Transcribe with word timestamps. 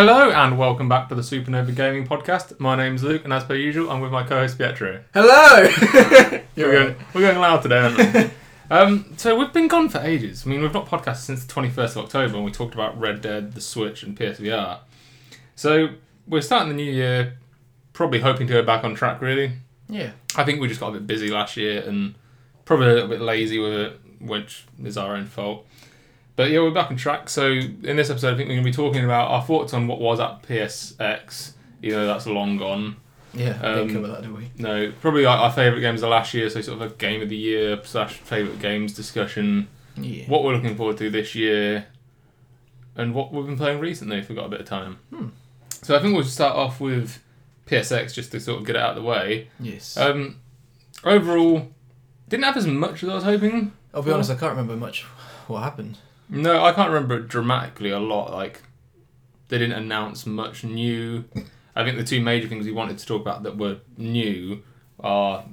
Hello 0.00 0.30
and 0.30 0.56
welcome 0.56 0.88
back 0.88 1.10
to 1.10 1.14
the 1.14 1.20
Supernova 1.20 1.76
Gaming 1.76 2.06
Podcast. 2.06 2.58
My 2.58 2.74
name's 2.74 3.02
Luke, 3.02 3.22
and 3.24 3.34
as 3.34 3.44
per 3.44 3.54
usual, 3.54 3.90
I'm 3.90 4.00
with 4.00 4.10
my 4.10 4.22
co-host 4.22 4.56
Pietro. 4.56 5.04
Hello. 5.12 5.68
We're 6.56 6.72
going, 6.72 6.96
we're 7.12 7.20
going 7.20 7.38
loud 7.38 7.60
today, 7.60 7.80
aren't 7.80 8.14
we? 8.14 8.30
um, 8.74 9.12
so 9.18 9.38
we've 9.38 9.52
been 9.52 9.68
gone 9.68 9.90
for 9.90 9.98
ages. 9.98 10.46
I 10.46 10.48
mean, 10.48 10.62
we've 10.62 10.72
not 10.72 10.86
podcasted 10.86 11.16
since 11.16 11.44
the 11.44 11.52
21st 11.52 11.90
of 11.90 11.98
October, 11.98 12.36
and 12.36 12.46
we 12.46 12.50
talked 12.50 12.72
about 12.72 12.98
Red 12.98 13.20
Dead, 13.20 13.52
the 13.52 13.60
Switch, 13.60 14.02
and 14.02 14.16
PSVR. 14.18 14.78
So 15.54 15.90
we're 16.26 16.40
starting 16.40 16.70
the 16.70 16.82
new 16.82 16.90
year, 16.90 17.36
probably 17.92 18.20
hoping 18.20 18.46
to 18.46 18.54
go 18.54 18.62
back 18.62 18.84
on 18.84 18.94
track. 18.94 19.20
Really, 19.20 19.52
yeah. 19.86 20.12
I 20.34 20.44
think 20.44 20.62
we 20.62 20.68
just 20.68 20.80
got 20.80 20.88
a 20.88 20.92
bit 20.92 21.06
busy 21.06 21.28
last 21.28 21.58
year 21.58 21.82
and 21.86 22.14
probably 22.64 22.86
a 22.86 22.94
little 22.94 23.08
bit 23.10 23.20
lazy 23.20 23.58
with 23.58 23.74
it, 23.74 24.00
which 24.18 24.64
is 24.82 24.96
our 24.96 25.14
own 25.14 25.26
fault. 25.26 25.66
But 26.40 26.52
yeah, 26.52 26.60
we're 26.60 26.70
back 26.70 26.90
on 26.90 26.96
track. 26.96 27.28
So 27.28 27.48
in 27.48 27.96
this 27.96 28.08
episode, 28.08 28.32
I 28.32 28.36
think 28.38 28.48
we're 28.48 28.54
going 28.54 28.64
to 28.64 28.70
be 28.70 28.74
talking 28.74 29.04
about 29.04 29.30
our 29.30 29.42
thoughts 29.42 29.74
on 29.74 29.86
what 29.86 30.00
was 30.00 30.20
at 30.20 30.40
PSX, 30.44 31.52
even 31.82 31.98
though 31.98 32.06
that's 32.06 32.26
long 32.26 32.56
gone. 32.56 32.96
Yeah. 33.34 33.60
Um, 33.62 33.88
didn't 33.88 33.92
cover 33.92 34.06
that, 34.06 34.22
did 34.22 34.34
we? 34.34 34.50
No, 34.56 34.90
probably 35.02 35.26
our, 35.26 35.36
our 35.36 35.52
favourite 35.52 35.82
games 35.82 36.02
of 36.02 36.08
last 36.08 36.32
year, 36.32 36.48
so 36.48 36.62
sort 36.62 36.80
of 36.80 36.92
a 36.92 36.94
game 36.94 37.20
of 37.20 37.28
the 37.28 37.36
year 37.36 37.78
slash 37.84 38.14
favourite 38.14 38.58
games 38.58 38.94
discussion. 38.94 39.68
Yeah. 39.98 40.24
What 40.28 40.42
we're 40.42 40.54
looking 40.54 40.78
forward 40.78 40.96
to 40.96 41.10
this 41.10 41.34
year, 41.34 41.88
and 42.96 43.14
what 43.14 43.34
we've 43.34 43.44
been 43.44 43.58
playing 43.58 43.78
recently 43.78 44.16
if 44.16 44.30
we've 44.30 44.38
got 44.38 44.46
a 44.46 44.48
bit 44.48 44.60
of 44.60 44.66
time. 44.66 44.96
Hmm. 45.14 45.26
So 45.82 45.94
I 45.94 46.00
think 46.00 46.14
we'll 46.14 46.24
start 46.24 46.56
off 46.56 46.80
with 46.80 47.22
PSX 47.66 48.14
just 48.14 48.32
to 48.32 48.40
sort 48.40 48.60
of 48.60 48.66
get 48.66 48.76
it 48.76 48.80
out 48.80 48.96
of 48.96 48.96
the 48.96 49.02
way. 49.02 49.48
Yes. 49.60 49.94
Um, 49.98 50.36
overall, 51.04 51.68
didn't 52.30 52.44
have 52.44 52.56
as 52.56 52.66
much 52.66 53.02
as 53.02 53.10
I 53.10 53.14
was 53.14 53.24
hoping. 53.24 53.72
I'll 53.92 54.02
be 54.02 54.10
honest. 54.10 54.30
I 54.30 54.36
can't 54.36 54.52
remember 54.52 54.78
much. 54.78 55.02
What 55.46 55.64
happened? 55.64 55.98
No, 56.30 56.64
I 56.64 56.72
can't 56.72 56.88
remember 56.90 57.18
it 57.18 57.28
dramatically 57.28 57.90
a 57.90 57.98
lot. 57.98 58.32
Like, 58.32 58.62
they 59.48 59.58
didn't 59.58 59.76
announce 59.76 60.26
much 60.26 60.64
new. 60.64 61.24
I 61.74 61.84
think 61.84 61.96
the 61.96 62.04
two 62.04 62.20
major 62.20 62.48
things 62.48 62.66
we 62.66 62.72
wanted 62.72 62.98
to 62.98 63.06
talk 63.06 63.20
about 63.20 63.42
that 63.42 63.56
were 63.56 63.78
new 63.96 64.62
are 65.00 65.44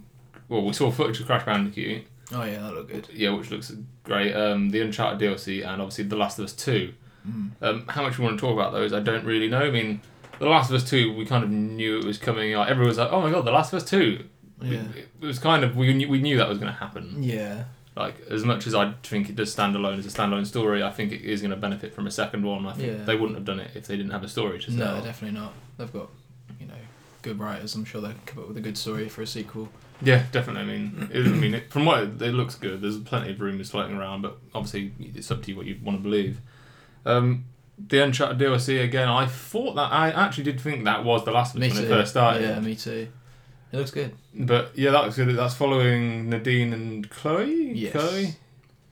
well, 0.49 0.63
we 0.63 0.73
saw 0.73 0.91
footage 0.91 1.19
of 1.19 1.25
Crash 1.25 1.45
Bandicoot, 1.45 2.05
Oh 2.33 2.43
yeah, 2.43 2.59
that 2.59 2.73
looked 2.73 2.91
good. 2.91 3.07
yeah, 3.13 3.31
which 3.31 3.51
looks 3.51 3.73
great. 4.03 4.33
Um, 4.33 4.69
the 4.69 4.81
Uncharted 4.81 5.19
DLC 5.19 5.65
and 5.65 5.81
obviously 5.81 6.05
The 6.05 6.15
Last 6.17 6.39
of 6.39 6.45
Us 6.45 6.53
Two. 6.53 6.93
Mm. 7.27 7.51
Um, 7.61 7.87
how 7.87 8.03
much 8.03 8.17
we 8.17 8.25
want 8.25 8.37
to 8.37 8.41
talk 8.41 8.53
about 8.53 8.73
those, 8.73 8.93
I 8.93 8.99
don't 8.99 9.25
really 9.25 9.47
know. 9.47 9.61
I 9.61 9.71
mean, 9.71 10.01
The 10.39 10.47
Last 10.47 10.69
of 10.69 10.75
Us 10.75 10.89
Two, 10.89 11.13
we 11.15 11.25
kind 11.25 11.43
of 11.43 11.49
knew 11.49 11.99
it 11.99 12.05
was 12.05 12.17
coming. 12.17 12.53
Like, 12.53 12.69
everyone 12.69 12.89
was 12.89 12.97
like, 12.97 13.11
"Oh 13.11 13.21
my 13.21 13.31
god, 13.31 13.45
The 13.45 13.51
Last 13.51 13.71
of 13.73 13.81
Us 13.81 13.89
2. 13.89 14.23
Yeah. 14.61 14.79
It, 14.95 15.09
it 15.21 15.25
was 15.25 15.39
kind 15.39 15.63
of 15.63 15.75
we 15.77 15.93
knew, 15.93 16.09
we 16.09 16.19
knew 16.21 16.37
that 16.37 16.49
was 16.49 16.57
going 16.57 16.71
to 16.71 16.77
happen. 16.77 17.21
Yeah. 17.21 17.65
Like 17.97 18.15
as 18.29 18.43
much 18.43 18.67
as 18.67 18.75
I 18.75 18.93
think 19.03 19.29
it 19.29 19.35
does 19.35 19.51
stand 19.51 19.75
alone 19.75 19.99
as 19.99 20.05
a 20.05 20.09
standalone 20.09 20.45
story, 20.45 20.83
I 20.83 20.91
think 20.91 21.11
it 21.11 21.21
is 21.21 21.41
going 21.41 21.51
to 21.51 21.57
benefit 21.57 21.93
from 21.93 22.07
a 22.07 22.11
second 22.11 22.43
one. 22.45 22.65
I 22.65 22.73
think 22.73 22.87
Yeah. 22.97 23.03
they 23.05 23.15
wouldn't 23.15 23.35
have 23.35 23.45
done 23.45 23.59
it 23.59 23.71
if 23.75 23.87
they 23.87 23.97
didn't 23.97 24.11
have 24.11 24.23
a 24.23 24.27
story 24.29 24.59
to 24.59 24.65
tell. 24.77 24.97
No, 24.97 25.03
definitely 25.03 25.39
not. 25.39 25.53
They've 25.77 25.91
got, 25.91 26.09
you 26.59 26.67
know, 26.67 26.73
good 27.21 27.39
writers. 27.39 27.75
I'm 27.75 27.85
sure 27.85 28.01
they 28.01 28.09
can 28.09 28.21
come 28.25 28.43
up 28.43 28.47
with 28.49 28.57
a 28.57 28.61
good 28.61 28.77
story 28.77 29.09
for 29.09 29.21
a 29.21 29.27
sequel. 29.27 29.69
Yeah, 30.01 30.23
definitely. 30.31 30.61
I 30.61 30.77
mean, 30.77 31.09
it, 31.11 31.25
I 31.25 31.29
mean, 31.29 31.53
it, 31.55 31.71
from 31.71 31.85
what 31.85 32.03
it, 32.03 32.21
it 32.21 32.31
looks 32.33 32.53
good. 32.55 32.81
There's 32.81 32.99
plenty 32.99 33.31
of 33.31 33.41
rumours 33.41 33.71
floating 33.71 33.97
around, 33.97 34.21
but 34.21 34.37
obviously 34.53 34.91
it's 35.15 35.31
up 35.31 35.41
to 35.43 35.51
you 35.51 35.57
what 35.57 35.65
you 35.65 35.77
want 35.83 35.97
to 35.97 36.03
believe. 36.03 36.39
Um, 37.05 37.45
the 37.79 38.03
Uncharted 38.03 38.37
DLC 38.39 38.83
again. 38.83 39.07
I 39.07 39.25
thought 39.27 39.73
that 39.75 39.91
I 39.91 40.09
actually 40.11 40.43
did 40.45 40.59
think 40.61 40.85
that 40.85 41.03
was 41.03 41.25
the 41.25 41.31
last 41.31 41.55
of 41.55 41.61
Me 41.61 41.67
us 41.67 41.73
when 41.73 41.83
too. 41.83 41.87
it 41.87 41.95
first 41.95 42.11
started. 42.11 42.41
Yeah, 42.43 42.59
me 42.59 42.75
too. 42.75 43.07
It 43.71 43.77
looks 43.77 43.91
good 43.91 44.13
But 44.33 44.71
yeah, 44.75 44.91
that 44.91 45.05
was 45.05 45.15
good. 45.15 45.35
That's 45.35 45.53
following 45.55 46.29
Nadine 46.29 46.73
and 46.73 47.09
Chloe. 47.09 47.73
Yes. 47.73 47.91
Chloe. 47.91 48.35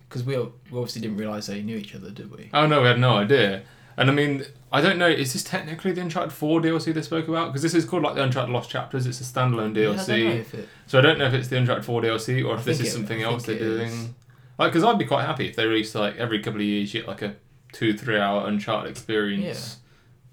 because 0.09 0.23
we, 0.23 0.37
we 0.37 0.43
obviously 0.73 1.01
didn't 1.01 1.17
realize 1.17 1.47
they 1.47 1.61
knew 1.61 1.77
each 1.77 1.95
other, 1.95 2.09
did 2.11 2.29
we? 2.31 2.49
Oh 2.53 2.65
no, 2.67 2.81
we 2.81 2.87
had 2.87 2.99
no 2.99 3.15
idea. 3.17 3.63
And 3.97 4.09
I 4.09 4.13
mean, 4.13 4.43
I 4.73 4.81
don't 4.81 4.97
know. 4.97 5.07
Is 5.07 5.31
this 5.31 5.43
technically 5.43 5.93
the 5.93 6.01
Uncharted 6.01 6.33
Four 6.33 6.59
DLC 6.59 6.93
they 6.93 7.01
spoke 7.01 7.29
about? 7.29 7.47
Because 7.47 7.61
this 7.61 7.73
is 7.73 7.85
called 7.85 8.03
like 8.03 8.15
the 8.15 8.23
Uncharted 8.23 8.51
Lost 8.53 8.69
Chapters. 8.69 9.07
It's 9.07 9.21
a 9.21 9.23
standalone 9.23 9.73
Yeah, 9.73 9.91
I 9.91 9.93
DLC. 9.95 10.23
know 10.25 10.31
if 10.35 10.53
it. 10.53 10.69
So 10.87 10.99
I 10.99 11.01
don't 11.01 11.17
know 11.17 11.25
if 11.27 11.33
it's 11.33 11.47
the 11.47 11.57
Uncharted 11.57 11.85
4 11.85 12.01
DLC 12.01 12.45
or 12.45 12.55
I 12.55 12.59
if 12.59 12.65
this 12.65 12.81
is 12.81 12.87
it- 12.87 12.91
something 12.91 13.21
I 13.23 13.27
else 13.27 13.45
they're 13.45 13.57
doing. 13.57 13.87
is. 13.87 14.09
Like, 14.57 14.71
because 14.73 14.83
I'd 14.83 14.97
be 14.99 15.05
quite 15.05 15.25
happy 15.25 15.47
if 15.47 15.55
they 15.55 15.65
released 15.65 15.95
like 15.95 16.17
every 16.17 16.39
couple 16.39 16.59
of 16.59 16.65
years, 16.65 16.93
you 16.93 16.99
get 17.01 17.07
like 17.07 17.21
a 17.21 17.35
two, 17.71 17.97
three 17.97 18.17
hour 18.19 18.45
Uncharted 18.47 18.91
experience 18.91 19.77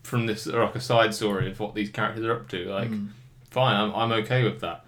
from 0.02 0.26
this, 0.26 0.48
or 0.48 0.64
like 0.64 0.74
a 0.74 0.80
side 0.80 1.14
story 1.14 1.48
of 1.50 1.60
what 1.60 1.76
these 1.76 1.90
characters 1.90 2.24
are 2.24 2.32
up 2.34 2.48
to. 2.48 2.64
Like, 2.68 2.90
Mm. 2.90 3.08
Fine, 3.52 3.76
I'm, 3.76 3.94
I'm 3.94 4.12
okay 4.22 4.44
with 4.44 4.60
that. 4.60 4.84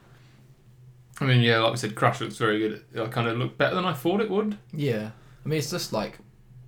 I 1.20 1.24
mean, 1.26 1.40
yeah, 1.42 1.58
like 1.60 1.72
we 1.72 1.76
said, 1.78 1.94
Crash 1.94 2.20
looks 2.20 2.36
very 2.36 2.58
good. 2.58 2.84
It 2.92 3.10
kind 3.12 3.28
of 3.28 3.38
looked 3.38 3.56
better 3.56 3.74
than 3.76 3.84
I 3.84 3.92
thought 3.92 4.20
it 4.20 4.28
would. 4.30 4.58
Yeah. 4.72 5.10
I 5.44 5.48
mean, 5.48 5.58
it's 5.58 5.70
just 5.70 5.92
like 5.92 6.18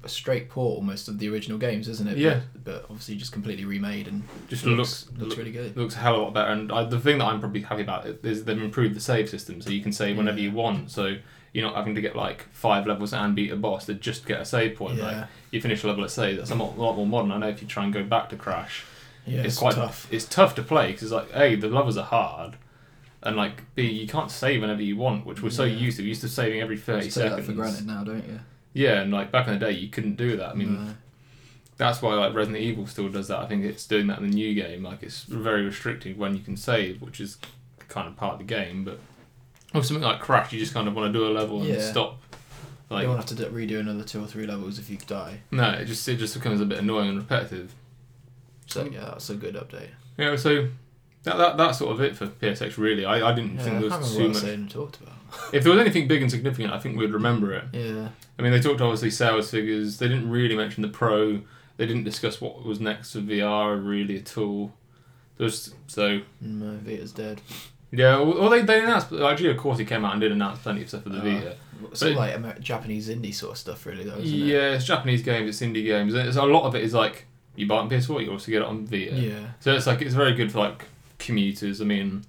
a 0.04 0.08
straight 0.08 0.48
port 0.48 0.76
almost 0.76 1.08
of 1.08 1.18
the 1.18 1.28
original 1.28 1.58
games, 1.58 1.88
isn't 1.88 2.06
it? 2.06 2.16
Yeah. 2.16 2.40
But, 2.52 2.64
but 2.64 2.82
obviously 2.84 3.16
just 3.16 3.32
completely 3.32 3.64
remade 3.64 4.06
and 4.06 4.22
Just 4.48 4.64
looks 4.64 4.78
looks 4.78 5.06
looks 5.18 5.20
look- 5.30 5.38
really 5.38 5.50
good. 5.50 5.76
Looks 5.76 5.96
a 5.96 5.98
hell 5.98 6.14
of 6.14 6.20
a 6.20 6.24
lot 6.24 6.34
better. 6.34 6.50
And 6.52 6.70
I, 6.70 6.84
the 6.84 7.00
thing 7.00 7.18
that 7.18 7.24
I'm 7.24 7.40
probably 7.40 7.62
happy 7.62 7.82
about 7.82 8.06
is 8.06 8.44
they've 8.44 8.62
improved 8.62 8.94
the 8.94 9.00
save 9.00 9.28
system, 9.28 9.60
so 9.60 9.70
you 9.70 9.82
can 9.82 9.92
save 9.92 10.16
whenever 10.16 10.38
Yeah. 10.38 10.44
you 10.50 10.52
want. 10.52 10.92
So 10.92 11.16
you're 11.52 11.66
not 11.66 11.74
having 11.74 11.96
to 11.96 12.00
get 12.00 12.14
like 12.14 12.46
five 12.52 12.86
levels 12.86 13.12
and 13.14 13.34
beat 13.34 13.50
a 13.50 13.56
boss 13.56 13.86
to 13.86 13.94
just 13.94 14.26
get 14.26 14.40
a 14.40 14.44
save 14.44 14.76
point. 14.76 14.98
Like 15.00 15.12
Yeah. 15.12 15.26
you 15.50 15.60
finish 15.60 15.82
a 15.82 15.88
level 15.88 16.04
at 16.04 16.10
save, 16.12 16.36
that's 16.36 16.50
a 16.52 16.54
lot, 16.54 16.78
lot 16.78 16.94
more 16.94 17.06
modern. 17.06 17.32
I 17.32 17.38
know 17.38 17.48
if 17.48 17.60
you 17.62 17.66
try 17.66 17.82
and 17.82 17.92
go 17.92 18.04
back 18.04 18.28
to 18.28 18.36
Crash, 18.36 18.84
Yeah, 19.26 19.38
it's, 19.40 19.46
it's, 19.48 19.58
quite 19.58 19.74
tough. 19.74 20.06
It's 20.12 20.24
tough 20.24 20.54
to 20.56 20.62
play 20.62 20.88
because 20.88 21.04
it's 21.04 21.12
like 21.12 21.28
a 21.34 21.54
the 21.56 21.68
levels 21.68 21.96
are 21.96 22.04
hard, 22.04 22.56
and 23.22 23.36
like 23.36 23.62
b 23.74 23.82
you 23.88 24.06
can't 24.06 24.30
save 24.30 24.60
whenever 24.60 24.82
you 24.82 24.96
want, 24.96 25.26
which 25.26 25.42
we're 25.42 25.50
so 25.50 25.64
Yeah. 25.64 25.76
used 25.76 25.96
to. 25.98 26.02
We're 26.02 26.08
used 26.08 26.20
to 26.22 26.28
saving 26.28 26.60
every 26.60 26.76
thirty 26.76 27.10
seconds. 27.10 27.36
that 27.36 27.42
for 27.44 27.52
granted 27.52 27.86
now, 27.86 28.04
don't 28.04 28.26
you? 28.26 28.40
Yeah, 28.72 29.00
and 29.00 29.12
like 29.12 29.32
back 29.32 29.46
in 29.48 29.54
the 29.54 29.58
day, 29.58 29.72
you 29.72 29.88
couldn't 29.88 30.16
do 30.16 30.36
that. 30.36 30.50
I 30.50 30.54
mean, 30.54 30.74
No. 30.86 30.94
that's 31.76 32.00
why 32.02 32.14
like 32.14 32.34
Resident 32.34 32.62
Evil 32.62 32.86
still 32.86 33.08
does 33.08 33.28
that. 33.28 33.38
I 33.38 33.46
think 33.46 33.64
it's 33.64 33.86
doing 33.86 34.06
that 34.08 34.18
in 34.20 34.28
the 34.30 34.34
new 34.34 34.54
game. 34.54 34.82
Like 34.82 35.02
it's 35.02 35.22
very 35.24 35.64
restricted 35.64 36.18
when 36.18 36.34
you 36.36 36.42
can 36.42 36.56
save, 36.56 37.00
which 37.02 37.20
is 37.20 37.38
kind 37.88 38.06
of 38.06 38.16
part 38.16 38.34
of 38.34 38.38
the 38.38 38.44
game. 38.44 38.84
But 38.84 38.98
with 39.74 39.86
something 39.86 40.04
like 40.04 40.20
Crash, 40.20 40.52
you 40.52 40.58
just 40.60 40.74
kind 40.74 40.86
of 40.88 40.94
want 40.94 41.12
to 41.12 41.18
do 41.18 41.26
a 41.26 41.32
level 41.32 41.60
and 41.60 41.68
Yeah. 41.68 41.80
stop. 41.80 42.20
you 42.90 42.96
Like 42.96 43.06
won't 43.06 43.18
have 43.18 43.26
to 43.26 43.34
do, 43.34 43.46
redo 43.46 43.80
another 43.80 44.04
two 44.04 44.22
or 44.22 44.26
three 44.28 44.46
levels 44.46 44.78
if 44.78 44.88
you 44.90 44.98
die. 45.08 45.40
no, 45.50 45.70
it 45.70 45.86
just 45.86 46.06
it 46.08 46.16
just 46.18 46.34
becomes 46.34 46.60
a 46.60 46.64
bit 46.66 46.78
annoying 46.78 47.08
and 47.08 47.18
repetitive. 47.18 47.74
So 48.66 48.84
yeah, 48.84 49.00
that's 49.00 49.30
a 49.30 49.34
good 49.34 49.54
update. 49.54 49.88
Yeah, 50.18 50.36
so 50.36 50.68
that, 51.24 51.36
that 51.36 51.56
that's 51.56 51.78
sort 51.78 51.92
of 51.92 52.00
it 52.00 52.16
for 52.16 52.26
PSX. 52.26 52.76
Really, 52.78 53.04
I, 53.04 53.30
I 53.30 53.34
didn't 53.34 53.56
Yeah, 53.56 53.62
think 53.62 53.80
there 53.80 53.90
was 53.98 54.12
too 54.12 54.18
what 54.18 54.24
I 54.24 54.28
much. 54.28 54.36
said 54.38 54.54
and 54.58 54.70
talked 54.70 54.96
about. 55.00 55.14
If 55.52 55.64
there 55.64 55.72
was 55.72 55.80
anything 55.80 56.08
big 56.08 56.22
and 56.22 56.30
significant, 56.30 56.72
I 56.72 56.78
think 56.78 56.96
we'd 56.96 57.12
remember 57.12 57.52
it. 57.52 57.64
Yeah, 57.72 58.08
I 58.38 58.42
mean, 58.42 58.52
they 58.52 58.60
talked 58.60 58.80
obviously 58.80 59.10
sales 59.10 59.50
figures. 59.50 59.98
They 59.98 60.08
didn't 60.08 60.30
really 60.30 60.56
mention 60.56 60.82
the 60.82 60.88
Pro. 60.88 61.40
They 61.76 61.86
didn't 61.86 62.04
discuss 62.04 62.40
what 62.40 62.64
was 62.64 62.80
next 62.80 63.12
for 63.12 63.18
VR 63.20 63.84
really 63.84 64.18
at 64.18 64.38
all. 64.38 64.72
There's 65.36 65.74
so 65.88 66.20
no, 66.40 66.70
Vita's 66.82 67.12
dead. 67.12 67.42
Yeah, 67.92 68.18
well, 68.20 68.50
they, 68.50 68.62
they 68.62 68.82
announced, 68.82 69.12
actually, 69.12 69.50
of 69.50 69.58
course, 69.58 69.78
he 69.78 69.84
came 69.84 70.04
out 70.04 70.12
and 70.12 70.20
did 70.20 70.32
announce 70.32 70.58
plenty 70.58 70.82
of 70.82 70.88
stuff 70.88 71.04
for 71.04 71.10
the 71.10 71.18
Oh. 71.18 71.20
Vita. 71.20 71.50
All 71.82 71.88
But- 71.90 72.12
like 72.14 72.34
Amer- 72.34 72.58
Japanese 72.58 73.08
indie 73.08 73.32
sort 73.34 73.52
of 73.52 73.58
stuff, 73.58 73.86
really, 73.86 74.02
though, 74.04 74.16
isn't 74.16 74.38
Yeah, 74.38 74.72
it's 74.74 74.84
Japanese 74.84 75.22
games, 75.22 75.48
it's 75.48 75.60
indie 75.60 75.84
games. 75.84 76.12
It's, 76.14 76.36
a 76.36 76.42
lot 76.44 76.64
of 76.64 76.74
it 76.74 76.82
is 76.82 76.92
like, 76.94 77.26
you 77.56 77.66
buy 77.66 77.76
it 77.76 77.80
on 77.80 77.90
PS4, 77.90 78.24
you 78.24 78.30
also 78.32 78.50
get 78.50 78.62
it 78.62 78.68
on 78.68 78.84
it? 78.84 78.88
Vita. 78.88 79.16
Yeah. 79.20 79.46
So 79.60 79.72
it's 79.74 79.86
like, 79.86 80.02
it's 80.02 80.14
very 80.14 80.34
good 80.34 80.52
for 80.52 80.60
like 80.60 80.84
commuters. 81.18 81.80
I 81.80 81.84
mean, 81.84 82.24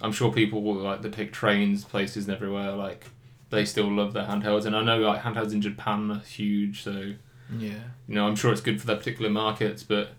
I'm 0.00 0.12
sure 0.12 0.32
people 0.32 0.62
will 0.62 0.74
like, 0.74 1.02
that 1.02 1.12
take 1.12 1.32
trains 1.32 1.84
places 1.84 2.26
and 2.28 2.34
everywhere, 2.36 2.72
like, 2.72 3.06
they 3.50 3.64
still 3.64 3.90
love 3.90 4.12
their 4.14 4.24
handhelds. 4.24 4.64
And 4.66 4.74
I 4.74 4.82
know 4.82 4.98
like 4.98 5.22
handhelds 5.22 5.52
in 5.52 5.60
Japan 5.62 6.10
are 6.10 6.18
huge, 6.20 6.82
so, 6.82 7.12
Yeah. 7.56 7.70
you 8.08 8.14
know, 8.14 8.26
I'm 8.26 8.34
sure 8.36 8.50
it's 8.50 8.60
good 8.62 8.80
for 8.80 8.86
their 8.86 8.96
particular 8.96 9.30
markets, 9.30 9.82
but 9.82 10.12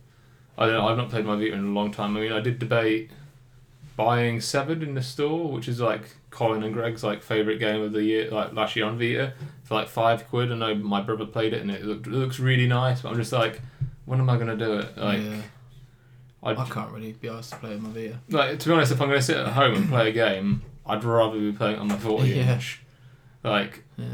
I 0.57 0.65
don't 0.67 0.75
know, 0.75 0.87
I've 0.87 0.97
not 0.97 1.09
played 1.09 1.25
my 1.25 1.35
Vita 1.35 1.53
in 1.53 1.59
a 1.65 1.67
long 1.69 1.91
time. 1.91 2.15
I 2.15 2.21
mean, 2.21 2.31
I 2.31 2.39
did 2.39 2.59
debate 2.59 3.09
buying 3.95 4.39
Severed 4.41 4.81
in 4.83 4.93
the 4.95 5.01
store, 5.03 5.51
which 5.51 5.67
is 5.67 5.79
like 5.79 6.15
Colin 6.29 6.63
and 6.63 6.73
Greg's 6.73 7.03
like 7.03 7.21
favourite 7.21 7.59
game 7.59 7.81
of 7.81 7.91
the 7.91 8.03
year, 8.03 8.29
like 8.31 8.53
last 8.53 8.75
year 8.75 8.85
on 8.85 8.97
Vita, 8.97 9.33
for 9.63 9.75
like 9.75 9.87
five 9.87 10.27
quid. 10.29 10.51
I 10.51 10.55
know 10.55 10.75
my 10.75 11.01
brother 11.01 11.25
played 11.25 11.53
it 11.53 11.61
and 11.61 11.69
it, 11.71 11.83
looked, 11.85 12.07
it 12.07 12.11
looks 12.13 12.39
really 12.39 12.67
nice, 12.67 13.01
but 13.01 13.09
I'm 13.09 13.15
just 13.17 13.31
like, 13.31 13.61
when 14.05 14.19
am 14.19 14.29
I 14.29 14.37
gonna 14.37 14.57
do 14.57 14.73
it? 14.79 14.97
Like, 14.97 15.21
yeah. 15.21 15.41
I'd, 16.43 16.57
I 16.57 16.65
can't 16.65 16.91
really 16.91 17.13
be 17.13 17.29
asked 17.29 17.51
to 17.51 17.55
play 17.57 17.69
with 17.71 17.81
my 17.81 17.89
Vita. 17.89 18.19
like 18.29 18.59
to 18.59 18.67
be 18.69 18.73
honest, 18.75 18.91
if 18.91 19.01
I'm 19.01 19.07
gonna 19.09 19.21
sit 19.21 19.37
at 19.37 19.47
home 19.53 19.75
and 19.75 19.89
play 19.89 20.09
a 20.09 20.11
game, 20.11 20.61
I'd 20.85 21.03
rather 21.03 21.39
be 21.39 21.51
playing 21.53 21.79
on 21.79 21.87
my 21.87 21.97
40 21.97 22.27
Yeah. 22.29 22.53
inch. 22.55 22.81
Like, 23.43 23.83
Yeah. 23.97 24.05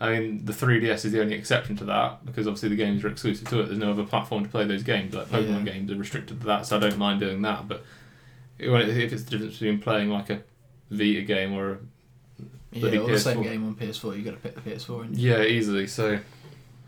I 0.00 0.10
mean, 0.18 0.44
the 0.44 0.52
3DS 0.52 1.04
is 1.04 1.12
the 1.12 1.20
only 1.20 1.34
exception 1.34 1.76
to 1.76 1.84
that 1.84 2.24
because 2.26 2.46
obviously 2.46 2.68
the 2.70 2.76
games 2.76 3.04
are 3.04 3.08
exclusive 3.08 3.48
to 3.48 3.60
it. 3.60 3.66
There's 3.66 3.78
no 3.78 3.90
other 3.92 4.04
platform 4.04 4.44
to 4.44 4.50
play 4.50 4.64
those 4.64 4.82
games. 4.82 5.14
Like 5.14 5.28
Pokemon 5.28 5.64
Yeah. 5.66 5.72
games 5.72 5.92
are 5.92 5.96
restricted 5.96 6.40
to 6.40 6.46
that, 6.46 6.66
so 6.66 6.76
I 6.76 6.80
don't 6.80 6.98
mind 6.98 7.20
doing 7.20 7.42
that. 7.42 7.68
But 7.68 7.84
if 8.58 9.12
it's 9.12 9.22
the 9.24 9.30
difference 9.30 9.58
between 9.58 9.78
playing 9.80 10.10
like 10.10 10.30
a 10.30 10.42
Vita 10.90 11.22
game 11.22 11.52
or 11.52 11.72
a, 11.72 11.78
Yeah, 12.72 12.98
well, 12.98 13.06
the 13.08 13.18
same 13.18 13.38
PS4. 13.38 13.42
game 13.44 13.64
on 13.66 13.74
PS4, 13.76 14.16
you 14.16 14.22
got 14.22 14.30
to 14.32 14.36
pick 14.38 14.54
the 14.54 14.60
PS4. 14.70 15.06
Yeah, 15.12 15.42
easily. 15.42 15.86
So, 15.86 16.18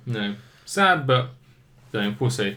no, 0.05 0.35
sad, 0.65 1.07
but 1.07 1.31
know, 1.97 2.15
we'll 2.21 2.31
see. 2.31 2.57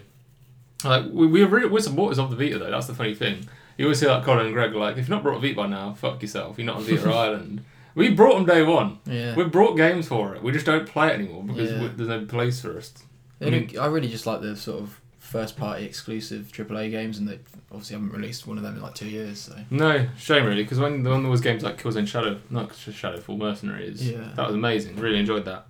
Like 0.84 1.06
we 1.12 1.28
we 1.28 1.44
really, 1.44 1.68
we're 1.70 1.80
supporters 1.82 2.20
of 2.20 2.30
the 2.30 2.36
Vita 2.38 2.58
though. 2.60 2.72
That's 2.72 2.88
the 2.88 2.94
funny 2.96 3.16
thing. 3.16 3.48
You 3.78 3.86
always 3.86 4.00
hear 4.00 4.10
like 4.10 4.24
Colin 4.24 4.46
and 4.46 4.54
Greg 4.54 4.74
like, 4.76 4.98
if 4.98 5.08
you're 5.08 5.16
not 5.18 5.24
brought 5.24 5.38
a 5.38 5.40
Vita 5.42 5.56
by 5.56 5.68
now, 5.68 5.94
fuck 5.94 6.22
yourself. 6.22 6.58
You're 6.58 6.66
not 6.68 6.78
on 6.78 6.84
Vita 6.84 7.10
Island. 7.14 7.64
We 7.96 8.10
brought 8.10 8.36
them 8.36 8.46
day 8.46 8.64
one. 8.64 9.00
yeah. 9.06 9.36
We 9.36 9.44
brought 9.46 9.76
games 9.76 10.08
for 10.08 10.36
it. 10.36 10.44
We 10.44 10.52
just 10.52 10.66
don't 10.66 10.88
play 10.88 11.08
it 11.10 11.14
anymore 11.16 11.44
because 11.44 11.72
Yeah. 11.72 11.82
we, 11.82 11.88
there's 11.88 12.08
no 12.10 12.26
place 12.26 12.62
for 12.62 12.78
us. 12.78 12.94
The 13.40 13.48
only- 13.48 13.78
I 13.78 13.88
really 13.88 14.08
just 14.10 14.26
like 14.26 14.42
the 14.42 14.56
sort 14.56 14.82
of 14.84 15.00
first 15.18 15.58
party 15.58 15.86
exclusive 15.86 16.52
AAA 16.54 16.92
games, 16.92 17.18
and 17.20 17.28
they 17.28 17.40
obviously 17.72 17.96
haven't 17.96 18.12
released 18.14 18.48
one 18.48 18.58
of 18.58 18.64
them 18.64 18.76
in 18.76 18.82
like 18.82 18.96
two 18.96 19.08
years. 19.08 19.40
So 19.42 19.56
No, 19.70 20.08
shame 20.18 20.46
really, 20.46 20.64
because 20.64 20.80
when, 20.80 21.04
when 21.04 21.22
there 21.24 21.32
was 21.32 21.42
games 21.42 21.62
like 21.64 21.82
Killzone 21.82 22.08
Shadow, 22.08 22.40
not 22.50 22.70
just 22.70 22.98
Shadowfall 23.02 23.38
Mercenaries, 23.38 24.08
Yeah. 24.10 24.30
that 24.36 24.46
was 24.46 24.56
amazing. 24.56 24.96
Really 24.98 25.20
enjoyed 25.20 25.46
that. 25.46 25.66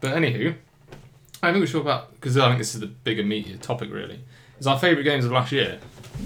But 0.00 0.14
anywho, 0.14 0.54
I 1.44 1.52
think 1.52 1.60
we 1.60 1.66
should 1.66 1.74
talk 1.74 1.82
about 1.82 2.14
because 2.14 2.36
I 2.36 2.46
think 2.48 2.58
this 2.58 2.74
is 2.74 2.80
the 2.80 2.86
bigger 2.86 3.22
meatier 3.22 3.60
topic 3.60 3.90
really. 3.92 4.20
it's 4.58 4.66
our 4.66 4.78
favourite 4.78 5.04
games 5.04 5.24
of 5.24 5.32
last 5.32 5.52
year. 5.52 5.78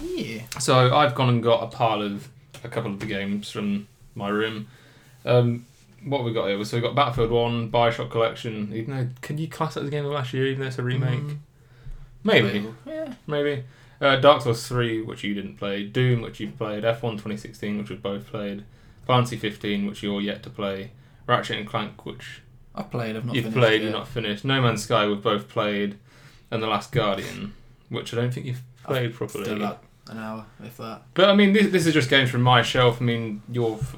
yeah, 0.03 0.43
So 0.59 0.95
I've 0.95 1.15
gone 1.15 1.29
and 1.29 1.43
got 1.43 1.63
a 1.63 1.67
pile 1.67 2.03
of 2.03 2.29
a 2.65 2.69
couple 2.69 2.93
of 2.93 3.01
the 3.01 3.07
games 3.07 3.51
from 3.51 3.87
my 4.15 4.29
room. 4.29 4.69
Um, 5.25 5.65
what 6.05 6.19
have 6.19 6.27
we 6.27 6.33
got 6.33 6.47
here? 6.49 6.65
So 6.65 6.77
we 6.77 6.81
got 6.83 6.95
Battlefield 6.95 7.31
One, 7.31 7.71
Bioshock 7.71 8.11
Collection. 8.11 8.71
Even 8.75 8.97
though, 8.97 9.09
can 9.21 9.37
you 9.39 9.49
class 9.49 9.75
that 9.75 9.81
as 9.83 9.89
a 9.89 9.91
game 9.91 10.05
of 10.05 10.13
last 10.13 10.33
year, 10.33 10.47
even 10.47 10.61
though 10.61 10.67
it's 10.69 10.79
a 10.79 10.83
remake? 10.83 11.21
Mm, 11.21 11.37
Maybe, 12.25 12.67
Yeah. 12.87 13.15
maybe. 13.27 13.65
Uh, 14.01 14.17
Dark 14.17 14.43
Souls 14.43 14.67
Three, 14.67 15.03
which 15.03 15.25
you 15.25 15.35
didn't 15.35 15.57
play. 15.57 15.85
Doom, 15.85 16.21
which 16.21 16.39
you've 16.41 16.57
played. 16.57 16.85
F1 16.85 17.13
2016, 17.13 17.79
which 17.79 17.91
we've 17.91 18.03
both 18.03 18.27
played. 18.27 18.65
Fantasy 19.07 19.37
15, 19.37 19.87
which 19.87 20.03
you're 20.03 20.21
yet 20.21 20.43
to 20.45 20.51
play. 20.51 20.91
Ratchet 21.27 21.59
and 21.59 21.67
Clank, 21.69 22.05
which 22.07 22.43
I've 22.79 22.91
played. 22.91 23.17
I've 23.17 23.25
not. 23.25 23.35
you've 23.35 23.45
finished 23.45 23.59
played, 23.59 23.83
you've 23.83 23.93
not 23.93 24.09
finished. 24.09 24.45
No 24.45 24.63
Man's 24.63 24.85
Sky, 24.85 25.07
we've 25.07 25.23
both 25.23 25.49
played. 25.49 25.97
And 26.51 26.63
The 26.63 26.67
Last 26.67 26.93
Guardian, 26.93 27.53
which 27.91 28.15
I 28.15 28.17
don't 28.17 28.33
think 28.33 28.47
you've 28.47 28.63
played 28.85 29.13
properly. 29.15 29.45
Still 29.45 29.57
about 29.59 29.83
an 30.09 30.17
hour, 30.19 30.47
if 30.65 30.79
that. 30.79 31.03
But 31.13 31.29
I 31.29 31.35
mean, 31.35 31.53
this, 31.53 31.71
this 31.71 31.87
is 31.87 31.93
just 31.93 32.09
games 32.09 32.31
from 32.31 32.41
my 32.43 32.63
shelf. 32.63 33.03
I 33.03 33.05
mean, 33.05 33.43
you're 33.53 33.75
f- 33.79 33.97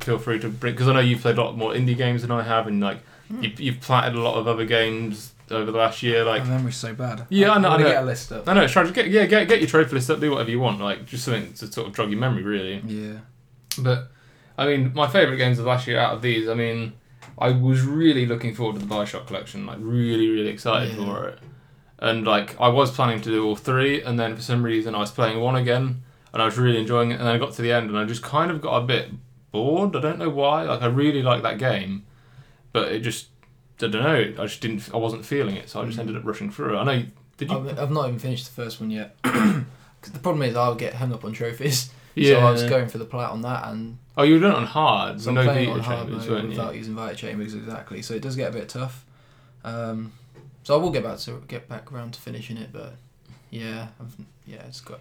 feel 0.00 0.18
free 0.18 0.40
to 0.40 0.48
bring 0.48 0.74
because 0.74 0.88
I 0.88 0.92
know 0.94 0.98
you've 1.00 1.20
played 1.20 1.38
a 1.38 1.42
lot 1.44 1.56
more 1.56 1.72
indie 1.72 1.96
games 1.96 2.22
than 2.22 2.32
I 2.32 2.42
have, 2.42 2.66
and 2.66 2.80
like 2.80 2.98
Hmm. 3.28 3.42
you, 3.44 3.52
you've 3.58 3.80
platted 3.80 4.14
a 4.16 4.20
lot 4.20 4.34
of 4.34 4.46
other 4.48 4.66
games 4.66 5.32
over 5.50 5.70
the 5.70 5.78
last 5.78 6.02
year. 6.02 6.24
Like, 6.24 6.42
My 6.44 6.50
memory's 6.50 6.76
so 6.76 6.92
bad. 6.94 7.24
Yeah, 7.30 7.52
I 7.52 7.54
I'm 7.54 7.62
know, 7.62 7.68
I 7.70 7.76
know. 7.78 7.84
get 7.84 8.02
a 8.02 8.06
list 8.06 8.32
up. 8.32 8.46
I 8.48 8.52
know 8.54 8.62
it's 8.64 8.72
trying 8.72 8.86
to 8.88 8.92
get 8.92 9.08
yeah 9.08 9.24
get 9.26 9.46
get 9.48 9.60
your 9.60 9.68
trophy 9.68 9.94
list 9.94 10.10
up, 10.10 10.18
do 10.20 10.30
whatever 10.32 10.50
you 10.50 10.58
want, 10.60 10.80
like 10.80 11.06
just 11.06 11.24
something 11.24 11.52
to 11.54 11.72
sort 11.72 11.86
of 11.86 11.94
jog 11.94 12.10
your 12.10 12.18
memory, 12.20 12.42
really. 12.42 12.82
Yeah. 12.84 13.18
But 13.78 14.10
I 14.58 14.66
mean, 14.66 14.92
my 14.94 15.06
favourite 15.08 15.36
games 15.38 15.58
of 15.60 15.64
last 15.66 15.86
year 15.86 15.98
out 15.98 16.12
of 16.14 16.20
these, 16.22 16.48
I 16.48 16.54
mean, 16.54 16.92
I 17.38 17.50
was 17.50 17.82
really 17.82 18.26
looking 18.26 18.54
forward 18.54 18.78
to 18.80 18.86
the 18.86 18.92
Bioshock 18.94 19.26
collection, 19.26 19.66
like 19.66 19.78
really 19.80 20.28
really 20.28 20.48
excited 20.50 20.96
Yeah. 20.96 21.04
for 21.04 21.28
it, 21.28 21.38
and 21.98 22.26
like 22.26 22.58
I 22.60 22.68
was 22.68 22.90
planning 22.90 23.20
to 23.22 23.30
do 23.30 23.44
all 23.44 23.56
three, 23.56 24.02
and 24.02 24.18
then 24.18 24.36
for 24.36 24.42
some 24.42 24.62
reason 24.62 24.94
I 24.94 24.98
was 24.98 25.10
playing 25.10 25.40
one 25.40 25.56
again, 25.56 26.02
and 26.32 26.42
I 26.42 26.44
was 26.46 26.58
really 26.58 26.78
enjoying 26.78 27.10
it, 27.10 27.14
and 27.14 27.22
then 27.26 27.34
I 27.34 27.38
got 27.38 27.52
to 27.54 27.62
the 27.62 27.72
end, 27.72 27.88
and 27.90 27.98
I 27.98 28.04
just 28.04 28.22
kind 28.22 28.50
of 28.50 28.60
got 28.60 28.76
a 28.82 28.86
bit 28.86 29.10
bored. 29.52 29.94
I 29.96 30.00
don't 30.00 30.18
know 30.18 30.30
why. 30.30 30.62
Like 30.64 30.82
I 30.82 30.86
really 30.86 31.22
liked 31.22 31.42
that 31.44 31.58
game, 31.58 32.04
but 32.72 32.90
it 32.92 33.00
just 33.00 33.26
I 33.82 33.88
don't 33.88 34.02
know. 34.04 34.42
I 34.42 34.46
just 34.46 34.60
didn't. 34.60 34.88
I 34.94 34.96
wasn't 34.98 35.24
feeling 35.24 35.56
it, 35.56 35.68
so 35.68 35.80
I 35.80 35.84
just 35.86 35.96
Mm. 35.96 36.02
ended 36.02 36.16
up 36.16 36.24
rushing 36.24 36.50
through 36.50 36.76
it. 36.76 36.80
I 36.80 36.84
know. 36.84 37.04
Did 37.36 37.50
you? 37.50 37.58
I've, 37.58 37.78
I've 37.78 37.90
not 37.90 38.06
even 38.06 38.20
finished 38.20 38.46
the 38.54 38.62
first 38.62 38.80
one 38.80 38.90
yet. 38.90 39.16
'Cause 39.24 40.12
the 40.12 40.18
problem 40.20 40.42
is 40.42 40.54
I'll 40.54 40.74
get 40.74 40.94
hung 40.94 41.12
up 41.12 41.24
on 41.24 41.32
trophies. 41.32 41.90
So 42.16 42.38
I 42.38 42.50
was 42.50 42.62
going 42.64 42.88
for 42.88 42.98
the 42.98 43.04
plat 43.04 43.30
on 43.30 43.42
that, 43.42 43.68
and 43.68 43.98
Oh, 44.16 44.22
you 44.22 44.34
were 44.34 44.40
doing 44.40 44.52
it 44.52 44.56
on 44.56 44.66
hard. 44.66 45.20
so 45.20 45.32
no 45.32 45.42
playing 45.44 45.70
on 45.70 45.80
hard 45.80 46.06
chambers, 46.06 46.22
mode 46.24 46.30
weren't 46.30 46.44
you? 46.44 46.50
without 46.50 46.74
using 46.76 46.94
Vita 46.94 47.16
chambers 47.16 47.54
exactly. 47.54 48.02
So 48.02 48.14
it 48.14 48.22
does 48.22 48.36
get 48.36 48.50
a 48.50 48.52
bit 48.52 48.68
tough. 48.68 49.04
Um, 49.64 50.12
so 50.62 50.74
I 50.78 50.82
will 50.82 50.90
get 50.90 51.02
back 51.02 51.18
to 51.18 51.42
get 51.48 51.68
back 51.68 51.90
around 51.92 52.14
to 52.14 52.20
finishing 52.20 52.56
it, 52.56 52.70
but 52.72 52.94
yeah, 53.50 53.88
I've, 54.00 54.14
yeah, 54.46 54.62
it's 54.66 54.80
got 54.80 55.00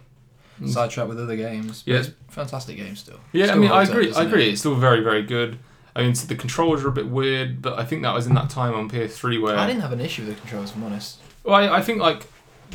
Mm. 0.62 0.70
sidetracked 0.70 1.10
with 1.10 1.20
other 1.20 1.36
games. 1.36 1.82
Yeah. 1.86 1.96
Yeah, 1.96 2.00
it's 2.02 2.10
fantastic 2.30 2.78
game 2.78 2.96
still. 2.96 3.20
Yeah, 3.32 3.54
I 3.54 3.56
mean, 3.56 3.72
I 3.72 3.78
holds 3.86 3.90
up, 3.90 3.96
agree. 3.96 4.14
I 4.14 4.22
agree. 4.24 4.48
it? 4.48 4.52
It's 4.52 4.60
still 4.60 4.76
very, 4.76 5.02
very 5.02 5.24
good. 5.24 5.58
I 5.96 6.04
mean, 6.04 6.14
so 6.14 6.28
the 6.28 6.36
controls 6.36 6.84
are 6.84 6.90
a 6.90 6.92
bit 6.92 7.08
weird, 7.08 7.60
but 7.60 7.80
I 7.80 7.86
think 7.86 8.04
that 8.04 8.14
was 8.14 8.28
in 8.28 8.36
that 8.36 8.52
time 8.52 8.76
on 8.76 8.88
PS3 8.88 9.42
where 9.42 9.58
I 9.58 9.66
didn't 9.66 9.82
have 9.82 9.92
an 9.92 10.00
issue 10.00 10.24
with 10.26 10.36
the 10.36 10.40
controls, 10.42 10.70
if 10.70 10.76
I'm 10.76 10.84
honest. 10.84 11.18
Well, 11.44 11.56
I, 11.56 11.78
I 11.78 11.82
think 11.82 12.00
like 12.02 12.28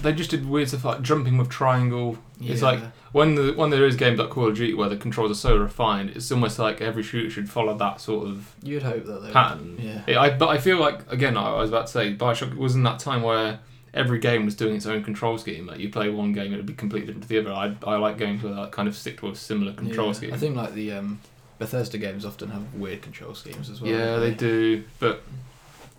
they 0.02 0.12
just 0.12 0.30
did 0.30 0.48
weird 0.48 0.68
stuff 0.68 0.84
like 0.84 1.02
jumping 1.02 1.38
with 1.38 1.48
triangle. 1.48 2.18
It's 2.40 2.62
like 2.62 2.80
when 3.12 3.34
the 3.34 3.52
when 3.54 3.70
there 3.70 3.86
is 3.86 3.96
games 3.96 4.18
like 4.18 4.30
Call 4.30 4.48
of 4.48 4.56
Duty 4.56 4.74
where 4.74 4.88
the 4.88 4.96
controls 4.96 5.30
are 5.30 5.34
so 5.34 5.56
refined, 5.56 6.10
it's 6.10 6.30
almost 6.30 6.58
like 6.58 6.80
every 6.80 7.02
shooter 7.02 7.30
should 7.30 7.48
follow 7.50 7.76
that 7.78 8.00
sort 8.00 8.26
of 8.28 8.54
you'd 8.62 8.82
hope 8.82 9.04
that 9.06 9.22
they. 9.22 9.30
pattern. 9.30 9.76
Yeah. 9.80 10.02
Yeah, 10.06 10.20
I, 10.20 10.30
but 10.36 10.48
I 10.48 10.58
feel 10.58 10.78
like 10.78 11.10
again, 11.10 11.36
I, 11.36 11.50
I 11.52 11.60
was 11.60 11.70
about 11.70 11.86
to 11.86 11.92
say, 11.92 12.14
Bioshock 12.14 12.54
was 12.56 12.74
in 12.74 12.82
that 12.84 12.98
time 12.98 13.22
where 13.22 13.60
every 13.94 14.18
game 14.18 14.44
was 14.44 14.54
doing 14.54 14.76
its 14.76 14.84
own 14.86 15.02
control 15.02 15.38
scheme. 15.38 15.66
Like 15.66 15.78
you 15.80 15.88
play 15.88 16.10
one 16.10 16.32
game, 16.32 16.52
it 16.52 16.56
would 16.56 16.66
be 16.66 16.74
completely 16.74 17.06
different 17.06 17.22
to 17.24 17.28
the 17.28 17.38
other. 17.38 17.52
I, 17.52 17.74
I 17.90 17.96
like 17.96 18.18
games 18.18 18.42
where 18.42 18.52
that 18.54 18.72
kind 18.72 18.86
of 18.86 18.94
stick 18.96 19.18
to 19.20 19.28
a 19.30 19.34
similar 19.34 19.72
control 19.72 20.08
Yeah. 20.08 20.12
scheme. 20.12 20.34
I 20.34 20.36
think 20.36 20.56
like 20.56 20.74
the 20.74 20.92
um, 20.92 21.20
Bethesda 21.58 21.96
games 21.98 22.24
often 22.26 22.50
have 22.50 22.74
weird 22.74 23.00
control 23.02 23.34
schemes 23.34 23.70
as 23.70 23.80
well. 23.80 23.90
yeah, 23.90 24.04
don't 24.16 24.20
they 24.20 24.34
do. 24.34 24.84
But 25.00 25.22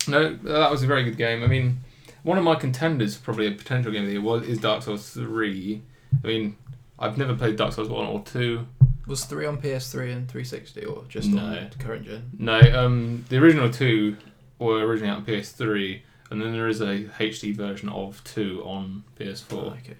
no, 0.08 0.34
that 0.34 0.70
was 0.70 0.82
a 0.82 0.86
very 0.86 1.02
good 1.04 1.16
game. 1.18 1.42
I 1.42 1.46
mean, 1.48 1.80
one 2.22 2.38
of 2.38 2.44
my 2.44 2.54
contenders, 2.54 3.16
for 3.16 3.24
probably 3.24 3.48
a 3.48 3.50
potential 3.52 3.90
game 3.92 4.02
of 4.02 4.06
the 4.06 4.12
year, 4.14 4.22
was 4.22 4.42
is 4.46 4.58
Dark 4.58 4.82
Souls 4.82 5.10
three. 5.10 5.82
I 6.24 6.26
mean, 6.26 6.56
I've 7.00 7.16
never 7.18 7.34
played 7.34 7.56
Dark 7.56 7.72
Souls 7.72 7.88
one 7.88 8.06
or 8.06 8.20
two. 8.22 8.66
Was 9.06 9.24
three 9.24 9.46
on 9.46 9.60
PS3 9.60 10.12
and 10.12 10.28
360 10.28 10.84
or 10.84 11.04
just 11.08 11.28
No. 11.30 11.42
on 11.42 11.70
current 11.80 12.04
gen? 12.06 12.30
No, 12.38 12.60
um, 12.60 13.24
the 13.28 13.38
original 13.38 13.70
two 13.70 14.16
were 14.58 14.84
originally 14.86 15.10
out 15.10 15.18
on 15.18 15.24
PS3, 15.24 16.02
and 16.30 16.40
then 16.40 16.52
there 16.52 16.68
is 16.68 16.80
a 16.80 17.04
HD 17.18 17.56
version 17.56 17.88
of 17.88 18.22
two 18.24 18.62
on 18.64 19.02
PS4. 19.18 19.52
Okay. 19.78 19.94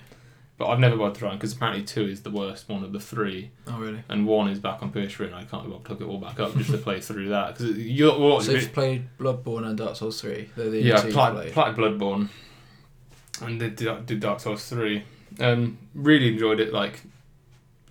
But 0.58 0.66
I've 0.68 0.78
never 0.78 0.94
bothered 0.98 1.16
trying 1.16 1.38
because 1.38 1.54
apparently 1.54 1.82
two 1.84 2.04
is 2.04 2.20
the 2.20 2.30
worst 2.30 2.68
one 2.68 2.84
of 2.84 2.92
the 2.92 3.00
three, 3.00 3.50
Oh 3.66 3.78
really? 3.78 4.04
and 4.10 4.26
one 4.26 4.48
is 4.48 4.58
back 4.58 4.82
on 4.82 4.92
PS3, 4.92 5.26
and 5.28 5.34
I 5.34 5.44
can't 5.44 5.64
be 5.64 5.70
bothered 5.70 5.86
to 5.86 5.92
look 5.92 6.00
it 6.02 6.04
all 6.04 6.18
back 6.18 6.38
up 6.38 6.54
just 6.58 6.70
to 6.70 6.76
play 6.76 7.00
through 7.00 7.30
that 7.30 7.56
because 7.56 7.78
you 7.78 8.12
what 8.12 8.44
So 8.44 8.52
you've 8.52 8.72
played 8.74 9.08
Bloodborne 9.18 9.64
and 9.66 9.78
Dark 9.78 9.96
Souls 9.96 10.20
3. 10.20 10.50
They're 10.54 10.68
the 10.68 10.82
yeah, 10.82 10.96
two 10.98 11.06
you've 11.06 11.14
played. 11.16 11.54
Bloodborne, 11.76 12.28
and 13.40 13.58
did 13.58 13.76
did 14.04 14.20
Dark 14.20 14.40
Souls 14.40 14.68
three. 14.68 15.02
Um, 15.38 15.78
really 15.94 16.28
enjoyed 16.28 16.60
it. 16.60 16.72
Like, 16.72 17.02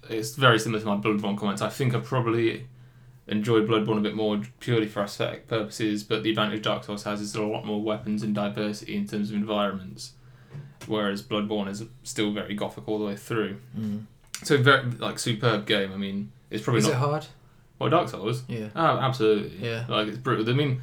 it's 0.09 0.35
very 0.35 0.59
similar 0.59 0.81
to 0.81 0.85
my 0.87 0.97
Bloodborne 0.97 1.37
comments. 1.37 1.61
I 1.61 1.69
think 1.69 1.95
I 1.95 1.99
probably 1.99 2.67
enjoyed 3.27 3.67
Bloodborne 3.67 3.99
a 3.99 4.01
bit 4.01 4.15
more 4.15 4.41
purely 4.59 4.87
for 4.87 5.03
aesthetic 5.03 5.47
purposes, 5.47 6.03
but 6.03 6.23
the 6.23 6.31
advantage 6.31 6.63
Dark 6.63 6.83
Souls 6.83 7.03
has 7.03 7.21
is 7.21 7.35
a 7.35 7.43
lot 7.43 7.65
more 7.65 7.81
weapons 7.81 8.23
and 8.23 8.33
diversity 8.33 8.95
in 8.95 9.07
terms 9.07 9.29
of 9.29 9.35
environments, 9.35 10.13
whereas 10.87 11.21
Bloodborne 11.21 11.69
is 11.69 11.83
still 12.03 12.31
very 12.31 12.55
gothic 12.55 12.87
all 12.87 12.99
the 12.99 13.05
way 13.05 13.15
through. 13.15 13.59
Mm. 13.77 14.05
So 14.43 14.57
very 14.57 14.89
like 14.91 15.19
superb 15.19 15.65
game. 15.65 15.93
I 15.93 15.97
mean, 15.97 16.31
it's 16.49 16.63
probably 16.63 16.79
Is 16.79 16.87
not 16.87 16.93
it 16.93 16.97
hard? 16.97 17.25
Well, 17.77 17.89
Dark 17.89 18.09
Souls. 18.09 18.43
Yeah. 18.47 18.69
Oh, 18.75 18.97
absolutely. 18.97 19.57
Yeah. 19.65 19.85
Like 19.87 20.07
it's 20.07 20.17
brutal. 20.17 20.49
I 20.49 20.53
mean, 20.53 20.81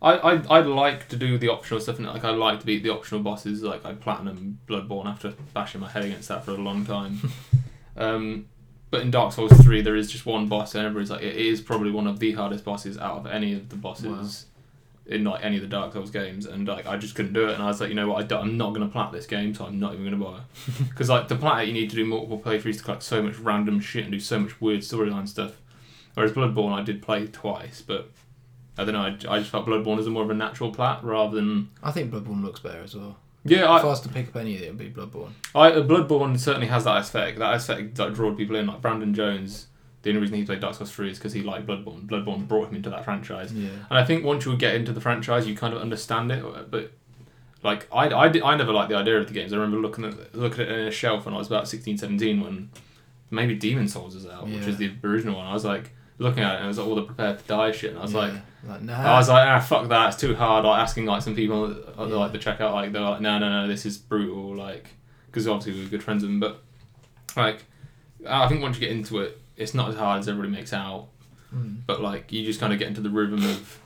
I 0.00 0.12
I 0.12 0.32
I 0.48 0.60
like 0.60 1.08
to 1.08 1.16
do 1.16 1.38
the 1.38 1.48
optional 1.48 1.80
stuff, 1.80 1.98
and 1.98 2.06
like 2.06 2.24
I 2.24 2.30
like 2.30 2.60
to 2.60 2.66
beat 2.66 2.82
the 2.82 2.90
optional 2.90 3.20
bosses. 3.20 3.62
Like 3.62 3.84
I 3.84 3.94
platinum 3.94 4.58
Bloodborne 4.68 5.06
after 5.06 5.34
bashing 5.54 5.80
my 5.80 5.90
head 5.90 6.04
against 6.04 6.28
that 6.28 6.44
for 6.44 6.52
a 6.52 6.54
long 6.54 6.84
time. 6.86 7.32
um, 7.96 8.46
but 8.90 9.02
in 9.02 9.10
Dark 9.10 9.32
Souls 9.32 9.52
three, 9.62 9.82
there 9.82 9.96
is 9.96 10.10
just 10.10 10.24
one 10.24 10.46
boss, 10.46 10.74
and 10.74 10.86
everybody's 10.86 11.10
like, 11.10 11.22
it 11.22 11.36
is 11.36 11.60
probably 11.60 11.90
one 11.90 12.06
of 12.06 12.20
the 12.20 12.32
hardest 12.32 12.64
bosses 12.64 12.96
out 12.96 13.18
of 13.18 13.26
any 13.26 13.54
of 13.54 13.68
the 13.68 13.76
bosses. 13.76 14.46
In 15.06 15.24
like 15.24 15.42
any 15.42 15.56
of 15.56 15.62
the 15.62 15.68
Dark 15.68 15.94
Souls 15.94 16.10
games, 16.10 16.44
and 16.44 16.68
like 16.68 16.86
I 16.86 16.98
just 16.98 17.14
couldn't 17.14 17.32
do 17.32 17.48
it, 17.48 17.54
and 17.54 17.62
I 17.62 17.66
was 17.68 17.80
like, 17.80 17.88
you 17.88 17.94
know 17.94 18.08
what, 18.08 18.30
I 18.30 18.36
I'm 18.36 18.58
not 18.58 18.74
gonna 18.74 18.88
plat 18.88 19.10
this 19.10 19.24
game, 19.24 19.54
so 19.54 19.64
I'm 19.64 19.80
not 19.80 19.94
even 19.94 20.04
gonna 20.04 20.22
bother. 20.22 20.42
Because 20.90 21.08
like 21.08 21.28
to 21.28 21.34
plat 21.34 21.62
it, 21.62 21.68
you 21.68 21.72
need 21.72 21.88
to 21.88 21.96
do 21.96 22.04
multiple 22.04 22.38
playthroughs 22.38 22.76
to 22.76 22.82
collect 22.82 23.02
so 23.02 23.22
much 23.22 23.38
random 23.38 23.80
shit 23.80 24.02
and 24.02 24.12
do 24.12 24.20
so 24.20 24.38
much 24.38 24.60
weird 24.60 24.80
storyline 24.80 25.26
stuff. 25.26 25.62
Whereas 26.12 26.32
Bloodborne, 26.32 26.74
I 26.74 26.82
did 26.82 27.00
play 27.00 27.26
twice, 27.26 27.80
but 27.80 28.10
I 28.78 28.84
don't 28.84 28.94
know. 28.94 29.00
I, 29.02 29.34
I 29.34 29.38
just 29.40 29.50
felt 29.50 29.66
Bloodborne 29.66 29.98
is 29.98 30.06
a 30.06 30.10
more 30.10 30.22
of 30.22 30.30
a 30.30 30.34
natural 30.34 30.70
plat 30.72 31.02
rather 31.02 31.34
than 31.36 31.70
I 31.82 31.90
think 31.90 32.12
Bloodborne 32.12 32.42
looks 32.44 32.60
better 32.60 32.82
as 32.82 32.94
well. 32.94 33.16
yeah. 33.44 33.64
if 33.64 33.68
I 33.68 33.78
I, 33.78 33.84
was 33.84 34.00
to 34.02 34.08
pick 34.08 34.28
up 34.28 34.36
any 34.36 34.56
of 34.56 34.62
it, 34.62 34.66
it 34.66 34.68
would 34.68 34.78
be 34.78 34.90
Bloodborne. 34.90 35.32
I 35.54 35.72
uh, 35.72 35.82
Bloodborne 35.82 36.38
certainly 36.38 36.68
has 36.68 36.84
that 36.84 36.98
aesthetic. 36.98 37.38
That 37.38 37.54
aesthetic 37.54 37.94
that 37.96 38.14
drawed 38.14 38.36
people 38.36 38.56
in. 38.56 38.66
Like 38.66 38.80
Brandon 38.80 39.12
Jones, 39.12 39.66
the 40.02 40.10
only 40.10 40.20
reason 40.22 40.36
he 40.36 40.44
played 40.44 40.60
Dark 40.60 40.74
Souls 40.76 40.92
three 40.92 41.10
is 41.10 41.18
because 41.18 41.32
he 41.32 41.42
liked 41.42 41.66
Bloodborne. 41.66 42.06
Bloodborne 42.06 42.46
brought 42.46 42.68
him 42.68 42.76
into 42.76 42.90
that 42.90 43.04
franchise. 43.04 43.52
Yeah. 43.52 43.70
And 43.90 43.98
I 43.98 44.04
think 44.04 44.24
once 44.24 44.44
you 44.46 44.56
get 44.56 44.74
into 44.74 44.92
the 44.92 45.00
franchise, 45.00 45.46
you 45.46 45.56
kind 45.56 45.74
of 45.74 45.80
understand 45.82 46.30
it. 46.30 46.70
But 46.70 46.92
like 47.64 47.88
I, 47.92 48.08
I, 48.10 48.28
did- 48.28 48.42
I 48.42 48.56
never 48.56 48.72
liked 48.72 48.90
the 48.90 48.96
idea 48.96 49.18
of 49.18 49.26
the 49.26 49.34
games. 49.34 49.52
I 49.52 49.56
remember 49.56 49.78
looking 49.78 50.04
at 50.04 50.34
looking 50.36 50.60
at 50.62 50.68
it 50.70 50.78
in 50.78 50.86
a 50.86 50.92
shelf 50.92 51.24
when 51.24 51.34
I 51.34 51.38
was 51.38 51.48
about 51.48 51.66
16, 51.66 51.98
17 51.98 52.40
when 52.40 52.70
maybe 53.30 53.56
Demon 53.56 53.88
Souls 53.88 54.14
was 54.14 54.26
out, 54.26 54.46
which 54.46 54.66
is 54.66 54.76
the 54.76 54.92
original 55.02 55.34
one. 55.36 55.46
I 55.46 55.52
was 55.52 55.64
like 55.64 55.90
looking 56.18 56.42
at 56.44 56.54
it 56.54 56.56
and 56.58 56.64
it 56.66 56.68
was 56.68 56.78
like 56.78 56.86
all 56.86 56.94
the 56.94 57.02
prepared 57.02 57.38
to 57.40 57.44
die 57.46 57.72
shit, 57.72 57.90
and 57.90 57.98
I 57.98 58.02
was. 58.02 58.12
Yeah. 58.12 58.18
like, 58.20 58.32
nah. 58.80 59.14
I 59.14 59.18
was 59.18 59.28
like, 59.28 59.46
ah, 59.48 59.60
fuck 59.60 59.88
that, 59.88 60.08
it's 60.08 60.16
too 60.20 60.34
hard. 60.34 60.64
Like 60.64 60.80
asking 60.80 61.06
like 61.06 61.22
some 61.22 61.34
people 61.34 61.70
at 61.70 61.96
the, 61.96 62.06
Yeah. 62.08 62.14
like 62.16 62.32
the 62.32 62.38
checkout, 62.38 62.72
like 62.72 62.92
they're 62.92 63.02
like, 63.02 63.20
no, 63.20 63.38
no, 63.38 63.48
no, 63.48 63.68
this 63.68 63.86
is 63.86 63.96
brutal. 63.98 64.54
Like, 64.56 64.88
because 65.26 65.46
obviously 65.46 65.74
we 65.74 65.84
were 65.84 65.90
good 65.90 66.02
friends 66.02 66.22
with 66.22 66.30
them, 66.30 66.40
but 66.40 66.62
like, 67.36 67.64
I 68.28 68.48
think 68.48 68.62
once 68.62 68.76
you 68.76 68.80
get 68.80 68.90
into 68.90 69.18
it, 69.20 69.40
it's 69.56 69.74
not 69.74 69.88
as 69.90 69.96
hard 69.96 70.20
as 70.20 70.28
everybody 70.28 70.50
makes 70.52 70.72
out. 70.72 71.08
Mm. 71.54 71.78
But 71.86 72.00
like, 72.02 72.32
you 72.32 72.44
just 72.44 72.60
kind 72.60 72.72
of 72.72 72.78
get 72.78 72.88
into 72.88 73.00
the 73.00 73.10
rhythm 73.10 73.42
of 73.44 73.80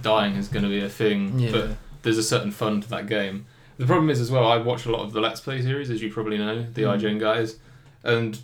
dying 0.00 0.34
is 0.36 0.48
going 0.48 0.64
to 0.64 0.68
be 0.68 0.80
a 0.80 0.88
thing. 0.88 1.38
Yeah. 1.38 1.52
But 1.52 1.70
there's 2.02 2.18
a 2.18 2.22
certain 2.22 2.50
fun 2.50 2.80
to 2.80 2.88
that 2.90 3.06
game. 3.06 3.46
The 3.78 3.86
problem 3.86 4.10
is 4.10 4.20
as 4.20 4.30
well, 4.30 4.46
I 4.46 4.56
watch 4.58 4.84
a 4.86 4.90
lot 4.92 5.02
of 5.02 5.12
the 5.12 5.20
Let's 5.20 5.40
Play 5.40 5.62
series, 5.62 5.90
as 5.90 6.02
you 6.02 6.12
probably 6.12 6.38
know, 6.38 6.62
the 6.74 6.82
Mm. 6.82 6.98
IGN 7.00 7.18
guys, 7.20 7.56
and 8.04 8.38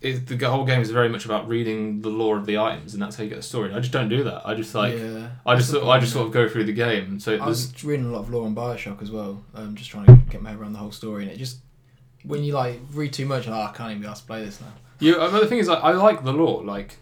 it, 0.00 0.26
the 0.26 0.50
whole 0.50 0.64
game 0.64 0.80
is 0.80 0.90
very 0.90 1.08
much 1.08 1.24
about 1.24 1.48
reading 1.48 2.02
the 2.02 2.08
lore 2.08 2.36
of 2.36 2.46
the 2.46 2.58
items, 2.58 2.94
and 2.94 3.02
that's 3.02 3.16
how 3.16 3.24
you 3.24 3.28
get 3.28 3.36
the 3.36 3.42
story. 3.42 3.72
I 3.74 3.80
just 3.80 3.92
don't 3.92 4.08
do 4.08 4.22
that. 4.24 4.46
I 4.46 4.54
just 4.54 4.74
like 4.74 4.96
yeah. 4.96 5.30
I 5.44 5.56
just 5.56 5.70
sort, 5.70 5.84
I 5.84 5.98
just 5.98 6.12
sort 6.12 6.26
of 6.26 6.32
go 6.32 6.48
through 6.48 6.64
the 6.64 6.72
game, 6.72 7.04
and 7.04 7.22
so 7.22 7.36
I 7.36 7.46
was 7.46 7.84
reading 7.84 8.06
a 8.06 8.10
lot 8.10 8.20
of 8.20 8.30
lore 8.30 8.46
on 8.46 8.54
Bioshock 8.54 9.02
as 9.02 9.10
well. 9.10 9.42
Um, 9.54 9.74
just 9.74 9.90
trying 9.90 10.06
to 10.06 10.16
get 10.30 10.40
my 10.40 10.50
head 10.50 10.58
around 10.58 10.72
the 10.72 10.78
whole 10.78 10.92
story, 10.92 11.24
and 11.24 11.32
it 11.32 11.38
just 11.38 11.58
when 12.24 12.44
you 12.44 12.52
like 12.52 12.80
read 12.92 13.12
too 13.12 13.26
much, 13.26 13.46
like, 13.46 13.56
oh, 13.56 13.72
I 13.72 13.76
can't 13.76 13.90
even 13.90 14.02
be 14.02 14.08
asked 14.08 14.22
to 14.22 14.26
play 14.28 14.44
this 14.44 14.60
now. 14.60 14.72
you. 15.00 15.14
the 15.14 15.46
thing 15.46 15.58
is 15.58 15.68
like 15.68 15.82
I 15.82 15.92
like 15.92 16.22
the 16.22 16.32
lore, 16.32 16.62
like 16.62 16.96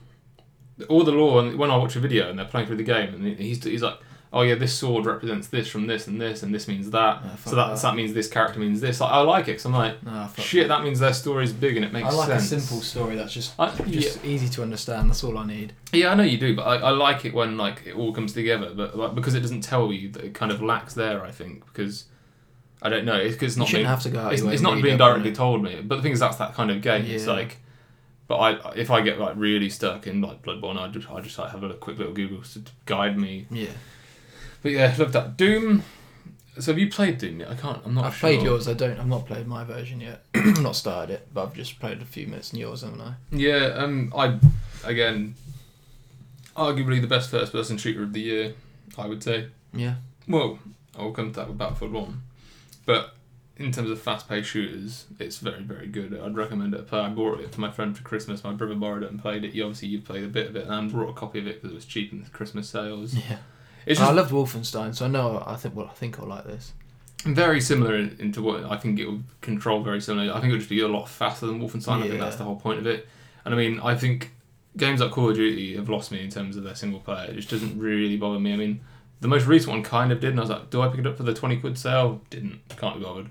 all 0.89 1.05
the 1.05 1.13
lore. 1.13 1.41
And 1.43 1.59
when 1.59 1.71
I 1.71 1.77
watch 1.77 1.97
a 1.97 2.01
video 2.01 2.31
and 2.31 2.39
they're 2.39 2.47
playing 2.47 2.67
through 2.67 2.77
the 2.77 2.83
game, 2.83 3.15
and 3.15 3.39
he's 3.39 3.63
he's 3.63 3.83
like. 3.83 3.99
Oh 4.37 4.43
yeah, 4.43 4.55
this 4.55 4.75
sword 4.75 5.07
represents 5.07 5.49
this 5.49 5.67
from 5.67 5.87
this 5.87 6.09
and 6.09 6.21
this, 6.21 6.43
and 6.43 6.55
this 6.55 6.69
means 6.69 6.91
that. 6.91 7.23
Yeah, 7.25 7.37
so 7.37 7.57
that, 7.57 7.69
that. 7.69 7.81
that 7.81 7.95
means 7.95 8.13
this 8.13 8.29
character 8.29 8.61
means 8.61 8.83
this. 8.83 9.01
Like, 9.01 9.11
I 9.11 9.21
like 9.23 9.45
it 9.45 9.53
because 9.53 9.65
I'm 9.65 9.73
like, 9.73 10.03
Nah, 10.03 10.29
shit, 10.37 10.69
that 10.69 10.83
means 10.83 11.01
their 11.01 11.15
story's 11.15 11.55
big 11.55 11.77
and 11.77 11.87
it 11.87 11.91
makes 11.91 12.07
sense. 12.09 12.15
I 12.15 12.19
like 12.19 12.29
sense. 12.41 12.53
a 12.53 12.61
simple 12.61 12.83
story 12.83 13.17
that's 13.17 13.33
just 13.33 13.59
I, 13.59 13.75
yeah, 13.87 14.01
just 14.01 14.23
easy 14.27 14.51
to 14.51 14.63
understand. 14.63 15.09
That's 15.09 15.25
all 15.25 15.39
I 15.39 15.47
need. 15.47 15.73
Yeah, 15.91 16.11
I 16.11 16.15
know 16.17 16.23
you 16.23 16.37
do, 16.37 16.55
but 16.55 16.65
I, 16.65 16.77
I 16.77 16.91
like 16.91 17.25
it 17.25 17.33
when 17.33 17.57
like 17.57 17.87
it 17.87 17.97
all 17.97 18.13
comes 18.13 18.35
together. 18.35 18.75
But 18.75 18.95
like, 18.95 19.15
because 19.15 19.35
it 19.35 19.41
doesn't 19.41 19.63
tell 19.63 19.91
you, 19.91 20.11
that 20.11 20.23
it 20.23 20.35
kind 20.35 20.53
of 20.53 20.61
lacks 20.61 20.93
there. 20.93 21.25
I 21.25 21.31
think 21.31 21.65
because 21.65 22.05
I 22.83 22.91
don't 22.91 23.07
know. 23.07 23.17
It's 23.17 23.37
because 23.37 23.53
it's 23.53 23.57
You 23.57 23.61
not 23.61 23.69
shouldn't 23.69 23.81
being, 23.85 23.89
have 23.89 24.03
to 24.03 24.11
go 24.11 24.29
it's, 24.29 24.43
it's 24.43 24.63
not 24.63 24.83
being 24.83 24.99
directly 24.99 25.33
told 25.33 25.63
me. 25.63 25.81
But 25.83 25.97
the 25.97 26.03
thing 26.03 26.13
is, 26.13 26.21
that's 26.21 26.37
that 26.37 26.53
kind 26.53 26.71
of 26.71 26.83
game. 26.83 27.07
It's 27.07 27.27
like, 27.27 27.57
but 28.29 28.37
I 28.37 28.73
if 28.77 28.91
I 28.91 29.01
get 29.01 29.19
like 29.19 29.35
really 29.37 29.71
stuck 29.71 30.07
in 30.07 30.21
like 30.21 30.43
Bloodborne, 30.43 30.79
I 30.79 30.89
just 30.89 31.11
I 31.11 31.23
just 31.23 31.39
like 31.39 31.53
have 31.53 31.63
a 31.63 31.73
quick 31.73 31.97
little 31.97 32.13
Google 32.13 32.43
to 32.43 32.63
guide 32.85 33.19
me. 33.19 33.47
Yeah, 33.51 33.69
But 34.67 34.73
yeah, 34.73 34.93
love 34.99 35.13
that 35.13 35.37
Doom. 35.37 35.85
So 36.59 36.73
have 36.73 36.79
you 36.81 36.91
played 36.91 37.19
Doom 37.19 37.39
yet? 37.39 37.51
I 37.51 37.55
can't. 37.55 37.81
I'm 37.85 37.95
not. 37.95 38.07
I've 38.07 38.17
sure. 38.17 38.31
played 38.31 38.43
yours. 38.43 38.67
I 38.67 38.73
don't. 38.73 38.99
I've 38.99 39.07
not 39.07 39.25
played 39.25 39.47
my 39.47 39.63
version 39.63 40.01
yet. 40.01 40.25
I've 40.35 40.61
not 40.61 40.75
started 40.75 41.13
it, 41.13 41.29
but 41.33 41.45
I've 41.45 41.55
just 41.55 41.79
played 41.79 42.03
a 42.03 42.05
few 42.05 42.27
minutes 42.27 42.53
in 42.53 42.59
yours, 42.59 42.83
haven't 42.83 43.01
I? 43.01 43.15
Yeah. 43.31 43.75
Um. 43.77 44.13
I 44.17 44.41
again, 44.85 45.37
arguably 46.57 47.01
the 47.01 47.07
best 47.07 47.31
first-person 47.31 47.79
shooter 47.79 48.03
of 48.03 48.13
the 48.13 48.23
year. 48.23 48.55
I 48.99 49.07
would 49.07 49.23
say. 49.23 49.51
Yeah. 49.73 49.95
Well, 50.27 50.59
I'll 50.99 51.13
come 51.13 51.31
to 51.31 51.37
that 51.37 51.47
with 51.47 51.59
Battlefield 51.59 51.93
1. 51.93 52.23
But 52.87 53.15
in 53.59 53.71
terms 53.71 53.89
of 53.89 54.01
fast 54.01 54.29
paced 54.29 54.49
shooters, 54.49 55.05
it's 55.21 55.39
very, 55.39 55.63
very 55.63 55.87
good. 55.87 56.19
I'd 56.19 56.35
recommend 56.35 56.75
it. 56.75 56.93
I 56.93 57.09
bought 57.09 57.39
it 57.39 57.55
for 57.55 57.61
my 57.61 57.71
friend 57.71 57.97
for 57.97 58.03
Christmas. 58.03 58.43
My 58.43 58.53
brother 58.53 58.75
borrowed 58.75 59.05
it 59.05 59.13
and 59.13 59.23
played 59.23 59.45
it. 59.45 59.55
You 59.55 59.63
obviously 59.63 59.87
you've 59.89 60.05
played 60.05 60.25
a 60.25 60.29
bit 60.29 60.49
of 60.49 60.57
it 60.57 60.65
and 60.67 60.73
I 60.73 60.93
brought 60.93 61.11
a 61.11 61.13
copy 61.13 61.39
of 61.39 61.47
it 61.47 61.63
because 61.63 61.71
it 61.71 61.77
was 61.77 61.85
cheap 61.85 62.11
in 62.13 62.25
the 62.25 62.31
Christmas 62.31 62.69
sales. 62.69 63.15
Yeah. 63.15 63.37
It's 63.87 64.01
I 64.01 64.11
loved 64.13 64.33
Wolfenstein, 64.33 64.95
so 64.95 65.05
I 65.07 65.09
know. 65.09 65.43
I 65.47 65.57
think. 65.57 65.75
Well, 65.77 65.87
I 65.91 65.95
think 65.95 66.19
I'll 66.21 66.27
like 66.27 66.45
this. 66.45 66.73
very 67.25 67.61
similar 67.61 67.97
in, 67.97 68.17
into 68.21 68.43
what 68.43 68.65
I 68.65 68.77
think 68.77 68.99
it 68.99 69.07
will 69.07 69.23
control 69.41 69.83
very 69.83 70.01
similar. 70.01 70.33
I 70.33 70.41
think 70.41 70.51
it 70.51 70.53
would 70.53 70.59
just 70.61 70.71
be 70.71 70.81
a 70.81 70.89
lot 70.89 71.09
faster 71.09 71.47
than 71.47 71.61
Wolfenstein. 71.61 71.99
I 71.99 72.03
think 72.03 72.15
Yeah. 72.15 72.21
that's 72.21 72.37
the 72.37 72.45
whole 72.45 72.57
point 72.57 72.79
of 72.81 72.87
it. 72.87 73.09
And 73.45 73.55
I 73.55 73.57
mean, 73.57 73.81
I 73.83 73.95
think 73.95 74.33
games 74.77 75.01
like 75.01 75.11
Call 75.13 75.31
of 75.31 75.37
Duty 75.37 75.77
have 75.77 75.89
lost 75.89 76.11
me 76.13 76.23
in 76.23 76.31
terms 76.31 76.57
of 76.57 76.65
their 76.65 76.75
single 76.75 77.01
player. 77.01 77.31
It 77.31 77.37
just 77.37 77.49
doesn't 77.51 77.79
really 77.79 78.17
bother 78.17 78.39
me. 78.41 78.53
I 78.53 78.57
mean, 78.57 78.81
the 79.21 79.29
most 79.29 79.47
recent 79.47 79.71
one 79.73 79.83
kind 79.83 80.13
of 80.13 80.21
did, 80.21 80.31
and 80.31 80.39
I 80.41 80.43
was 80.43 80.51
like, 80.51 80.69
do 80.71 80.83
I 80.83 80.89
pick 80.89 81.01
it 81.01 81.07
up 81.07 81.17
for 81.17 81.23
the 81.23 81.33
20 81.33 81.57
quid 81.59 81.79
sale? 81.79 82.21
Didn't. 82.29 82.61
Can't 82.77 82.99
be 82.99 83.05
bothered. 83.05 83.29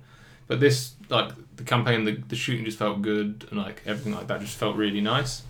But 0.47 0.59
this, 0.59 0.93
like, 1.09 1.31
the 1.57 1.63
campaign, 1.63 2.05
the, 2.05 2.13
the 2.27 2.35
shooting 2.35 2.65
just 2.65 2.77
felt 2.79 3.01
good, 3.01 3.45
and, 3.51 3.59
like, 3.59 3.81
everything 3.85 4.13
like 4.13 4.27
that 4.27 4.39
just 4.41 4.57
felt 4.57 4.75
really 4.75 5.01
nice. 5.01 5.43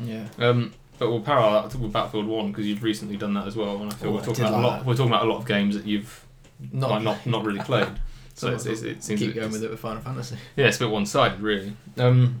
Yeah. 0.00 0.26
Um, 0.38 0.72
but 0.98 1.10
we'll 1.10 1.20
parallel 1.20 1.68
that 1.68 1.78
with 1.78 1.92
Battlefield 1.92 2.26
1 2.26 2.48
because 2.52 2.66
you've 2.66 2.82
recently 2.82 3.16
done 3.16 3.34
that 3.34 3.46
as 3.46 3.56
well, 3.56 3.80
and 3.82 3.90
I 3.92 3.94
feel 3.94 4.10
Oh, 4.10 4.14
we're 4.14 4.24
talking 4.24 4.44
about 4.44 4.54
a 4.62 4.66
lot. 4.66 4.78
that. 4.78 4.86
We're 4.86 4.94
talking 4.94 5.12
about 5.12 5.24
a 5.26 5.30
lot 5.30 5.38
of 5.38 5.46
games 5.46 5.74
that 5.76 5.86
you've 5.86 6.24
Not. 6.72 6.90
like, 6.90 7.02
not 7.02 7.26
not 7.26 7.44
really 7.44 7.60
played. 7.64 7.88
So 8.34 8.52
it's, 8.52 8.66
it's, 8.66 8.82
it 8.82 9.02
seems 9.02 9.18
keep 9.20 9.34
going 9.34 9.50
with 9.50 9.64
it 9.64 9.70
with 9.70 9.80
Final 9.80 10.00
Fantasy. 10.00 10.36
yeah, 10.56 10.66
it's 10.66 10.76
a 10.76 10.80
bit 10.80 10.90
one 10.90 11.06
sided, 11.06 11.40
really. 11.40 11.72
Um, 11.96 12.40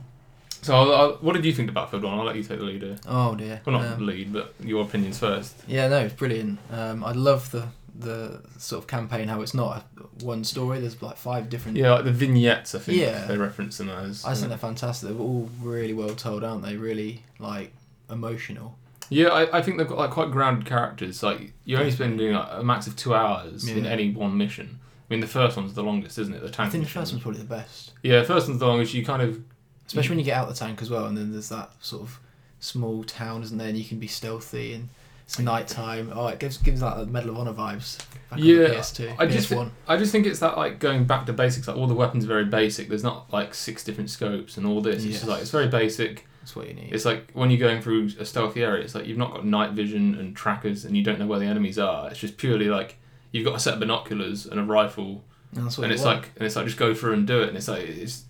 so, 0.62 0.74
I'll, 0.74 0.94
I'll, 0.94 1.12
what 1.14 1.34
did 1.34 1.44
you 1.44 1.52
think 1.52 1.70
about 1.70 1.86
Battlefield 1.90 2.12
1? 2.12 2.18
I'll 2.20 2.24
let 2.26 2.36
you 2.36 2.42
take 2.44 2.58
the 2.58 2.64
lead 2.64 2.82
here. 2.82 2.98
Oh 3.06 3.34
dear. 3.34 3.60
Well, 3.64 3.80
not 3.80 3.92
Um, 3.94 4.06
lead, 4.06 4.32
but 4.32 4.54
your 4.60 4.84
opinions 4.84 5.18
first. 5.18 5.56
Yeah, 5.66 5.88
no, 5.88 5.98
it's 6.00 6.14
brilliant. 6.14 6.58
Um, 6.70 7.04
I 7.04 7.12
love 7.12 7.50
the 7.50 7.68
the 7.98 8.40
sort 8.58 8.80
of 8.80 8.86
campaign 8.86 9.26
how 9.26 9.40
it's 9.40 9.54
not 9.54 9.78
a, 10.00 10.24
one 10.24 10.44
story. 10.44 10.78
There's 10.78 11.00
like 11.02 11.16
five 11.16 11.48
different. 11.48 11.76
Yeah, 11.76 11.94
like 11.94 12.04
the 12.04 12.12
vignettes, 12.12 12.76
I 12.76 12.78
think 12.78 12.98
Yeah. 13.00 13.24
they 13.26 13.36
reference 13.36 13.78
them 13.78 13.88
as. 13.88 14.24
I 14.24 14.34
think 14.34 14.50
they're 14.50 14.56
fantastic. 14.58 15.08
They're 15.10 15.18
all 15.18 15.48
really 15.60 15.94
well 15.94 16.14
told, 16.14 16.44
aren't 16.44 16.62
they? 16.62 16.76
Really 16.76 17.24
like 17.40 17.72
emotional. 18.10 18.76
Yeah, 19.10 19.28
I, 19.28 19.58
I 19.58 19.62
think 19.62 19.78
they've 19.78 19.88
got 19.88 19.98
like 19.98 20.10
quite 20.10 20.30
grounded 20.30 20.66
characters. 20.66 21.22
Like 21.22 21.52
you're 21.64 21.80
only 21.80 21.92
spending 21.92 22.32
like, 22.32 22.48
a 22.52 22.62
max 22.62 22.86
of 22.86 22.94
two 22.96 23.14
hours 23.14 23.66
in 23.68 23.84
Yeah. 23.84 23.90
any 23.90 24.12
one 24.12 24.36
mission. 24.36 24.78
I 25.10 25.14
mean, 25.14 25.20
the 25.20 25.26
first 25.26 25.56
one's 25.56 25.72
the 25.74 25.82
longest, 25.82 26.18
isn't 26.18 26.34
it? 26.34 26.42
The 26.42 26.50
tank. 26.50 26.68
I 26.68 26.70
think 26.70 26.72
the 26.72 26.86
mission. 26.86 27.00
first 27.00 27.12
one's 27.12 27.22
probably 27.22 27.40
the 27.40 27.46
best, 27.46 27.92
Yeah, 28.02 28.20
the 28.20 28.26
first 28.26 28.48
one's 28.48 28.60
the 28.60 28.66
longest. 28.66 28.92
You 28.92 29.04
kind 29.04 29.22
of 29.22 29.42
especially 29.86 30.10
when 30.10 30.18
you 30.18 30.24
get 30.26 30.36
out 30.36 30.48
of 30.48 30.54
the 30.54 30.58
tank 30.58 30.82
as 30.82 30.90
well, 30.90 31.06
and 31.06 31.16
then 31.16 31.32
there's 31.32 31.48
that 31.48 31.70
sort 31.80 32.02
of 32.02 32.20
small 32.60 33.02
town, 33.04 33.42
isn't 33.42 33.56
there? 33.56 33.68
And 33.68 33.78
you 33.78 33.84
can 33.84 33.98
be 33.98 34.06
stealthy 34.08 34.74
and 34.74 34.90
it's 35.24 35.38
night 35.38 35.68
time. 35.68 36.12
Oh, 36.14 36.26
it 36.26 36.38
gives 36.38 36.58
gives 36.58 36.82
like 36.82 36.96
the 36.98 37.06
Medal 37.06 37.30
of 37.30 37.38
Honor 37.38 37.52
vibes. 37.54 37.98
Back 38.28 38.40
Yeah, 38.40 38.56
on 38.56 38.62
the 38.64 38.68
PS2, 38.76 39.14
I 39.18 39.26
just 39.26 39.48
PS1. 39.50 39.70
I 39.86 39.96
just 39.96 40.12
think 40.12 40.26
it's 40.26 40.40
that 40.40 40.58
like 40.58 40.78
going 40.80 41.06
back 41.06 41.24
to 41.26 41.32
basics. 41.32 41.66
Like 41.66 41.78
all 41.78 41.86
the 41.86 41.94
weapons 41.94 42.24
are 42.24 42.28
very 42.28 42.44
basic. 42.44 42.90
There's 42.90 43.02
not 43.04 43.32
like 43.32 43.54
six 43.54 43.82
different 43.84 44.10
scopes 44.10 44.58
and 44.58 44.66
all 44.66 44.82
this. 44.82 44.96
It's 44.96 45.04
just 45.04 45.20
Yes. 45.22 45.28
like 45.28 45.40
it's 45.40 45.50
very 45.50 45.68
basic. 45.68 46.26
That's 46.48 46.56
what 46.56 46.66
you 46.68 46.72
need. 46.72 46.94
It's 46.94 47.04
like 47.04 47.30
when 47.34 47.50
you're 47.50 47.60
going 47.60 47.82
through 47.82 48.10
a 48.18 48.24
stealthy 48.24 48.64
area, 48.64 48.82
it's 48.82 48.94
like 48.94 49.04
you've 49.06 49.18
not 49.18 49.34
got 49.34 49.44
night 49.44 49.72
vision 49.72 50.14
and 50.14 50.34
trackers 50.34 50.86
and 50.86 50.96
you 50.96 51.02
don't 51.04 51.18
know 51.18 51.26
where 51.26 51.38
the 51.38 51.44
enemies 51.44 51.78
are. 51.78 52.08
It's 52.08 52.18
just 52.20 52.38
purely 52.38 52.68
like 52.70 52.96
you've 53.32 53.44
got 53.44 53.54
a 53.56 53.60
set 53.60 53.74
of 53.74 53.80
binoculars 53.80 54.46
and 54.46 54.58
a 54.58 54.62
rifle, 54.62 55.22
and 55.54 55.64
and 55.78 55.92
it's 55.92 56.02
want. 56.02 56.20
like 56.22 56.30
and 56.36 56.46
it's 56.46 56.56
like 56.56 56.64
just 56.64 56.78
go 56.78 56.94
through 56.94 57.12
and 57.12 57.26
do 57.26 57.42
it. 57.42 57.48
And 57.48 57.56
it's 57.58 57.68
like 57.68 57.82
it's. 57.86 58.24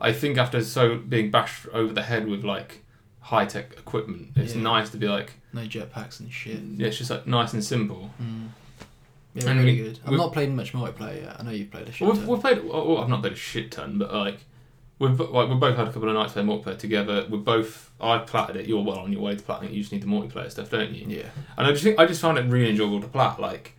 I 0.00 0.12
think 0.12 0.36
after 0.36 0.60
so 0.64 0.96
being 0.96 1.30
bashed 1.30 1.68
over 1.72 1.92
the 1.92 2.02
head 2.02 2.26
with 2.26 2.42
like 2.42 2.82
high 3.20 3.44
tech 3.46 3.74
equipment, 3.74 4.30
it's 4.34 4.56
Yeah. 4.56 4.62
nice 4.62 4.90
to 4.90 4.96
be 4.96 5.06
like 5.06 5.34
no 5.52 5.60
jetpacks 5.62 6.18
and 6.18 6.32
shit. 6.32 6.58
yeah, 6.76 6.88
it's 6.88 6.98
just 6.98 7.10
like 7.10 7.24
nice 7.28 7.52
and 7.52 7.62
simple. 7.64 8.10
Mm. 8.20 8.48
Yeah, 9.34 9.48
And 9.50 9.60
really 9.60 9.72
we- 9.72 9.78
good. 9.90 10.00
I've 10.04 10.12
not 10.14 10.32
played 10.32 10.50
much 10.50 10.72
multiplayer 10.72 11.22
yet. 11.22 11.36
I 11.38 11.44
know 11.44 11.52
you've 11.52 11.70
played 11.70 11.88
a 11.88 11.92
shit 11.92 12.08
Well, 12.08 12.16
we've, 12.16 12.26
we've 12.26 12.40
played. 12.40 12.64
Well, 12.64 12.98
I've 12.98 13.08
not 13.08 13.20
played 13.20 13.34
a 13.34 13.36
shit 13.36 13.70
ton, 13.70 13.96
but 13.96 14.12
like 14.12 14.38
we've 15.00 15.18
like 15.18 15.48
we've 15.48 15.58
both 15.58 15.76
had 15.76 15.88
a 15.88 15.92
couple 15.92 16.08
of 16.08 16.14
nights 16.14 16.34
playing 16.34 16.46
multiplayer 16.48 16.78
together. 16.78 17.26
We're 17.28 17.38
both. 17.38 17.90
I've 18.00 18.26
platted 18.26 18.56
it. 18.56 18.66
You're 18.66 18.84
well 18.84 19.00
on 19.00 19.12
your 19.12 19.22
way 19.22 19.34
to 19.34 19.42
platting 19.42 19.68
it. 19.70 19.72
You 19.72 19.80
just 19.80 19.92
need 19.92 20.02
the 20.02 20.06
multiplayer 20.06 20.50
stuff, 20.50 20.70
don't 20.70 20.92
you? 20.94 21.06
Yeah. 21.08 21.26
And 21.58 21.66
I 21.66 21.72
just 21.72 21.82
think 21.82 21.98
I 21.98 22.06
just 22.06 22.20
found 22.20 22.38
it 22.38 22.42
really 22.48 22.70
enjoyable 22.70 23.00
to 23.00 23.08
plat. 23.08 23.40
Like, 23.40 23.74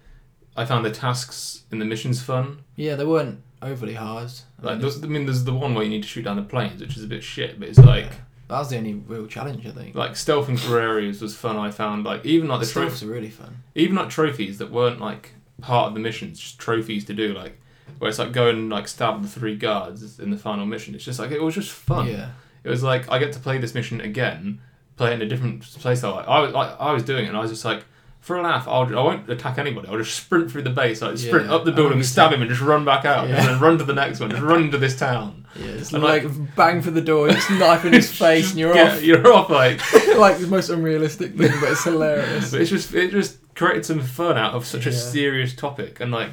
I 0.57 0.65
found 0.65 0.83
the 0.85 0.91
tasks 0.91 1.63
in 1.71 1.79
the 1.79 1.85
missions 1.85 2.21
fun. 2.21 2.63
Yeah, 2.75 2.95
they 2.95 3.05
weren't 3.05 3.41
overly 3.61 3.93
hard. 3.93 4.29
I 4.61 4.65
Like, 4.65 4.73
mean, 4.73 4.81
there's, 4.81 5.03
I 5.03 5.07
mean, 5.07 5.25
there's 5.25 5.43
the 5.43 5.53
one 5.53 5.73
where 5.75 5.83
you 5.83 5.89
need 5.89 6.01
to 6.03 6.07
shoot 6.09 6.23
down 6.23 6.35
the 6.35 6.41
planes, 6.43 6.81
which 6.81 6.97
is 6.97 7.03
a 7.03 7.07
bit 7.07 7.23
shit, 7.23 7.59
but 7.59 7.69
it's 7.69 7.79
like 7.79 8.09
that 8.47 8.59
was 8.59 8.69
the 8.69 8.77
only 8.77 8.95
real 8.95 9.27
challenge, 9.27 9.65
I 9.65 9.71
think. 9.71 9.95
like 9.95 10.11
stealthing 10.11 10.59
through 10.59 10.79
areas 10.79 11.21
was 11.21 11.35
fun. 11.35 11.57
I 11.57 11.71
found 11.71 12.03
like 12.03 12.25
even 12.25 12.47
like 12.49 12.59
the 12.59 12.65
the 12.65 12.71
trophies, 12.73 13.01
stealths 13.01 13.07
are 13.07 13.11
really 13.11 13.29
fun. 13.29 13.63
even 13.75 13.95
like 13.95 14.09
trophies 14.09 14.57
that 14.57 14.71
weren't 14.71 14.99
like 14.99 15.31
part 15.61 15.87
of 15.87 15.93
the 15.93 15.99
missions, 15.99 16.39
just 16.39 16.59
trophies 16.59 17.05
to 17.05 17.13
do. 17.13 17.33
Like 17.33 17.59
where 17.99 18.09
it's 18.09 18.19
like 18.19 18.31
go 18.31 18.49
and 18.49 18.69
like 18.69 18.87
stab 18.87 19.21
the 19.21 19.27
three 19.27 19.55
guards 19.55 20.19
in 20.19 20.31
the 20.31 20.37
final 20.37 20.65
mission. 20.65 20.95
It's 20.95 21.03
just 21.05 21.19
like 21.19 21.31
it 21.31 21.41
was 21.41 21.55
just 21.55 21.71
fun. 21.71 22.07
Yeah. 22.07 22.29
It 22.63 22.69
was 22.69 22.83
like 22.83 23.09
I 23.11 23.17
get 23.19 23.33
to 23.33 23.39
play 23.39 23.57
this 23.57 23.73
mission 23.73 24.01
again, 24.01 24.59
play 24.97 25.11
it 25.11 25.15
in 25.15 25.21
a 25.21 25.25
different 25.27 25.63
place. 25.63 26.03
I 26.03 26.09
I 26.09 26.39
was 26.39 26.53
like, 26.53 26.79
I 26.79 26.91
was 26.93 27.03
doing 27.03 27.25
it, 27.25 27.27
and 27.29 27.37
I 27.37 27.41
was 27.41 27.49
just 27.51 27.65
like, 27.65 27.83
for 28.19 28.37
a 28.37 28.41
laugh, 28.43 28.67
I'll 28.67 28.85
I 28.87 29.01
won't 29.01 29.27
attack 29.29 29.57
anybody. 29.57 29.87
I'll 29.87 29.97
just 29.97 30.15
sprint 30.15 30.51
through 30.51 30.61
the 30.63 30.69
base, 30.69 31.01
like 31.01 31.17
sprint 31.17 31.47
Yeah, 31.47 31.55
up 31.55 31.65
the 31.65 31.71
building, 31.71 32.03
stab 32.03 32.31
him, 32.31 32.41
and 32.41 32.49
just 32.49 32.61
run 32.61 32.85
back 32.85 33.03
out, 33.05 33.27
Yeah. 33.27 33.37
and 33.39 33.47
then 33.47 33.59
run 33.59 33.77
to 33.79 33.83
the 33.83 33.93
next 33.95 34.19
one, 34.19 34.29
just 34.29 34.43
run 34.43 34.63
into 34.65 34.77
this 34.77 34.97
town. 34.97 35.47
Yeah, 35.55 35.71
just 35.77 35.91
And, 35.91 36.01
like, 36.03 36.23
like- 36.23 36.55
bang 36.55 36.81
for 36.81 36.91
the 36.91 37.01
door, 37.01 37.29
just 37.29 37.49
knife 37.49 37.83
in 37.83 37.91
his 38.01 38.09
face, 38.09 38.43
Just 38.43 38.51
and 38.51 38.59
you're 38.59 38.73
get- 38.75 38.93
off. 38.93 39.03
You're 39.03 39.33
off, 39.33 39.49
like. 39.49 39.79
like 40.17 40.37
the 40.37 40.47
most 40.47 40.69
unrealistic 40.69 41.35
thing, 41.35 41.51
but 41.59 41.71
it's 41.71 41.83
hilarious. 41.91 42.51
but 42.51 42.61
it's 42.61 42.69
just 42.69 42.93
it 42.93 43.09
just 43.11 43.37
created 43.55 43.85
some 43.85 44.01
fun 44.01 44.37
out 44.37 44.53
of 44.53 44.65
such 44.67 44.85
a 44.85 44.91
serious 44.93 45.55
topic, 45.55 45.99
and 45.99 46.11
like 46.11 46.29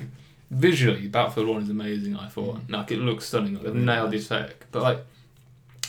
visually, 0.51 1.09
Battlefield 1.09 1.49
One 1.49 1.63
is 1.63 1.71
amazing. 1.71 2.17
I 2.17 2.29
thought, 2.29 2.67
mm. 2.67 2.71
like 2.71 2.91
it 2.91 2.99
looks 2.99 3.27
stunning. 3.27 3.55
Like, 3.55 3.65
they've 3.65 3.75
nailed 3.75 4.11
the 4.11 4.19
aesthetic, 4.19 4.67
but 4.73 4.83
like 4.83 4.99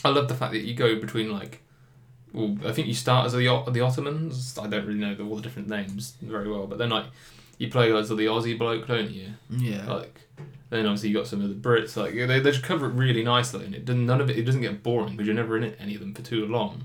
I 0.04 0.08
love 0.08 0.28
the 0.28 0.34
fact 0.34 0.52
that 0.52 0.60
you 0.60 0.74
go 0.74 0.98
between 0.98 1.32
like. 1.32 1.62
Well, 2.32 2.56
I 2.64 2.70
think 2.70 2.86
you 2.86 2.94
start 2.94 3.26
as 3.26 3.32
the 3.32 3.64
the 3.70 3.80
Ottomans. 3.80 4.56
I 4.56 4.68
don't 4.68 4.86
really 4.86 5.00
know 5.00 5.14
the, 5.14 5.24
all 5.24 5.36
the 5.36 5.42
different 5.42 5.68
names 5.68 6.14
very 6.22 6.48
well, 6.48 6.66
but 6.66 6.78
then 6.78 6.90
like 6.90 7.06
you 7.58 7.68
play 7.68 7.92
as 7.92 8.08
the 8.08 8.14
Aussie 8.14 8.58
bloke, 8.58 8.86
don't 8.86 9.10
you? 9.10 9.30
Yeah. 9.50 9.84
Like 9.92 10.20
then 10.70 10.86
obviously 10.86 11.08
you 11.08 11.16
got 11.16 11.26
some 11.26 11.42
of 11.42 11.48
the 11.48 11.68
Brits. 11.68 11.96
Like 11.96 12.14
they, 12.14 12.38
they 12.38 12.50
just 12.52 12.62
cover 12.62 12.86
it 12.86 12.90
really 12.90 13.24
nicely, 13.24 13.64
and 13.66 13.74
it 13.74 13.84
doesn't 13.84 14.06
none 14.06 14.20
of 14.20 14.30
it. 14.30 14.38
It 14.38 14.44
doesn't 14.44 14.60
get 14.60 14.82
boring 14.82 15.16
because 15.16 15.26
you're 15.26 15.34
never 15.34 15.56
in 15.56 15.64
it, 15.64 15.76
any 15.80 15.94
of 15.94 16.00
them 16.00 16.14
for 16.14 16.22
too 16.22 16.46
long. 16.46 16.84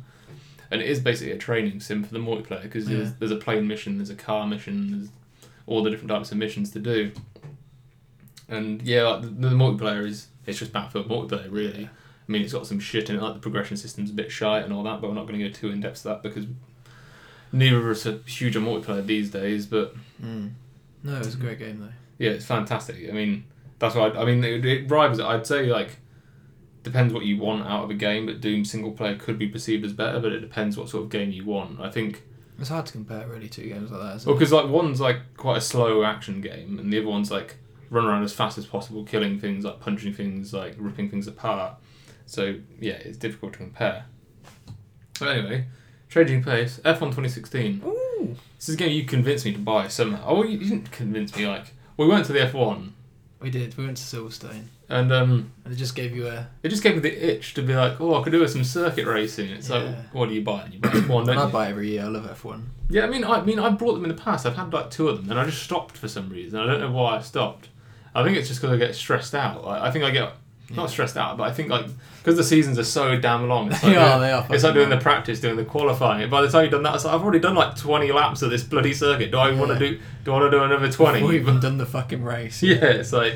And 0.71 0.81
it 0.81 0.89
is 0.89 0.99
basically 0.99 1.31
a 1.33 1.37
training 1.37 1.79
sim 1.79 2.03
for 2.03 2.11
the 2.11 2.19
multiplayer 2.19 2.63
because 2.63 2.87
there's, 2.87 3.13
there's 3.13 3.31
a 3.31 3.35
plane 3.35 3.67
mission, 3.67 3.97
there's 3.97 4.09
a 4.09 4.15
car 4.15 4.47
mission, 4.47 4.91
there's 4.91 5.09
all 5.67 5.83
the 5.83 5.89
different 5.89 6.09
types 6.09 6.31
of 6.31 6.37
missions 6.37 6.71
to 6.71 6.79
do. 6.79 7.11
And 8.47 8.81
yeah, 8.83 9.03
like 9.07 9.21
the, 9.21 9.27
the 9.27 9.49
multiplayer 9.49 10.05
is 10.05 10.27
it's 10.45 10.59
just 10.59 10.71
Battlefield 10.71 11.07
multiplayer 11.09 11.51
really. 11.51 11.81
Yeah. 11.83 11.87
I 12.27 12.31
mean, 12.31 12.41
it's 12.41 12.53
got 12.53 12.65
some 12.67 12.79
shit 12.79 13.09
in 13.09 13.17
it, 13.17 13.21
like 13.21 13.35
the 13.35 13.39
progression 13.39 13.77
system's 13.77 14.09
a 14.09 14.13
bit 14.13 14.31
shy 14.31 14.59
and 14.59 14.73
all 14.73 14.81
that, 14.83 14.99
but 15.01 15.09
we're 15.09 15.15
not 15.15 15.27
going 15.27 15.39
to 15.39 15.47
go 15.47 15.53
too 15.53 15.69
in 15.69 15.79
depth 15.81 16.01
to 16.01 16.07
that 16.09 16.23
because 16.23 16.45
neither 17.51 17.77
of 17.77 17.85
us 17.85 18.05
are 18.05 18.17
huge 18.25 18.55
on 18.55 18.63
multiplayer 18.65 19.05
these 19.05 19.29
days. 19.29 19.65
But 19.65 19.95
Mm. 20.23 20.51
No, 21.03 21.15
it 21.17 21.25
was 21.25 21.35
a 21.35 21.37
great 21.37 21.59
game 21.59 21.79
though. 21.79 21.93
yeah, 22.17 22.31
it's 22.31 22.45
fantastic. 22.45 23.07
I 23.09 23.11
mean, 23.11 23.43
that's 23.79 23.93
why 23.95 24.07
I, 24.07 24.21
I 24.21 24.25
mean 24.25 24.43
it, 24.43 24.65
it 24.65 24.89
rivals. 24.89 25.19
I'd 25.19 25.45
say 25.45 25.65
like 25.67 25.97
depends 26.83 27.13
what 27.13 27.25
you 27.25 27.37
want 27.37 27.65
out 27.67 27.83
of 27.83 27.89
a 27.89 27.93
game. 27.95 28.25
But 28.25 28.41
Doom 28.41 28.63
single 28.65 28.91
player 28.91 29.15
could 29.15 29.37
be 29.37 29.47
perceived 29.47 29.85
as 29.85 29.93
better, 29.93 30.19
but 30.19 30.31
it 30.31 30.39
depends 30.39 30.77
what 30.77 30.89
sort 30.89 31.03
of 31.03 31.09
game 31.09 31.31
you 31.31 31.45
want. 31.45 31.79
I 31.79 31.89
think 31.91 32.23
It's 32.59 32.69
hard 32.69 32.85
to 32.87 32.91
compare 32.91 33.27
really 33.27 33.49
two 33.49 33.67
games 33.67 33.91
like 33.91 34.01
that. 34.01 34.15
Isn't 34.17 34.29
well, 34.29 34.37
because 34.37 34.51
like 34.51 34.67
one's 34.67 34.99
like 35.01 35.17
quite 35.37 35.57
a 35.57 35.61
slow 35.61 36.03
action 36.03 36.41
game, 36.41 36.79
and 36.79 36.91
the 36.91 36.97
other 36.99 37.07
one's 37.07 37.29
like 37.29 37.57
run 37.89 38.05
around 38.05 38.23
as 38.23 38.33
fast 38.33 38.57
as 38.57 38.65
possible, 38.65 39.03
killing 39.03 39.39
things, 39.39 39.65
like 39.65 39.79
punching 39.79 40.13
things, 40.13 40.53
like 40.53 40.75
ripping 40.77 41.09
things 41.09 41.27
apart. 41.27 41.75
So 42.25 42.55
yeah, 42.79 42.93
it's 42.93 43.17
difficult 43.17 43.53
to 43.53 43.59
compare. 43.59 44.05
But 45.19 45.29
anyway, 45.37 45.65
changing 46.09 46.43
pace. 46.43 46.79
F1 46.83 46.99
2016. 46.99 47.81
Ooh. 47.85 48.35
This 48.57 48.69
is 48.69 48.75
a 48.75 48.77
game 48.77 48.91
you 48.91 49.05
convinced 49.05 49.45
me 49.45 49.53
to 49.53 49.59
buy 49.59 49.87
somehow. 49.87 50.23
Oh, 50.25 50.43
you 50.43 50.57
didn't 50.57 50.91
convince 50.91 51.35
me. 51.35 51.47
Like 51.47 51.73
we 51.97 52.07
went 52.07 52.25
to 52.25 52.33
the 52.33 52.39
F1, 52.39 52.91
We 53.39 53.49
did. 53.49 53.77
We 53.77 53.85
went 53.85 53.97
to 53.97 54.03
Silverstone, 54.03 54.65
and 54.89 55.11
um, 55.13 55.51
and 55.63 55.73
it 55.73 55.77
just 55.77 55.95
gave 55.95 56.15
you 56.15 56.27
a. 56.27 56.47
it 56.63 56.69
just 56.69 56.83
gave 56.83 56.95
me 56.95 57.01
the 57.01 57.31
itch 57.33 57.53
to 57.53 57.61
be 57.61 57.75
like, 57.75 58.01
oh, 58.01 58.15
I 58.19 58.23
could 58.23 58.31
do 58.31 58.39
with 58.41 58.51
some 58.51 58.63
circuit 58.63 59.05
racing. 59.05 59.51
It's 59.51 59.69
like, 59.69 59.95
what 60.13 60.29
do 60.29 60.35
you 60.35 60.41
buy? 60.41 60.67
You 60.71 60.79
buy 60.79 60.89
F1, 60.89 61.25
don't 61.27 61.37
I 61.37 61.45
you? 61.45 61.51
buy 61.51 61.69
every 61.69 61.91
year. 61.91 62.03
I 62.03 62.07
love 62.07 62.27
F 62.29 62.43
one. 62.43 62.71
Yeah, 62.89 63.03
I 63.03 63.07
mean, 63.07 63.23
I 63.23 63.41
mean, 63.41 63.59
I 63.59 63.69
brought 63.69 63.93
them 63.93 64.03
in 64.03 64.09
the 64.09 64.21
past. 64.21 64.45
I've 64.45 64.55
had 64.55 64.73
like 64.73 64.89
two 64.89 65.07
of 65.09 65.17
them, 65.17 65.29
and 65.31 65.39
I 65.39 65.45
just 65.45 65.61
stopped 65.63 65.97
for 65.97 66.07
some 66.07 66.29
reason. 66.29 66.59
I 66.59 66.65
don't 66.65 66.79
know 66.79 66.91
why 66.91 67.17
I 67.17 67.21
stopped. 67.21 67.69
I 68.15 68.23
think 68.23 68.37
it's 68.37 68.47
just 68.47 68.61
because 68.61 68.73
I 68.73 68.77
get 68.77 68.95
stressed 68.95 69.35
out. 69.35 69.65
Like, 69.65 69.81
I 69.81 69.91
think 69.91 70.05
I 70.05 70.11
get 70.11 70.31
not 70.71 70.89
stressed 70.89 71.15
out, 71.17 71.37
but 71.37 71.43
I 71.43 71.51
think 71.53 71.69
like 71.69 71.85
because 72.19 72.37
the 72.37 72.43
seasons 72.43 72.79
are 72.79 72.83
so 72.83 73.17
damn 73.19 73.47
long. 73.47 73.71
It's 73.71 73.83
like, 73.83 73.93
They 73.93 73.97
are, 73.97 74.09
doing- 74.09 74.21
they 74.21 74.31
are 74.31 74.47
It's 74.49 74.63
like 74.63 74.73
doing 74.73 74.89
the 74.89 74.97
practice, 74.97 75.39
doing 75.39 75.57
the 75.57 75.65
qualifying. 75.65 76.27
By 76.29 76.41
the 76.41 76.49
time 76.49 76.63
you've 76.63 76.71
done 76.71 76.83
that, 76.83 76.95
it's 76.95 77.05
like 77.05 77.13
I've 77.13 77.21
already 77.21 77.39
done 77.39 77.53
like 77.55 77.75
twenty 77.75 78.11
laps 78.11 78.41
of 78.41 78.49
this 78.49 78.63
bloody 78.63 78.93
circuit. 78.93 79.31
Do 79.31 79.37
I 79.37 79.53
want 79.53 79.71
to 79.71 79.79
do? 79.79 79.99
Do 80.23 80.31
I 80.33 80.39
want 80.39 80.51
to 80.51 80.57
do 80.57 80.63
another 80.63 80.91
twenty? 80.91 81.21
We've 81.21 81.41
even 81.41 81.59
done 81.59 81.77
the 81.77 81.85
fucking 81.85 82.23
race. 82.23 82.63
yeah, 82.63 82.77
it's 82.83 83.13
like 83.13 83.35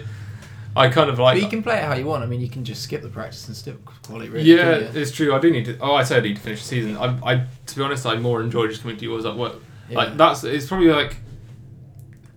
I 0.75 0.87
kind 0.89 1.09
of 1.09 1.19
like. 1.19 1.35
But 1.35 1.43
you 1.43 1.49
can 1.49 1.61
play 1.61 1.77
it 1.77 1.83
how 1.83 1.93
you 1.95 2.05
want. 2.05 2.23
I 2.23 2.25
mean, 2.25 2.41
you 2.41 2.49
can 2.49 2.63
just 2.63 2.81
skip 2.81 3.01
the 3.01 3.09
practice 3.09 3.47
and 3.47 3.55
still 3.55 3.75
quality. 4.03 4.29
Really, 4.29 4.49
yeah, 4.49 4.71
it's 4.93 5.11
true. 5.11 5.35
I 5.35 5.39
do 5.39 5.51
need 5.51 5.65
to. 5.65 5.77
Oh, 5.79 5.93
I 5.93 6.03
said 6.03 6.23
I 6.23 6.27
need 6.27 6.37
to 6.37 6.41
finish 6.41 6.61
the 6.61 6.67
season. 6.67 6.97
I, 6.97 7.19
I, 7.23 7.45
to 7.67 7.75
be 7.75 7.81
honest, 7.83 8.05
I 8.05 8.15
more 8.15 8.41
enjoy 8.41 8.67
just 8.67 8.81
coming 8.81 8.97
to 8.97 9.03
yours 9.05 9.25
at 9.25 9.35
work. 9.35 9.55
Yeah. 9.89 9.97
Like 9.97 10.17
that's 10.17 10.43
it's 10.43 10.67
probably 10.67 10.87
like 10.87 11.17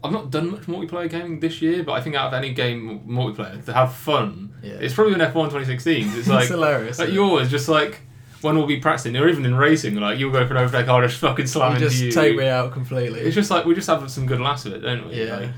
I've 0.05 0.13
not 0.13 0.31
done 0.31 0.51
much 0.51 0.63
multiplayer 0.63 1.09
gaming 1.09 1.39
this 1.41 1.63
year, 1.63 1.83
but 1.85 1.93
I 1.93 2.01
think 2.01 2.17
out 2.17 2.29
of 2.29 2.35
any 2.35 2.53
game 2.53 3.01
multiplayer 3.07 3.65
to 3.67 3.73
have 3.73 3.95
fun, 3.95 4.53
Yeah. 4.63 4.73
it's 4.81 4.95
probably 4.95 5.15
an 5.15 5.21
F 5.21 5.35
one 5.35 5.49
2016. 5.49 6.11
It's 6.19 6.27
like 6.29 6.41
it's 6.43 6.51
hilarious. 6.51 6.99
like 6.99 7.11
yours, 7.11 7.51
just 7.51 7.69
like 7.69 8.01
when 8.41 8.57
we'll 8.57 8.67
be 8.67 8.79
practicing, 8.81 9.17
or 9.17 9.29
even 9.29 9.45
in 9.47 9.55
racing, 9.55 9.95
like 9.97 10.19
you'll 10.19 10.33
go 10.33 10.45
for 10.47 10.55
an 10.57 10.65
overtake, 10.65 10.89
I'll 10.89 11.01
just 11.03 11.19
fucking 11.21 11.47
slam 11.47 11.71
you 11.73 11.77
into 11.77 11.89
just 11.89 12.03
you. 12.03 12.11
take 12.11 12.37
me 12.37 12.49
out 12.49 12.73
completely. 12.73 13.21
It's 13.21 13.35
just 13.37 13.51
like 13.51 13.65
we 13.65 13.75
just 13.77 13.87
have 13.87 14.11
some 14.11 14.27
good 14.27 14.41
laughs 14.41 14.65
with 14.65 14.75
it, 14.75 14.81
don't 14.81 15.07
we? 15.09 15.25
yeah, 15.25 15.37
Like, 15.37 15.51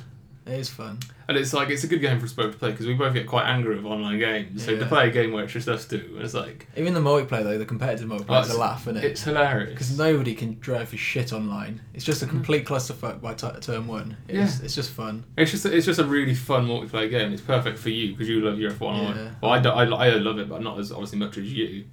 it 0.47 0.61
is 0.61 0.69
fun. 0.69 0.99
And 1.29 1.37
it's 1.37 1.53
like 1.53 1.71
it's 1.71 1.85
a 1.85 1.87
good 1.87 2.01
game 2.01 2.19
for 2.19 2.27
us 2.27 2.33
both 2.33 2.53
to 2.53 2.59
play 2.59 2.71
because 2.71 2.87
we 2.87 2.95
both 2.95 3.15
get 3.15 3.27
quite 3.27 3.45
angry 3.47 3.77
with 3.77 3.85
online 3.85 4.19
games. 4.19 4.65
So 4.65 4.75
to 4.75 4.83
Yeah. 4.83 4.89
play 4.89 5.09
a 5.09 5.11
game 5.11 5.33
where 5.33 5.45
it's 5.45 5.53
just 5.53 5.69
us 5.69 5.87
two, 5.87 6.19
it's 6.21 6.35
like 6.35 6.67
Even 6.77 6.95
the 6.95 7.01
multiplayer 7.01 7.43
though, 7.45 7.59
the 7.59 7.65
competitive 7.65 8.09
multiplayer, 8.09 8.39
Oh, 8.39 8.41
is 8.41 8.51
a 8.51 8.59
laugh, 8.59 8.83
isn't 8.83 8.99
it? 8.99 9.05
it's 9.05 9.23
hilarious. 9.25 9.71
Because 9.71 9.97
nobody 9.99 10.35
can 10.35 10.59
drive 10.61 10.89
for 10.91 10.97
shit 10.97 11.33
online. 11.33 11.81
It's 11.95 12.05
just 12.05 12.23
a 12.23 12.27
mm-hmm. 12.27 12.37
complete 12.37 12.65
clusterfuck 12.67 13.21
by 13.21 13.35
t- 13.35 13.49
term 13.61 13.87
one. 13.89 14.17
It's, 14.29 14.59
Yeah. 14.59 14.65
it's 14.65 14.75
just 14.75 14.91
fun. 14.91 15.25
It's 15.37 15.51
just 15.51 15.67
it's 15.67 15.87
just 15.87 15.99
a 16.01 16.05
really 16.05 16.35
fun 16.35 16.67
multiplayer 16.67 17.11
game. 17.11 17.33
It's 17.33 17.43
perfect 17.43 17.79
for 17.79 17.91
you 17.91 18.13
because 18.13 18.29
you 18.29 18.41
love 18.41 18.59
your 18.59 18.71
F1. 18.73 19.15
Yeah. 19.17 19.31
Well, 19.41 19.53
I, 19.53 19.61
do, 19.61 19.69
I, 19.71 19.85
I 19.85 20.11
love 20.17 20.39
it, 20.39 20.49
but 20.49 20.63
not 20.63 20.79
as 20.79 20.93
obviously 20.93 21.19
much 21.19 21.39
as 21.39 21.53
you. 21.53 21.85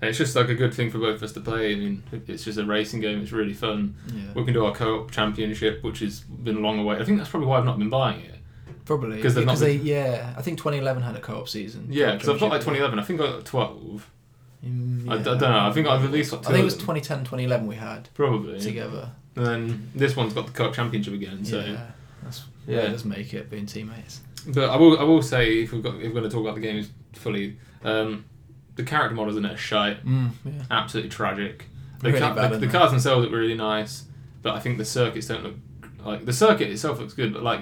And 0.00 0.08
it's 0.08 0.18
just 0.18 0.36
like 0.36 0.48
a 0.48 0.54
good 0.54 0.72
thing 0.72 0.90
for 0.92 0.98
both 0.98 1.16
of 1.16 1.22
us 1.24 1.32
to 1.32 1.40
play. 1.40 1.72
I 1.72 1.76
mean, 1.76 2.04
it's 2.28 2.44
just 2.44 2.56
a 2.56 2.64
racing 2.64 3.00
game. 3.00 3.20
It's 3.20 3.32
really 3.32 3.52
fun. 3.52 3.96
Yeah, 4.14 4.32
We 4.34 4.44
can 4.44 4.54
do 4.54 4.64
our 4.64 4.72
co-op 4.72 5.10
championship, 5.10 5.82
which 5.82 5.98
has 5.98 6.20
been 6.20 6.56
a 6.58 6.60
long 6.60 6.78
away. 6.78 6.98
I 6.98 7.04
think 7.04 7.18
that's 7.18 7.30
probably 7.30 7.48
why 7.48 7.58
I've 7.58 7.64
not 7.64 7.80
been 7.80 7.90
buying 7.90 8.20
it. 8.20 8.37
Probably 8.88 9.22
'Cause 9.22 9.34
they've 9.36 9.46
not 9.46 9.52
because 9.52 9.60
they 9.60 9.76
yeah. 9.76 10.34
I 10.36 10.42
think 10.42 10.58
2011 10.58 11.02
had 11.04 11.14
a 11.14 11.20
co-op 11.20 11.48
season. 11.48 11.86
Yeah, 11.90 12.14
because 12.14 12.28
I've 12.28 12.40
got 12.40 12.50
like 12.50 12.60
2011. 12.62 12.98
I 12.98 13.02
think 13.04 13.20
I 13.20 13.26
got 13.26 13.44
12. 13.44 14.10
Mm, 14.66 15.08
I, 15.08 15.14
I 15.14 15.18
don't 15.22 15.40
know. 15.40 15.58
I 15.68 15.72
think 15.72 15.86
I've 15.86 16.04
at 16.04 16.10
least 16.10 16.32
got 16.32 16.42
two. 16.42 16.48
I 16.48 16.52
think 16.52 16.62
it 16.62 16.64
was 16.64 16.74
them. 16.74 16.80
2010, 16.86 17.18
2011 17.20 17.66
we 17.68 17.76
had 17.76 18.08
Probably. 18.14 18.58
together. 18.58 19.12
And 19.36 19.46
then 19.46 19.90
this 19.94 20.16
one's 20.16 20.32
got 20.34 20.46
the 20.46 20.52
co-op 20.52 20.74
championship 20.74 21.14
again. 21.14 21.44
So 21.44 21.60
yeah, 21.60 21.90
that's 22.24 22.44
Yeah. 22.66 22.76
yeah, 22.78 22.82
it 22.82 22.90
does 22.90 23.04
make 23.04 23.32
it 23.34 23.48
being 23.50 23.66
teammates. 23.66 24.20
But 24.48 24.70
I 24.70 24.76
will, 24.76 24.98
I 24.98 25.04
will 25.04 25.22
say 25.22 25.60
if 25.62 25.72
we've 25.72 25.82
got, 25.82 25.94
if 25.96 26.02
we're 26.12 26.20
going 26.20 26.24
to 26.24 26.30
talk 26.30 26.42
about 26.42 26.56
the 26.56 26.60
games 26.60 26.90
fully, 27.12 27.58
um, 27.84 28.24
the 28.74 28.82
character 28.82 29.14
models 29.14 29.36
in 29.36 29.44
it 29.44 29.52
are 29.52 29.56
shite, 29.56 30.04
Mm, 30.04 30.30
yeah. 30.44 30.52
absolutely 30.70 31.10
tragic. 31.10 31.66
The, 32.00 32.08
Really 32.08 32.20
ca- 32.20 32.34
bad, 32.34 32.52
the, 32.52 32.58
the 32.58 32.68
cars 32.68 32.90
themselves 32.90 33.24
look 33.24 33.32
really 33.32 33.54
nice, 33.56 34.04
but 34.42 34.54
I 34.54 34.60
think 34.60 34.78
the 34.78 34.84
circuits 34.84 35.26
don't 35.26 35.42
look 35.44 35.54
like 36.04 36.24
the 36.24 36.32
circuit 36.32 36.68
itself 36.70 36.98
looks 37.00 37.12
good, 37.12 37.32
but 37.34 37.42
like 37.42 37.60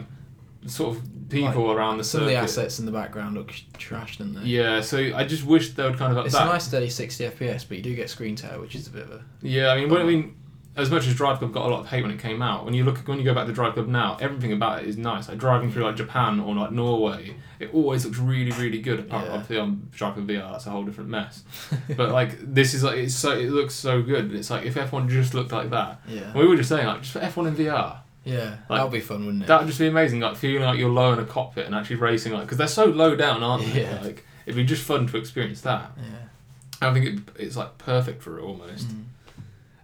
sort 0.66 0.96
of 0.96 1.02
people 1.28 1.72
around 1.72 1.98
the 1.98 2.04
Some 2.04 2.22
of 2.22 2.28
the 2.28 2.34
assets 2.36 2.78
in 2.78 2.86
the 2.86 2.92
background 2.92 3.34
look 3.34 3.50
sh- 3.52 3.62
trash, 3.78 4.18
don't 4.18 4.34
they? 4.34 4.42
Yeah, 4.42 4.80
so 4.80 4.98
I 5.14 5.24
just 5.24 5.44
wish 5.44 5.74
they 5.74 5.82
would 5.82 5.98
kind 5.98 6.12
of 6.12 6.18
up 6.18 6.26
It's 6.26 6.34
that. 6.34 6.46
a 6.46 6.50
nice 6.50 6.64
steady 6.64 6.88
60 6.88 7.24
FPS, 7.24 7.66
but 7.68 7.76
you 7.78 7.82
do 7.82 7.94
get 7.94 8.08
screen 8.10 8.36
tear, 8.36 8.60
which 8.60 8.74
is 8.74 8.86
a 8.86 8.90
bit 8.90 9.02
of 9.04 9.10
a 9.12 9.24
Yeah, 9.42 9.70
I 9.72 9.76
mean, 9.80 9.88
when, 9.90 10.00
I 10.00 10.04
mean, 10.04 10.36
as 10.76 10.90
much 10.90 11.06
as 11.06 11.14
Drive 11.14 11.38
Club 11.38 11.52
got 11.54 11.64
a 11.64 11.68
lot 11.68 11.80
of 11.80 11.86
hate 11.88 12.02
when 12.02 12.10
it 12.10 12.18
came 12.20 12.42
out, 12.42 12.64
when 12.66 12.74
you 12.74 12.84
look 12.84 12.98
when 13.08 13.18
you 13.18 13.24
go 13.24 13.32
back 13.32 13.46
to 13.46 13.52
Drive 13.54 13.72
Club 13.72 13.88
now, 13.88 14.18
everything 14.20 14.52
about 14.52 14.82
it 14.82 14.88
is 14.88 14.98
nice. 14.98 15.26
Like 15.26 15.38
driving 15.38 15.72
through 15.72 15.84
like 15.84 15.96
Japan 15.96 16.38
or 16.38 16.54
like 16.54 16.70
Norway, 16.70 17.34
it 17.58 17.70
always 17.72 18.04
looks 18.04 18.18
really, 18.18 18.50
really 18.52 18.80
good. 18.82 19.00
Apart 19.00 19.24
Yeah. 19.24 19.32
obviously 19.32 19.58
on 19.58 19.88
Drive 19.92 20.12
Club 20.14 20.28
VR, 20.28 20.50
that's 20.52 20.66
a 20.66 20.70
whole 20.70 20.84
different 20.84 21.08
mess. 21.08 21.44
but 21.96 22.10
like 22.10 22.36
this 22.54 22.74
is 22.74 22.84
like 22.84 22.98
it's 22.98 23.14
so 23.14 23.32
it 23.32 23.48
looks 23.50 23.74
so 23.74 24.02
good. 24.02 24.34
It's 24.34 24.50
like 24.50 24.66
if 24.66 24.76
F 24.76 24.92
one 24.92 25.08
just 25.08 25.32
looked 25.32 25.50
like 25.50 25.70
that. 25.70 26.02
yeah. 26.06 26.30
We 26.36 26.46
were 26.46 26.56
just 26.56 26.68
saying 26.68 26.86
like 26.86 27.00
just 27.00 27.12
for 27.14 27.20
F 27.20 27.38
one 27.38 27.46
in 27.46 27.56
VR, 27.56 28.00
Yeah, 28.26 28.56
Like, 28.68 28.80
that 28.80 28.82
would 28.82 28.92
be 28.92 29.00
fun, 29.00 29.24
wouldn't 29.24 29.44
it? 29.44 29.46
that 29.46 29.60
would 29.60 29.68
just 29.68 29.78
be 29.78 29.86
amazing. 29.86 30.20
Like 30.20 30.36
feeling 30.36 30.62
like 30.62 30.78
you're 30.78 30.90
low 30.90 31.12
in 31.12 31.18
a 31.20 31.24
cockpit 31.24 31.64
and 31.66 31.74
actually 31.74 31.96
racing 31.96 32.32
like 32.32 32.42
because 32.42 32.58
they're 32.58 32.66
so 32.66 32.84
low 32.86 33.14
down, 33.16 33.42
aren't 33.42 33.64
they? 33.72 33.82
Yeah. 33.82 34.00
Like 34.02 34.24
it'd 34.46 34.56
be 34.56 34.64
just 34.64 34.82
fun 34.82 35.06
to 35.06 35.16
experience 35.16 35.60
that. 35.62 35.92
yeah. 35.96 36.88
I 36.88 36.92
think 36.92 37.06
it, 37.06 37.20
it's 37.38 37.56
like 37.56 37.78
perfect 37.78 38.22
for 38.22 38.38
it 38.38 38.42
almost. 38.42 38.88
Mm. 38.88 39.04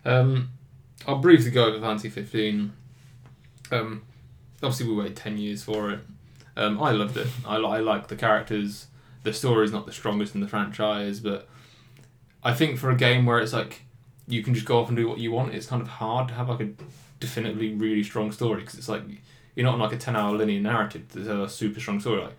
Um, 0.04 0.50
I'll 1.06 1.18
briefly 1.18 1.50
go 1.50 1.66
over 1.66 1.80
Fantasy 1.80 2.08
15. 2.10 2.72
Um, 3.70 4.02
obviously, 4.62 4.86
we 4.88 4.94
waited 4.96 5.16
10 5.16 5.38
years 5.38 5.62
for 5.62 5.90
it. 5.90 6.00
Um, 6.56 6.82
I 6.82 6.90
loved 6.90 7.16
it. 7.16 7.28
I, 7.46 7.56
I 7.56 7.78
like 7.78 8.08
the 8.08 8.16
characters. 8.16 8.88
The 9.22 9.32
story's 9.32 9.72
not 9.72 9.86
the 9.86 9.92
strongest 9.92 10.34
in 10.34 10.40
the 10.40 10.48
franchise, 10.48 11.20
but 11.20 11.48
I 12.44 12.52
think 12.52 12.78
for 12.78 12.90
a 12.90 12.96
game 12.96 13.24
where 13.24 13.38
it's 13.38 13.52
like 13.52 13.82
you 14.26 14.42
can 14.42 14.52
just 14.52 14.66
go 14.66 14.80
off 14.80 14.88
and 14.88 14.96
do 14.96 15.08
what 15.08 15.18
you 15.18 15.30
want, 15.32 15.54
it's 15.54 15.66
kind 15.66 15.80
of 15.80 15.88
hard 15.88 16.28
to 16.28 16.34
have 16.34 16.48
like 16.48 16.60
a 16.60 16.68
definitively 17.22 17.72
really 17.74 18.02
strong 18.02 18.30
story 18.32 18.60
because 18.60 18.78
it's 18.78 18.88
like 18.88 19.02
you're 19.54 19.64
not 19.64 19.74
on 19.74 19.80
like 19.80 19.92
a 19.92 19.98
10 19.98 20.14
hour 20.16 20.36
linear 20.36 20.60
narrative. 20.60 21.02
There's 21.08 21.26
a 21.28 21.48
super 21.48 21.80
strong 21.80 22.00
story. 22.00 22.22
Like 22.22 22.36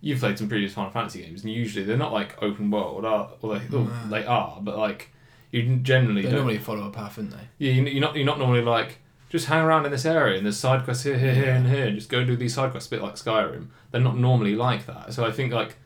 you've 0.00 0.20
played 0.20 0.38
some 0.38 0.48
previous 0.48 0.72
Final 0.74 0.90
Fantasy 0.90 1.22
games, 1.22 1.42
and 1.44 1.52
usually 1.52 1.84
they're 1.84 1.96
not 1.96 2.12
like 2.12 2.42
open 2.42 2.70
world, 2.70 3.04
are, 3.04 3.30
or 3.42 3.58
they, 3.58 3.76
oh, 3.76 3.90
they 4.10 4.24
are, 4.24 4.58
but 4.62 4.78
like 4.78 5.10
you 5.50 5.76
generally 5.76 6.22
They 6.22 6.32
normally 6.32 6.58
follow 6.58 6.86
a 6.86 6.90
path, 6.90 7.16
don't 7.16 7.30
they? 7.30 7.48
yeah, 7.58 7.72
you- 7.72 7.84
you're 7.86 8.00
not 8.00 8.16
you're 8.16 8.24
not 8.24 8.38
normally 8.38 8.62
like 8.62 8.98
just 9.28 9.46
hang 9.46 9.62
around 9.62 9.84
in 9.86 9.90
this 9.92 10.04
area 10.04 10.36
and 10.36 10.44
there's 10.46 10.58
side 10.58 10.84
quests 10.84 11.04
here, 11.04 11.18
here, 11.18 11.34
here, 11.34 11.52
and 11.52 11.66
here. 11.66 11.86
and 11.86 11.96
Just 11.96 12.10
go 12.10 12.22
do 12.24 12.36
these 12.36 12.54
side 12.54 12.70
quests, 12.70 12.88
a 12.88 12.90
bit 12.96 13.02
like 13.02 13.14
Skyrim. 13.14 13.68
They're 13.90 14.00
not 14.00 14.16
normally 14.18 14.54
like 14.54 14.84
that. 14.86 15.14
So 15.14 15.24
I 15.24 15.30
think 15.32 15.52
like 15.54 15.76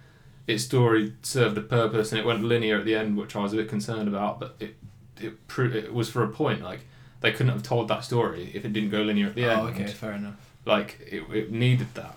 its 0.48 0.64
story 0.64 1.12
served 1.22 1.56
a 1.58 1.60
purpose 1.60 2.10
and 2.12 2.18
it 2.20 2.24
went 2.26 2.42
linear 2.42 2.78
at 2.78 2.84
the 2.84 2.94
end, 2.96 3.16
which 3.16 3.34
I 3.36 3.40
was 3.40 3.52
a 3.52 3.56
bit 3.56 3.68
concerned 3.68 4.08
about. 4.08 4.40
But 4.40 4.56
it 4.60 4.76
it 5.20 5.46
pro- 5.48 5.70
it 5.70 5.94
was 5.94 6.08
for 6.10 6.22
a 6.24 6.28
point. 6.28 6.60
Like 6.62 6.80
they 7.26 7.32
couldn't 7.32 7.52
have 7.52 7.62
told 7.62 7.88
that 7.88 8.04
story 8.04 8.50
if 8.54 8.64
it 8.64 8.72
didn't 8.72 8.90
go 8.90 9.02
linear 9.02 9.26
at 9.26 9.34
the 9.34 9.46
oh, 9.46 9.50
end. 9.50 9.60
Oh, 9.60 9.66
okay, 9.66 9.86
fair 9.86 10.12
enough. 10.12 10.34
Like 10.64 10.98
it, 11.10 11.22
it 11.32 11.52
needed 11.52 11.88
that, 11.94 12.16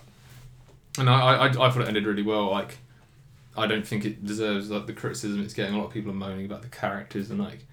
and 0.98 1.10
I, 1.10 1.36
I 1.36 1.46
I 1.46 1.50
thought 1.70 1.82
it 1.82 1.88
ended 1.88 2.06
really 2.06 2.22
well. 2.22 2.50
Like 2.50 2.78
I 3.56 3.66
don't 3.66 3.86
think 3.86 4.04
it 4.04 4.24
deserves 4.24 4.70
like 4.70 4.86
the 4.86 4.92
criticism 4.92 5.42
it's 5.42 5.54
getting. 5.54 5.74
A 5.74 5.78
lot 5.78 5.86
of 5.88 5.92
people 5.92 6.10
are 6.10 6.14
moaning 6.14 6.46
about 6.46 6.62
the 6.62 6.68
characters 6.68 7.30
and 7.30 7.40
like. 7.40 7.66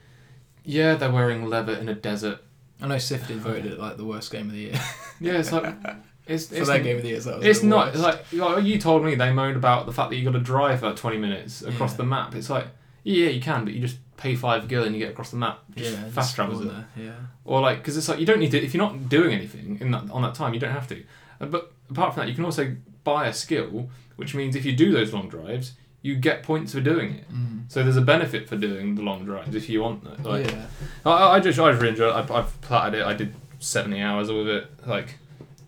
Yeah, 0.63 0.95
they're 0.95 1.11
wearing 1.11 1.45
leather 1.45 1.73
in 1.73 1.87
a 1.87 1.95
desert. 1.95 2.39
I 2.81 2.87
know 2.87 2.97
Sifted 2.97 3.37
voted 3.37 3.67
it 3.67 3.79
like 3.79 3.95
the 3.95 4.03
worst 4.03 4.31
game 4.31 4.47
of 4.47 4.51
the 4.51 4.59
year. 4.59 4.81
Yeah, 5.19 5.39
it's 5.39 5.51
like 5.51 5.73
it's 6.27 6.47
For 6.47 6.55
it's, 6.57 6.67
that 6.67 6.83
game 6.83 6.97
of 6.97 7.01
the 7.01 7.09
year, 7.09 7.19
that 7.19 7.41
it's 7.41 7.63
not 7.63 7.95
worst. 7.95 8.31
like, 8.31 8.63
you 8.63 8.77
told 8.77 9.03
me 9.03 9.15
they 9.15 9.31
moaned 9.31 9.57
about 9.57 9.87
the 9.87 9.93
fact 9.93 10.11
that 10.11 10.17
you 10.17 10.25
got 10.25 10.33
to 10.37 10.39
drive 10.39 10.81
for 10.81 10.93
twenty 10.93 11.17
minutes 11.17 11.63
across 11.63 11.93
Yeah. 11.93 11.97
the 11.97 12.03
map. 12.03 12.35
It's 12.35 12.51
like 12.51 12.67
yeah, 13.03 13.29
you 13.29 13.41
can, 13.41 13.63
but 13.63 13.73
you 13.73 13.79
just 13.79 13.97
pay 14.17 14.35
five 14.35 14.67
gil 14.67 14.83
and 14.83 14.93
you 14.95 14.99
get 14.99 15.11
across 15.11 15.29
the 15.31 15.37
map. 15.37 15.59
Just 15.75 15.91
yeah, 15.97 16.09
fast 16.09 16.35
travels 16.35 16.61
it. 16.65 16.69
there, 16.69 16.87
Yeah. 16.97 17.11
Or 17.45 17.61
like 17.61 17.77
because 17.77 17.95
it's 17.97 18.09
like 18.09 18.19
you 18.19 18.25
don't 18.25 18.39
need 18.39 18.51
to 18.51 18.61
if 18.63 18.73
you're 18.73 18.83
not 18.83 19.09
doing 19.09 19.33
anything 19.33 19.77
in 19.79 19.91
that 19.91 20.09
on 20.11 20.21
that 20.23 20.33
time 20.35 20.53
you 20.53 20.59
don't 20.59 20.73
have 20.73 20.87
to. 20.89 21.03
Uh, 21.39 21.45
But 21.45 21.71
apart 21.89 22.13
from 22.13 22.21
that, 22.21 22.29
you 22.29 22.35
can 22.35 22.45
also 22.45 22.75
buy 23.03 23.27
a 23.27 23.33
skill, 23.33 23.89
which 24.17 24.33
means 24.35 24.55
if 24.55 24.65
you 24.65 24.73
do 24.75 24.91
those 24.91 25.13
long 25.13 25.29
drives, 25.29 25.73
you 26.01 26.15
get 26.15 26.43
points 26.43 26.73
for 26.73 26.81
doing 26.81 27.13
it. 27.15 27.31
Mm. 27.31 27.71
So 27.71 27.83
there's 27.83 27.97
a 27.97 28.01
benefit 28.01 28.47
for 28.49 28.55
doing 28.57 28.95
the 28.95 29.01
long 29.01 29.23
drives 29.25 29.55
if 29.55 29.69
you 29.69 29.81
want 29.81 30.03
that. 30.03 30.23
Like, 30.23 30.49
yeah. 30.51 30.65
I, 31.05 31.35
I 31.35 31.39
just 31.39 31.59
I 31.59 31.69
really 31.69 31.89
enjoyed 31.89 32.09
it. 32.09 32.31
I, 32.31 32.37
I've 32.39 32.61
platted 32.61 33.01
it. 33.01 33.05
I 33.05 33.13
did 33.13 33.33
seventy 33.59 34.01
hours 34.01 34.31
with 34.31 34.47
it. 34.47 34.69
Like 34.85 35.15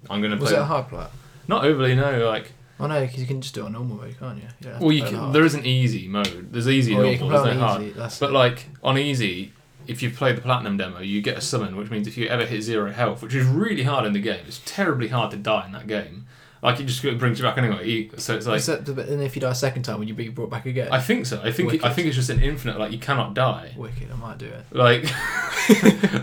I'm 0.10 0.22
gonna 0.22 0.38
Was 0.38 0.50
play. 0.50 0.58
it 0.60 0.62
a 0.62 0.66
hard 0.66 0.88
plat? 0.90 1.12
Not 1.48 1.66
overly, 1.66 1.96
no. 1.96 2.28
Like 2.28 2.54
Oh 2.80 2.88
no, 2.88 3.06
'cause 3.06 3.18
you 3.18 3.26
can 3.26 3.42
just 3.42 3.54
do 3.54 3.64
it 3.64 3.66
on 3.66 3.74
normal 3.74 3.98
mode, 3.98 4.18
can't 4.20 4.38
you? 4.38 4.48
you 4.62 4.76
well, 4.80 4.92
you 4.92 5.04
can, 5.04 5.16
hard. 5.16 5.34
there 5.34 5.44
is 5.44 5.54
an 5.54 5.66
easy 5.66 6.08
mode. 6.08 6.50
There's 6.52 6.68
easy 6.68 6.96
oh, 6.96 7.02
and 7.02 7.12
you 7.12 7.18
can 7.18 7.28
normal. 7.28 7.44
There's 7.44 7.58
no 7.58 7.66
hard. 7.66 7.82
easy. 7.84 7.92
That's 7.92 8.20
But 8.20 8.32
like 8.32 8.68
on 8.84 8.98
easy, 8.98 9.54
if 9.88 10.02
you 10.02 10.12
play 10.12 10.34
the 10.34 10.42
platinum 10.42 10.78
demo, 10.78 11.00
you 11.00 11.22
get 11.22 11.38
a 11.38 11.42
summon, 11.42 11.76
which 11.76 11.90
means 11.90 12.08
if 12.08 12.18
you 12.18 12.28
ever 12.28 12.46
hit 12.46 12.62
zero 12.62 12.92
health, 12.92 13.22
which 13.22 13.34
is 13.34 13.46
really 13.46 13.84
hard 13.84 14.06
in 14.06 14.14
the 14.14 14.22
game, 14.22 14.44
it's 14.48 14.62
terribly 14.66 15.10
hard 15.10 15.32
to 15.32 15.38
die 15.38 15.66
in 15.66 15.72
that 15.74 15.88
game. 15.88 16.28
Like 16.62 16.80
it 16.80 16.86
just 16.86 17.02
brings 17.20 17.40
you 17.40 17.46
back 17.46 17.58
anyway. 17.58 18.10
So 18.18 18.36
it's 18.36 18.46
like 18.46 18.58
Except, 18.58 18.94
but 18.94 19.08
then 19.08 19.22
if 19.22 19.36
you 19.36 19.42
die 19.42 19.52
a 19.52 19.56
second 19.56 19.84
time, 19.84 20.00
would 20.00 20.10
you 20.10 20.14
be 20.14 20.28
brought 20.28 20.50
back 20.50 20.66
again? 20.66 20.90
I 20.92 21.00
think 21.00 21.26
so. 21.26 21.42
I 21.42 21.52
think 21.52 21.84
I 21.84 21.92
think 21.94 22.08
it's 22.08 22.18
just 22.18 22.30
an 22.30 22.42
infinite. 22.42 22.78
Like 22.78 22.92
you 22.92 23.00
cannot 23.00 23.34
die. 23.34 23.74
Wicked, 23.78 24.12
I 24.12 24.16
might 24.16 24.38
do 24.38 24.46
it. 24.46 24.66
Like 24.72 25.06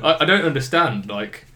I, 0.03 0.19
I 0.21 0.25
don't 0.25 0.45
understand. 0.45 1.09
Like 1.09 1.47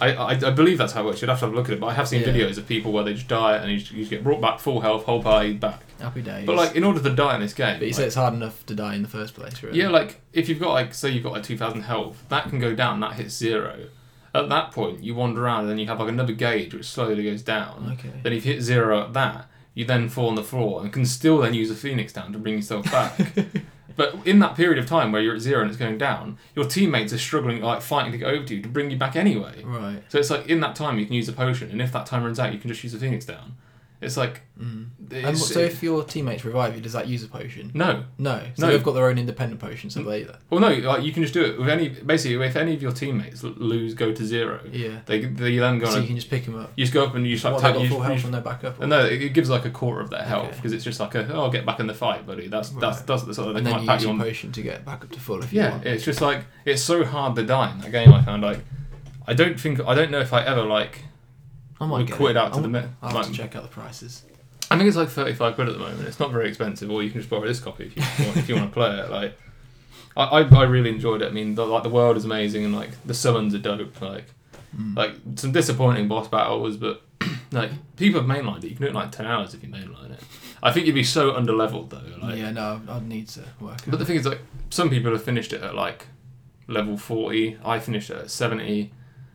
I, 0.00 0.14
I 0.14 0.30
I 0.32 0.50
believe 0.50 0.78
that's 0.78 0.92
how 0.92 1.02
it 1.02 1.06
works. 1.06 1.20
You'd 1.22 1.28
have 1.28 1.38
to 1.40 1.46
have 1.46 1.52
a 1.54 1.56
look 1.56 1.66
at 1.68 1.74
it. 1.74 1.80
But 1.80 1.88
I 1.88 1.94
have 1.94 2.08
seen 2.08 2.22
Yeah. 2.22 2.28
videos 2.28 2.58
of 2.58 2.66
people 2.66 2.92
where 2.92 3.04
they 3.04 3.14
just 3.14 3.28
die 3.28 3.56
and 3.56 3.70
you, 3.70 3.78
just- 3.78 3.92
you 3.92 3.98
just 3.98 4.10
get 4.10 4.24
brought 4.24 4.40
back 4.40 4.58
full 4.58 4.80
health, 4.80 5.04
whole 5.04 5.22
party 5.22 5.52
back. 5.54 5.80
Happy 6.00 6.22
days. 6.22 6.46
But 6.46 6.56
like 6.56 6.74
in 6.76 6.84
order 6.84 7.00
to 7.02 7.10
die 7.10 7.34
in 7.34 7.40
this 7.40 7.52
game, 7.54 7.78
but 7.78 7.82
you 7.86 7.92
like- 7.92 7.96
say 7.96 8.04
it's 8.06 8.14
hard 8.14 8.34
enough 8.34 8.64
to 8.66 8.74
die 8.74 8.94
in 8.94 9.02
the 9.02 9.08
first 9.08 9.34
place, 9.34 9.62
really. 9.62 9.78
Yeah, 9.78 9.88
like 9.88 10.20
if 10.32 10.48
you've 10.48 10.60
got 10.60 10.72
like 10.72 10.94
say 10.94 11.10
you've 11.10 11.22
got 11.24 11.32
like 11.32 11.42
two 11.42 11.56
thousand 11.58 11.82
health, 11.82 12.24
that 12.28 12.48
can 12.48 12.58
go 12.58 12.74
down. 12.74 13.00
That 13.00 13.14
hits 13.14 13.34
zero. 13.36 13.76
At 14.32 14.48
that 14.48 14.70
point, 14.70 15.02
you 15.02 15.14
wander 15.16 15.44
around 15.44 15.62
and 15.62 15.70
then 15.70 15.78
you 15.78 15.86
have 15.88 15.98
like 16.00 16.08
another 16.08 16.32
gauge 16.32 16.72
which 16.72 16.86
slowly 16.86 17.24
goes 17.24 17.42
down. 17.42 17.96
Okay. 17.98 18.12
Then 18.22 18.32
if 18.32 18.46
you 18.46 18.52
hit 18.54 18.62
zero 18.62 19.02
at 19.02 19.12
that, 19.14 19.46
you 19.74 19.84
then 19.84 20.08
fall 20.08 20.28
on 20.28 20.36
the 20.36 20.44
floor 20.44 20.82
and 20.82 20.92
can 20.92 21.04
still 21.04 21.38
then 21.38 21.52
use 21.52 21.68
a 21.70 21.74
phoenix 21.74 22.12
down 22.12 22.32
to 22.32 22.38
bring 22.38 22.54
yourself 22.54 22.90
back. 22.92 23.18
but 24.00 24.26
in 24.26 24.38
that 24.38 24.56
period 24.56 24.78
of 24.78 24.86
time 24.86 25.12
where 25.12 25.20
you're 25.20 25.34
at 25.34 25.42
zero 25.42 25.60
and 25.60 25.68
it's 25.68 25.78
going 25.78 25.98
down, 25.98 26.38
your 26.56 26.64
teammates 26.64 27.12
are 27.12 27.18
struggling 27.18 27.60
like 27.60 27.82
fighting 27.82 28.10
to 28.12 28.16
get 28.16 28.28
over 28.28 28.46
to 28.46 28.54
you 28.54 28.62
to 28.62 28.68
bring 28.70 28.90
you 28.90 28.96
back 28.96 29.14
anyway. 29.14 29.62
Right. 29.62 30.02
So 30.08 30.18
it's 30.18 30.30
like 30.30 30.48
in 30.48 30.60
that 30.60 30.74
time 30.74 30.98
you 30.98 31.04
can 31.04 31.14
use 31.14 31.28
a 31.28 31.34
potion, 31.34 31.70
and 31.70 31.82
if 31.82 31.92
that 31.92 32.06
time 32.06 32.24
runs 32.24 32.40
out, 32.40 32.54
you 32.54 32.58
can 32.58 32.68
just 32.68 32.82
use 32.82 32.94
a 32.94 32.98
phoenix 32.98 33.26
down. 33.26 33.56
It's 34.00 34.16
like 34.16 34.42
Mm. 34.60 34.88
And 35.24 35.38
so 35.38 35.58
if 35.60 35.82
your 35.82 36.04
teammates 36.04 36.44
revive 36.44 36.74
you, 36.76 36.82
does 36.82 36.92
that 36.92 37.08
use 37.08 37.24
a 37.24 37.28
potion? 37.28 37.70
no, 37.72 38.04
No. 38.18 38.42
So 38.56 38.66
No. 38.66 38.72
they've 38.72 38.82
got 38.82 38.92
their 38.92 39.06
own 39.06 39.16
independent 39.16 39.58
potion, 39.58 39.88
so 39.88 40.02
they. 40.02 40.26
well 40.50 40.60
no, 40.60 40.68
like 40.68 41.02
you 41.02 41.12
can 41.12 41.22
just 41.22 41.32
do 41.34 41.42
it 41.42 41.58
with 41.58 41.68
any. 41.70 41.88
Basically, 41.88 42.44
if 42.46 42.56
any 42.56 42.74
of 42.74 42.82
your 42.82 42.92
teammates 42.92 43.42
lose, 43.42 43.94
go 43.94 44.12
to 44.12 44.24
zero, 44.24 44.60
Yeah. 44.70 44.98
they 45.06 45.20
they 45.24 45.56
then 45.56 45.78
go 45.78 45.86
So 45.86 45.96
on. 45.96 46.02
you 46.02 46.06
can 46.08 46.16
just 46.16 46.28
pick 46.30 46.44
them 46.44 46.56
up. 46.58 46.72
you 46.76 46.84
just 46.84 46.92
go 46.92 47.04
up 47.04 47.14
and 47.14 47.26
you 47.26 47.32
just 47.34 47.44
like 47.44 47.54
What, 47.54 47.62
tap. 47.62 47.72
they 47.72 47.78
got 47.78 47.82
You, 47.84 47.88
full 47.88 47.98
you, 47.98 48.02
health 48.04 48.22
when 48.22 48.32
they're 48.32 48.40
back 48.42 48.64
up? 48.64 48.80
or- 48.82 48.86
no, 48.86 49.04
it 49.06 49.32
gives 49.32 49.48
like 49.48 49.64
a 49.64 49.70
quarter 49.70 50.00
of 50.02 50.10
their 50.10 50.22
health 50.22 50.48
Okay. 50.48 50.56
because 50.56 50.72
it's 50.74 50.84
just 50.84 51.00
like 51.00 51.14
a 51.14 51.32
oh, 51.32 51.40
I'll 51.44 51.50
get 51.50 51.64
back 51.64 51.80
in 51.80 51.86
the 51.86 51.94
fight, 51.94 52.26
buddy. 52.26 52.46
That's 52.48 52.68
that's 52.70 52.98
Right. 52.98 53.06
that's 53.06 53.22
the 53.22 53.32
sort 53.34 53.48
of 53.50 53.56
and 53.56 53.66
then 53.66 53.82
you 53.82 53.90
use 53.90 54.02
your 54.04 54.16
potion 54.18 54.52
to 54.52 54.62
get 54.62 54.84
back 54.84 55.02
up 55.02 55.10
to 55.12 55.20
full 55.20 55.42
if 55.42 55.52
you 55.52 55.60
Yeah, 55.62 55.70
want. 55.70 55.86
it's 55.86 56.04
just 56.04 56.20
like 56.20 56.44
it's 56.66 56.82
so 56.82 57.04
hard 57.04 57.34
to 57.36 57.42
die 57.44 57.72
in 57.72 57.80
that 57.80 57.90
game. 57.92 58.12
I 58.12 58.22
found 58.22 58.42
like 58.42 58.60
I 59.26 59.32
don't 59.32 59.58
think 59.58 59.80
I 59.86 59.94
don't 59.94 60.10
know 60.10 60.20
if 60.20 60.32
I 60.34 60.44
ever 60.44 60.62
like 60.62 61.04
I 61.80 61.86
might 61.86 62.06
get 62.06 62.16
quit 62.16 62.32
it. 62.32 62.36
out 62.36 62.48
to 62.52 62.56
I'll- 62.56 62.62
the 62.62 62.68
mi- 62.68 62.78
I'll 63.02 63.08
have 63.10 63.14
like- 63.14 63.26
to 63.26 63.32
check 63.32 63.56
out 63.56 63.62
the 63.62 63.68
prices. 63.68 64.22
I 64.70 64.76
think 64.76 64.86
it's 64.86 64.96
like 64.96 65.08
thirty 65.08 65.34
five 65.34 65.54
quid 65.56 65.68
at 65.68 65.72
the 65.74 65.80
moment. 65.80 66.06
It's 66.06 66.20
not 66.20 66.30
very 66.30 66.48
expensive, 66.48 66.90
or 66.90 67.02
you 67.02 67.10
can 67.10 67.20
just 67.20 67.28
borrow 67.30 67.46
this 67.46 67.58
copy 67.58 67.92
if 67.96 68.18
you 68.20 68.24
want, 68.26 68.36
if 68.36 68.48
you 68.48 68.54
want 68.54 68.68
to 68.70 68.72
play 68.72 68.98
it. 69.00 69.10
Like, 69.10 69.36
I, 70.16 70.22
I, 70.22 70.40
I 70.42 70.62
really 70.64 70.90
enjoyed 70.90 71.22
it. 71.22 71.26
I 71.26 71.30
mean, 71.30 71.56
the, 71.56 71.66
like 71.66 71.82
the 71.82 71.88
world 71.88 72.16
is 72.16 72.24
amazing, 72.24 72.64
and 72.64 72.74
like 72.76 72.90
the 73.04 73.14
summons 73.14 73.54
are 73.54 73.58
dope. 73.58 74.00
Like, 74.00 74.26
Mm. 74.78 74.96
like 74.96 75.10
some 75.34 75.50
disappointing 75.50 76.06
boss 76.06 76.28
battles, 76.28 76.76
but 76.76 77.02
like 77.50 77.72
people 77.96 78.20
have 78.20 78.30
mainlined 78.30 78.58
it. 78.62 78.68
You 78.68 78.76
can 78.76 78.82
do 78.82 78.84
it 78.86 78.88
in 78.90 78.94
like 78.94 79.10
ten 79.10 79.26
hours 79.26 79.52
if 79.52 79.64
you 79.64 79.68
mainline 79.68 80.12
it. 80.12 80.20
I 80.62 80.70
think 80.70 80.86
you'd 80.86 80.94
be 80.94 81.02
so 81.02 81.32
underleveled 81.32 81.90
though. 81.90 82.02
Like, 82.24 82.38
yeah, 82.38 82.52
no, 82.52 82.80
I'd 82.88 83.08
need 83.08 83.26
to 83.30 83.40
work. 83.58 83.78
but 83.84 83.94
out. 83.94 83.98
the 83.98 84.04
thing 84.04 84.14
is, 84.14 84.26
like, 84.26 84.42
some 84.70 84.88
people 84.88 85.10
have 85.10 85.24
finished 85.24 85.52
it 85.52 85.62
at 85.64 85.74
like 85.74 86.06
level 86.68 86.96
forty. 86.96 87.58
I 87.64 87.80
finished 87.80 88.10
it 88.10 88.18
at 88.18 88.30
seventy. 88.30 88.92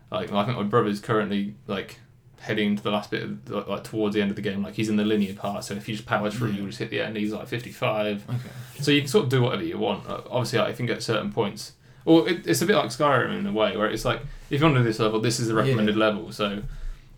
Like, 0.09 0.31
I 0.31 0.45
think 0.45 0.55
my 0.55 0.63
brother's 0.63 1.01
currently 1.01 1.55
like 1.67 1.99
heading 2.45 2.75
to 2.75 2.83
the 2.83 2.91
last 2.91 3.11
bit, 3.11 3.23
of, 3.23 3.49
like, 3.49 3.67
like 3.67 3.83
towards 3.83 4.15
the 4.15 4.21
end 4.21 4.29
of 4.31 4.35
the 4.35 4.41
game. 4.41 4.63
Like, 4.63 4.75
he's 4.75 4.89
in 4.89 4.95
the 4.95 5.03
linear 5.05 5.33
part, 5.33 5.63
so 5.63 5.73
if 5.75 5.87
you 5.89 5.95
just 5.95 6.07
power 6.07 6.29
through, 6.31 6.51
Yeah. 6.51 6.61
you 6.61 6.67
just 6.67 6.79
hit 6.79 6.89
the 6.89 7.01
end. 7.01 7.17
He's 7.17 7.33
like 7.33 7.47
fifty-five. 7.47 8.23
okay. 8.29 8.39
So 8.81 8.91
you 8.91 9.01
can 9.01 9.07
sort 9.09 9.25
of 9.25 9.29
do 9.29 9.41
whatever 9.41 9.63
you 9.63 9.77
want. 9.77 10.07
Uh, 10.07 10.21
Obviously, 10.29 10.59
I 10.59 10.71
think 10.73 10.89
at 10.89 11.03
certain 11.03 11.31
points, 11.31 11.73
or 12.05 12.27
it, 12.29 12.45
it's 12.47 12.61
a 12.61 12.65
bit 12.65 12.75
like 12.75 12.89
Skyrim 12.89 13.37
in 13.39 13.45
a 13.47 13.51
way, 13.51 13.75
where 13.77 13.89
it's 13.89 14.05
like 14.05 14.21
if 14.49 14.59
you're 14.61 14.69
under 14.69 14.83
this 14.83 14.99
level, 14.99 15.19
this 15.19 15.39
is 15.39 15.47
the 15.47 15.55
recommended 15.55 15.95
Yeah. 15.95 16.05
level. 16.05 16.31
So 16.31 16.61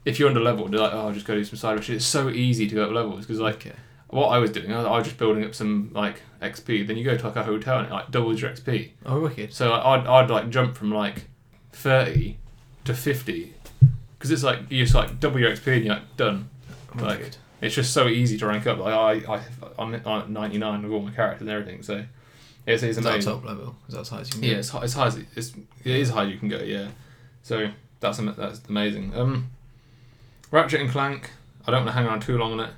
if 0.06 0.18
you're 0.20 0.30
under 0.30 0.40
level, 0.42 0.70
you're 0.72 0.80
like, 0.80 0.94
oh, 0.94 1.08
I'll 1.08 1.14
just 1.14 1.26
go 1.28 1.36
do 1.36 1.44
some 1.44 1.58
side 1.58 1.76
missions. 1.78 1.98
It's 1.98 2.06
so 2.06 2.30
easy 2.30 2.68
to 2.70 2.76
go 2.76 2.86
up 2.86 2.92
levels 2.92 3.22
because 3.26 3.40
like 3.42 3.56
okay. 3.68 3.76
what 4.10 4.28
I 4.30 4.38
was 4.40 4.52
doing, 4.52 4.72
I 4.72 4.78
was, 4.78 4.86
I 4.86 4.92
was 4.98 5.06
just 5.08 5.18
building 5.18 5.44
up 5.44 5.54
some 5.54 5.92
like 5.94 6.22
XP. 6.42 6.88
Then 6.88 6.96
you 6.96 7.04
go 7.04 7.18
to 7.18 7.26
like 7.28 7.36
a 7.36 7.44
hotel 7.44 7.80
and 7.80 7.88
it 7.88 7.92
like 7.92 8.10
doubles 8.12 8.40
your 8.42 8.50
XP. 8.52 8.92
Oh, 9.06 9.20
wicked. 9.20 9.54
So 9.54 9.74
I'd, 9.74 10.08
I'd 10.08 10.30
like 10.30 10.50
jump 10.50 10.78
from 10.78 10.92
like 10.94 11.26
thirty 11.74 12.38
to 12.86 12.94
fifty 12.94 13.54
because 14.18 14.32
it's 14.32 14.44
like 14.44 14.60
you 14.70 14.84
just 14.84 14.96
like 14.96 15.20
double 15.20 15.40
your 15.40 15.52
XP 15.52 15.68
and 15.78 15.86
you're 15.86 15.96
like 15.96 16.18
done. 16.18 16.50
Like, 16.96 17.20
Wicked. 17.20 17.38
It's 17.62 17.76
just 17.76 17.92
so 17.94 18.08
easy 18.08 18.38
to 18.38 18.46
rank 18.48 18.68
up. 18.68 18.78
Like 18.80 18.94
I, 19.28 19.34
I, 19.36 19.42
I'm, 19.80 19.94
I'm 19.96 20.22
at 20.22 20.30
99 20.30 20.84
with 20.84 20.92
all 20.92 21.02
my 21.02 21.12
characters 21.12 21.42
and 21.42 21.50
everything. 21.50 21.82
So 21.84 22.04
it's, 22.66 22.84
it's 22.84 22.98
Is 22.98 23.04
that 23.04 23.10
amazing. 23.14 23.34
top 23.34 23.44
level? 23.46 23.76
Is 23.88 23.94
that 23.96 24.02
as 24.02 24.10
high 24.10 24.20
as 24.22 24.28
you 24.30 24.34
can 24.42 24.44
Yeah, 24.50 24.58
it's, 24.58 24.74
it's 24.74 24.94
high. 24.94 25.08
As, 25.08 25.18
it's 25.36 25.54
it 25.84 25.96
is 25.96 26.10
high. 26.10 26.24
You 26.24 26.38
can 26.38 26.50
go. 26.50 26.60
Yeah. 26.60 26.90
So 27.44 27.70
that's 28.00 28.18
that's 28.18 28.62
amazing. 28.70 29.14
Um, 29.16 29.50
Ratchet 30.52 30.82
and 30.82 30.90
Clank. 30.90 31.32
I 31.68 31.72
don't 31.72 31.84
want 31.84 31.90
to 31.90 31.94
hang 32.00 32.06
around 32.08 32.22
too 32.22 32.38
long 32.38 32.54
on 32.54 32.60
it. 32.62 32.74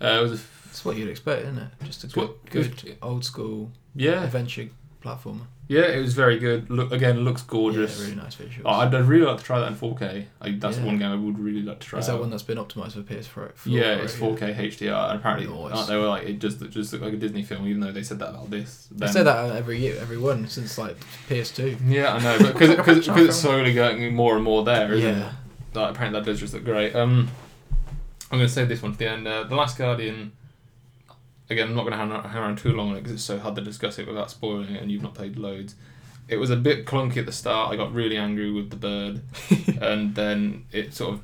Uh, 0.00 0.18
it 0.18 0.22
was 0.22 0.32
a 0.32 0.34
f- 0.36 0.66
It's 0.70 0.84
what 0.84 0.96
you'd 0.96 1.08
expect, 1.08 1.42
isn't 1.42 1.58
it? 1.58 1.68
Just 1.84 2.04
a 2.04 2.06
good, 2.06 2.16
what- 2.28 2.50
good 2.50 2.96
old 3.02 3.24
school 3.24 3.70
yeah, 3.94 4.22
adventure 4.24 4.68
platformer. 5.04 5.42
Yeah. 5.72 5.86
It 5.96 6.00
was 6.00 6.14
very 6.14 6.38
good. 6.38 6.70
Look 6.70 6.92
again, 6.92 7.20
looks 7.24 7.42
gorgeous. 7.42 7.98
Yeah, 7.98 8.04
really 8.04 8.16
nice 8.16 8.36
visuals. 8.36 8.62
Oh, 8.64 8.70
I'd, 8.70 8.94
I'd 8.94 9.04
really 9.04 9.26
like 9.26 9.38
to 9.38 9.44
try 9.44 9.58
that 9.60 9.68
in 9.68 9.74
4K. 9.76 10.26
I, 10.40 10.50
that's 10.52 10.78
Yeah. 10.78 10.84
one 10.84 10.98
game 10.98 11.10
I 11.10 11.16
would 11.16 11.38
really 11.38 11.62
like 11.62 11.80
to 11.80 11.86
try. 11.86 11.98
Is 11.98 12.06
that 12.06 12.14
out. 12.14 12.20
one 12.20 12.30
that's 12.30 12.42
been 12.42 12.58
optimized 12.58 12.92
for 12.92 13.02
PS4? 13.02 13.52
Yeah, 13.64 13.94
it's 13.96 14.14
4K 14.14 14.54
HDR, 14.56 15.10
and 15.10 15.18
apparently 15.20 15.46
Nice. 15.70 15.86
they 15.86 15.96
were 15.96 16.06
like 16.08 16.24
it 16.24 16.38
just 16.38 16.60
just 16.70 16.92
looked 16.92 17.04
like 17.04 17.14
a 17.14 17.16
Disney 17.16 17.42
film, 17.42 17.66
even 17.66 17.80
though 17.80 17.92
they 17.92 18.02
said 18.02 18.18
that 18.20 18.30
about 18.30 18.50
this. 18.50 18.88
They 18.90 19.06
then. 19.06 19.12
say 19.12 19.22
that 19.22 19.56
every 19.56 19.78
year, 19.78 19.96
every 20.00 20.18
one 20.18 20.46
since 20.48 20.78
like 20.78 20.96
PS2. 21.28 21.78
Yeah, 21.88 22.14
I 22.14 22.18
know, 22.22 22.38
but 22.38 22.58
because 22.58 23.08
it's 23.08 23.36
slowly 23.36 23.72
going 23.74 24.14
more 24.14 24.34
and 24.36 24.44
more 24.44 24.64
there, 24.64 24.92
isn't 24.92 25.16
Yeah. 25.18 25.28
it? 25.28 25.34
Like, 25.78 25.90
apparently 25.94 26.20
that 26.20 26.26
does 26.26 26.38
just 26.38 26.52
look 26.52 26.64
great. 26.64 26.94
Um, 26.94 27.28
I'm 28.30 28.38
going 28.38 28.48
to 28.48 28.52
save 28.52 28.68
this 28.68 28.82
one 28.82 28.92
for 28.92 28.98
the 28.98 29.08
end. 29.10 29.26
Uh, 29.26 29.44
the 29.44 29.54
Last 29.54 29.76
Guardian. 29.78 30.32
Again, 31.50 31.68
I'm 31.68 31.74
not 31.74 31.82
going 31.82 31.92
to 31.92 31.98
hang, 31.98 32.10
around- 32.10 32.24
hang 32.24 32.42
around 32.42 32.58
too 32.58 32.72
long 32.72 32.90
on 32.90 32.96
it 32.96 33.00
because 33.00 33.12
it's 33.12 33.24
so 33.24 33.38
hard 33.38 33.54
to 33.56 33.60
discuss 33.62 33.98
it 33.98 34.06
without 34.06 34.30
spoiling 34.30 34.74
it, 34.74 34.82
and 34.82 34.90
you've 34.90 35.02
not 35.02 35.14
played 35.14 35.36
loads. 35.36 35.74
It 36.28 36.36
was 36.36 36.50
a 36.50 36.56
bit 36.56 36.86
clunky 36.86 37.18
at 37.18 37.26
the 37.26 37.32
start. 37.32 37.72
I 37.72 37.76
got 37.76 37.92
really 37.92 38.16
angry 38.16 38.50
with 38.50 38.70
the 38.70 38.76
bird, 38.76 39.20
and 39.82 40.14
then 40.14 40.64
it 40.72 40.94
sort 40.94 41.14
of 41.14 41.22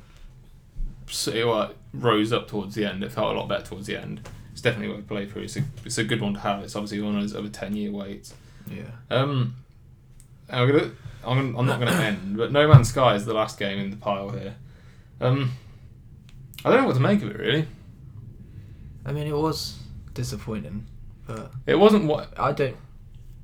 it 1.33 1.47
uh, 1.47 1.69
rose 1.93 2.31
up 2.31 2.47
towards 2.47 2.75
the 2.75 2.85
end. 2.85 3.03
It 3.03 3.11
felt 3.11 3.35
a 3.35 3.39
lot 3.39 3.47
better 3.47 3.65
towards 3.65 3.87
the 3.87 3.97
end. 3.97 4.21
It's 4.51 4.61
definitely 4.61 4.93
worth 4.93 5.07
play 5.07 5.25
through. 5.25 5.43
It's 5.43 5.55
a, 5.57 5.63
it's 5.85 5.97
a 5.97 6.03
good 6.03 6.21
one 6.21 6.33
to 6.35 6.39
have. 6.41 6.63
It's 6.63 6.75
obviously 6.75 7.01
one 7.01 7.15
of 7.15 7.21
those 7.21 7.33
over 7.33 7.47
ten 7.49 7.75
year 7.75 7.91
waits. 7.91 8.33
Yeah. 8.69 8.83
Um, 9.09 9.55
I'm 10.49 10.67
gonna, 10.69 10.91
I'm, 11.25 11.55
I'm 11.55 11.65
not 11.65 11.79
gonna 11.79 11.91
end, 11.93 12.37
but 12.37 12.51
No 12.51 12.67
Man's 12.67 12.89
Sky 12.89 13.15
is 13.15 13.25
the 13.25 13.33
last 13.33 13.57
game 13.57 13.79
in 13.79 13.89
the 13.89 13.97
pile 13.97 14.29
here. 14.29 14.55
Um, 15.21 15.51
I 16.63 16.69
don't 16.69 16.81
know 16.81 16.87
what 16.87 16.95
to 16.95 16.99
make 16.99 17.21
of 17.23 17.29
it 17.29 17.37
really. 17.39 17.65
I 19.05 19.11
mean, 19.11 19.27
it 19.27 19.35
was 19.35 19.79
disappointing, 20.23 20.85
but 21.27 21.51
It 21.65 21.75
wasn't 21.75 22.05
what 22.05 22.37
I 22.39 22.51
don't, 22.51 22.75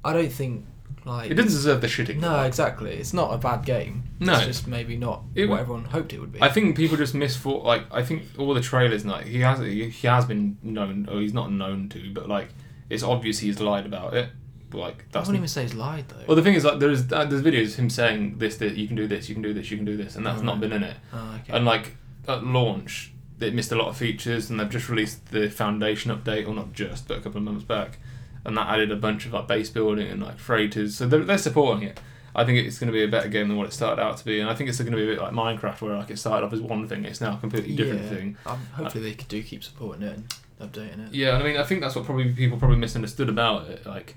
I 0.04 0.14
don't 0.14 0.32
think 0.32 0.66
like 1.06 1.26
it 1.32 1.36
didn't 1.36 1.50
deserve 1.52 1.82
the 1.82 1.88
shitting. 1.88 2.20
No, 2.20 2.42
exactly. 2.44 2.92
It's 3.02 3.14
not 3.14 3.34
a 3.34 3.38
bad 3.38 3.64
game. 3.66 4.04
No. 4.20 4.34
it's 4.36 4.46
just 4.46 4.68
maybe 4.68 4.98
not 4.98 5.22
It- 5.36 5.48
what 5.50 5.60
everyone 5.60 5.86
hoped 5.86 6.12
it 6.14 6.20
would 6.20 6.32
be. 6.34 6.42
I 6.42 6.50
think 6.50 6.76
people 6.76 6.98
just 6.98 7.14
misthought. 7.14 7.64
Like 7.64 7.84
I 7.92 8.02
think 8.04 8.24
all 8.40 8.54
the 8.54 8.62
trailers, 8.62 9.06
like 9.06 9.26
he 9.26 9.40
has, 9.42 9.60
he, 9.60 9.90
has 10.08 10.26
been 10.26 10.58
known, 10.64 11.08
or 11.12 11.20
he's 11.22 11.34
not 11.34 11.52
known 11.52 11.90
to, 11.90 12.00
but 12.14 12.28
like 12.28 12.50
it's 12.90 13.04
obvious 13.04 13.40
he's 13.40 13.60
lied 13.60 13.86
about 13.86 14.14
it. 14.16 14.30
Like 14.74 15.00
I 15.02 15.06
that's. 15.12 15.28
wouldn't 15.28 15.38
even 15.44 15.48
say 15.48 15.62
he's 15.62 15.76
lied 15.76 16.06
though. 16.10 16.24
Well, 16.28 16.36
the 16.36 16.42
thing 16.42 16.56
is, 16.56 16.66
like, 16.66 16.80
there's 16.80 17.02
uh, 17.12 17.24
there's 17.26 17.44
videos 17.44 17.74
of 17.74 17.76
him 17.76 17.90
saying 17.90 18.40
this, 18.40 18.58
that 18.58 18.76
you 18.76 18.88
can 18.88 18.96
do 18.96 19.08
this, 19.08 19.30
you 19.30 19.36
can 19.36 19.42
do 19.44 19.54
this, 19.54 19.70
you 19.72 19.78
can 19.78 19.86
do 19.86 19.96
this, 19.96 20.16
and 20.18 20.26
that's 20.26 20.42
not 20.42 20.54
Right. 20.54 20.62
been 20.62 20.74
in 20.74 20.84
it. 20.84 20.98
oh, 21.14 21.40
okay. 21.44 21.54
And 21.56 21.66
like 21.66 21.96
at 22.28 22.44
launch, 22.44 23.14
it 23.40 23.54
missed 23.54 23.72
a 23.72 23.76
lot 23.76 23.88
of 23.88 23.98
features, 23.98 24.50
and 24.50 24.60
they've 24.60 24.70
just 24.70 24.90
released 24.90 25.28
the 25.32 25.50
Foundation 25.50 26.16
update, 26.16 26.48
or 26.48 26.54
not 26.54 26.74
just, 26.74 27.08
but 27.08 27.18
a 27.18 27.22
couple 27.22 27.38
of 27.40 27.44
months 27.44 27.64
back, 27.64 28.00
and 28.46 28.56
that 28.58 28.68
added 28.68 28.92
a 28.92 28.96
bunch 28.96 29.26
of 29.26 29.34
like 29.34 29.48
base 29.48 29.70
building 29.70 30.08
and 30.08 30.22
like 30.24 30.38
freighters. 30.40 30.96
So 30.96 31.08
they're, 31.08 31.24
they're 31.24 31.38
supporting 31.38 31.84
it. 31.90 32.00
I 32.38 32.44
think 32.44 32.66
it's 32.66 32.78
going 32.80 32.88
to 32.88 32.94
be 32.94 33.04
a 33.04 33.08
better 33.08 33.30
game 33.30 33.48
than 33.48 33.58
what 33.58 33.68
it 33.68 33.72
started 33.74 34.02
out 34.02 34.18
to 34.18 34.26
be, 34.26 34.40
and 34.42 34.50
I 34.50 34.56
think 34.56 34.70
it's 34.70 34.78
going 34.80 34.92
to 34.92 34.98
be 34.98 35.04
a 35.04 35.08
bit 35.16 35.22
like 35.22 35.32
Minecraft, 35.32 35.82
where 35.82 35.98
like 35.98 36.10
it 36.12 36.20
started 36.20 36.46
off 36.46 36.54
as 36.54 36.62
one 36.62 36.88
thing, 36.88 37.06
it's 37.06 37.22
now 37.22 37.36
a 37.36 37.38
completely 37.38 37.76
different 37.76 38.04
Yeah. 38.04 38.10
thing. 38.10 38.38
Um, 38.46 38.60
hopefully 38.74 39.04
they 39.06 39.14
could 39.16 39.28
do 39.30 39.42
keep 39.42 39.64
supporting 39.64 40.04
it 40.04 40.18
and 40.18 40.30
updating 40.72 41.08
it. 41.08 41.14
Yeah, 41.14 41.36
and 41.36 41.44
I 41.44 41.46
mean, 41.48 41.58
I 41.58 41.64
think 41.64 41.82
that's 41.82 41.96
what 41.96 42.04
probably 42.06 42.32
people 42.34 42.58
probably 42.58 42.78
misunderstood 42.78 43.30
about 43.30 43.70
it. 43.70 43.86
Like, 43.86 44.16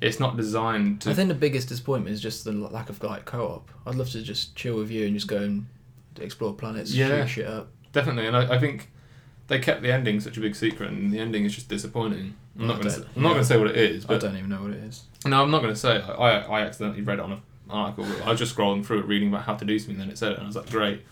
it's 0.00 0.18
not 0.20 0.36
designed 0.36 1.02
to. 1.02 1.10
I 1.10 1.14
think 1.14 1.28
the 1.28 1.34
biggest 1.34 1.68
disappointment 1.68 2.14
is 2.14 2.20
just 2.22 2.44
the 2.44 2.52
lack 2.52 2.88
of 2.88 3.02
like 3.02 3.24
co-op. 3.26 3.70
I'd 3.86 3.96
love 3.96 4.08
to 4.10 4.22
just 4.22 4.54
chill 4.56 4.76
with 4.76 4.90
you 4.90 5.04
and 5.06 5.14
just 5.14 5.26
go 5.28 5.38
and 5.38 5.66
explore 6.20 6.54
planets, 6.54 6.94
Yeah. 6.94 7.24
shoot 7.26 7.28
shit 7.30 7.46
up. 7.46 7.68
Definitely, 7.92 8.26
and 8.26 8.36
I, 8.36 8.54
I 8.56 8.58
think 8.58 8.90
they 9.48 9.58
kept 9.58 9.82
the 9.82 9.92
ending 9.92 10.20
such 10.20 10.36
a 10.36 10.40
big 10.40 10.54
secret, 10.54 10.90
and 10.90 11.12
the 11.12 11.18
ending 11.18 11.44
is 11.44 11.54
just 11.54 11.68
disappointing. 11.68 12.34
I'm 12.58 12.66
not 12.66 12.80
going 12.80 12.94
to. 12.94 13.00
don't- 13.00 13.08
I'm 13.16 13.22
not 13.22 13.28
yeah. 13.30 13.34
going 13.34 13.42
to 13.44 13.48
say 13.48 13.56
what 13.58 13.68
it 13.68 13.76
is, 13.76 14.04
I 14.08 14.18
don't 14.18 14.36
even 14.36 14.50
know 14.50 14.62
what 14.62 14.70
it 14.72 14.82
is. 14.84 15.04
no, 15.26 15.42
I'm 15.42 15.50
not 15.50 15.62
going 15.62 15.72
to 15.74 15.78
say. 15.80 16.00
I, 16.00 16.12
I 16.12 16.38
I 16.40 16.60
accidentally 16.62 17.02
read 17.02 17.18
it 17.18 17.22
on 17.22 17.32
an 17.32 17.42
article. 17.70 18.04
I 18.24 18.30
was 18.30 18.38
just 18.38 18.54
scrolling 18.56 18.84
through 18.84 19.00
it, 19.00 19.06
reading 19.06 19.28
about 19.28 19.42
how 19.42 19.54
to 19.54 19.64
do 19.64 19.78
something, 19.78 19.94
and 19.96 20.02
then 20.02 20.10
it 20.10 20.18
said 20.18 20.32
it, 20.32 20.38
and 20.38 20.44
I 20.44 20.46
was 20.46 20.56
like, 20.56 20.70
great. 20.70 21.02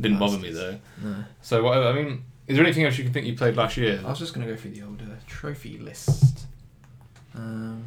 Didn't 0.00 0.18
bother 0.18 0.38
me 0.38 0.50
though. 0.50 0.78
No. 1.02 1.24
So 1.42 1.62
whatever. 1.62 1.86
I 1.88 1.92
mean, 1.92 2.24
is 2.46 2.56
there 2.56 2.64
anything 2.64 2.84
else 2.84 2.96
you 2.98 3.04
can 3.04 3.12
think 3.12 3.26
you 3.26 3.36
played 3.36 3.54
last 3.56 3.76
year? 3.76 4.00
I 4.04 4.08
was 4.08 4.18
just 4.18 4.32
gonna 4.34 4.46
go 4.46 4.56
through 4.56 4.70
the 4.72 4.82
older 4.82 5.04
trophy 5.26 5.78
list. 5.78 6.46
Um, 7.34 7.84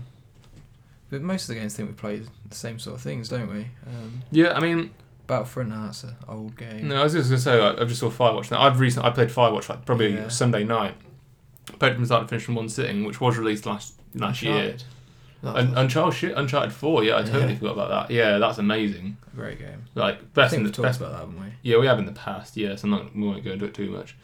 but 1.09 1.21
most 1.21 1.43
of 1.43 1.47
the 1.49 1.55
games 1.55 1.73
I 1.73 1.77
think 1.77 1.89
we 1.89 1.95
played 1.95 2.27
the 2.49 2.55
same 2.55 2.79
sort 2.79 2.95
of 2.97 3.01
things, 3.01 3.29
don't 3.29 3.49
we? 3.51 3.61
Um, 3.87 4.21
Yeah, 4.31 4.53
I 4.53 4.59
mean, 4.59 4.91
Battlefront. 5.27 5.69
No, 5.69 5.83
that's 5.85 6.03
an 6.03 6.15
old 6.27 6.55
game. 6.57 6.87
No, 6.87 7.01
I 7.01 7.03
was 7.03 7.13
just 7.13 7.29
gonna 7.29 7.39
say 7.39 7.61
like, 7.61 7.79
I 7.79 7.85
just 7.85 7.99
saw 7.99 8.09
Firewatch. 8.09 8.49
Now 8.51 8.61
I've 8.61 8.79
recently 8.79 9.09
I 9.09 9.11
played 9.13 9.29
Firewatch 9.29 9.69
like 9.69 9.85
probably 9.85 10.13
Yeah. 10.13 10.29
Sunday 10.29 10.63
night. 10.63 10.95
Played 11.79 11.95
from 11.95 12.05
start 12.05 12.23
to 12.23 12.27
finish 12.29 12.47
in 12.47 12.55
one 12.55 12.69
sitting, 12.69 13.03
which 13.03 13.19
was 13.19 13.37
released 13.37 13.65
last 13.65 13.93
last 14.15 14.41
year. 14.41 14.53
Uncharted. 14.55 14.83
That's 15.43 15.57
Un- 15.59 15.73
Uncharted 15.77 16.17
shit, 16.17 16.33
Uncharted 16.37 16.71
Four. 16.73 17.03
Yeah, 17.03 17.17
I 17.17 17.23
totally 17.23 17.53
Yeah. 17.53 17.59
forgot 17.59 17.73
about 17.73 17.89
that. 18.07 18.13
Yeah, 18.13 18.37
that's 18.39 18.57
amazing. 18.57 19.17
a 19.31 19.35
great 19.35 19.59
game. 19.59 19.83
Like 19.93 20.15
I 20.15 20.23
best 20.33 20.51
think 20.51 20.61
in 20.61 20.63
we've 20.63 20.71
the 20.71 20.77
talked 20.77 20.87
best. 20.87 20.99
about 21.01 21.11
that, 21.11 21.19
haven't 21.19 21.39
we? 21.39 21.47
Yeah, 21.61 21.77
we 21.77 21.85
have 21.87 21.99
in 21.99 22.05
the 22.05 22.11
past. 22.13 22.57
Yes, 22.57 22.83
I'm 22.83 22.89
not. 22.89 23.15
We 23.15 23.21
won't 23.27 23.43
go 23.43 23.51
into 23.51 23.65
it 23.65 23.73
too 23.73 23.89
much. 23.91 24.15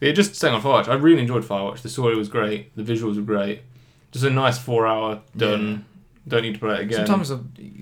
Yeah, 0.00 0.12
just 0.12 0.34
saying 0.34 0.54
on 0.54 0.60
Firewatch. 0.62 0.88
I 0.88 0.94
really 0.94 1.20
enjoyed 1.22 1.44
Firewatch. 1.44 1.80
The 1.82 1.88
story 1.88 2.16
was 2.16 2.28
great. 2.28 2.74
The 2.76 2.82
visuals 2.82 3.16
were 3.16 3.22
great. 3.22 3.62
Just 4.12 4.24
a 4.24 4.30
nice 4.30 4.58
four 4.58 4.86
hour 4.86 5.20
done. 5.36 5.84
Don't 6.28 6.42
need 6.42 6.54
to 6.54 6.60
play 6.60 6.76
it 6.76 6.80
again. 6.82 7.06
Sometimes 7.06 7.32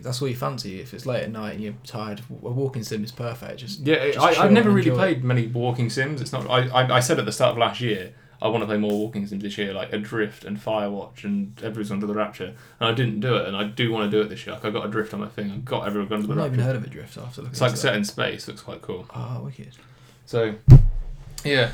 that's 0.02 0.22
all 0.22 0.28
you 0.28 0.36
fancy. 0.36 0.80
If 0.80 0.94
it's 0.94 1.06
late 1.06 1.24
at 1.24 1.30
night 1.30 1.54
and 1.54 1.62
you're 1.62 1.74
tired, 1.84 2.20
a 2.30 2.50
walking 2.50 2.82
sim 2.82 3.04
is 3.04 3.12
perfect. 3.12 3.58
Just 3.58 3.80
Yeah, 3.80 4.12
Just 4.12 4.18
I, 4.18 4.44
I've 4.44 4.52
never 4.52 4.70
really 4.70 4.90
played 4.90 5.24
many 5.24 5.46
walking 5.46 5.90
sims. 5.90 6.20
It's 6.20 6.32
not. 6.32 6.48
I, 6.48 6.68
I, 6.68 6.96
I 6.96 7.00
said 7.00 7.18
at 7.18 7.24
the 7.24 7.32
start 7.32 7.52
of 7.52 7.58
last 7.58 7.80
year 7.80 8.14
I 8.40 8.48
want 8.48 8.62
to 8.62 8.66
play 8.66 8.76
more 8.76 8.92
walking 8.92 9.26
sims 9.26 9.42
this 9.42 9.56
year, 9.56 9.72
like 9.72 9.92
Adrift 9.92 10.44
and 10.44 10.58
Firewatch 10.58 11.24
and 11.24 11.58
Everyone's 11.62 11.90
Under 11.90 12.06
the 12.06 12.14
Rapture, 12.14 12.54
and 12.80 12.88
I 12.88 12.92
didn't 12.92 13.20
do 13.20 13.36
it, 13.36 13.46
and 13.48 13.56
I 13.56 13.64
do 13.64 13.90
want 13.90 14.10
to 14.10 14.16
do 14.16 14.22
it 14.22 14.28
this 14.28 14.46
year. 14.46 14.54
Like 14.54 14.64
I 14.64 14.70
got 14.70 14.86
Adrift 14.86 15.14
on 15.14 15.20
my 15.20 15.28
thing. 15.28 15.50
I 15.50 15.56
got 15.58 15.86
Everyone 15.86 16.12
Under 16.12 16.26
the 16.26 16.34
rapture. 16.34 16.46
I've 16.46 16.52
not 16.52 16.52
even 16.52 16.60
heard 16.60 16.76
of 16.76 16.84
Adrift 16.84 17.16
after 17.16 17.42
looking. 17.42 17.52
It's 17.52 17.60
like 17.60 17.76
set 17.76 17.92
that. 17.92 17.96
in 17.96 18.04
space. 18.04 18.46
Looks 18.46 18.60
quite 18.60 18.82
cool. 18.82 19.06
Oh, 19.14 19.42
wicked. 19.44 19.76
So, 20.26 20.54
yeah, 21.44 21.72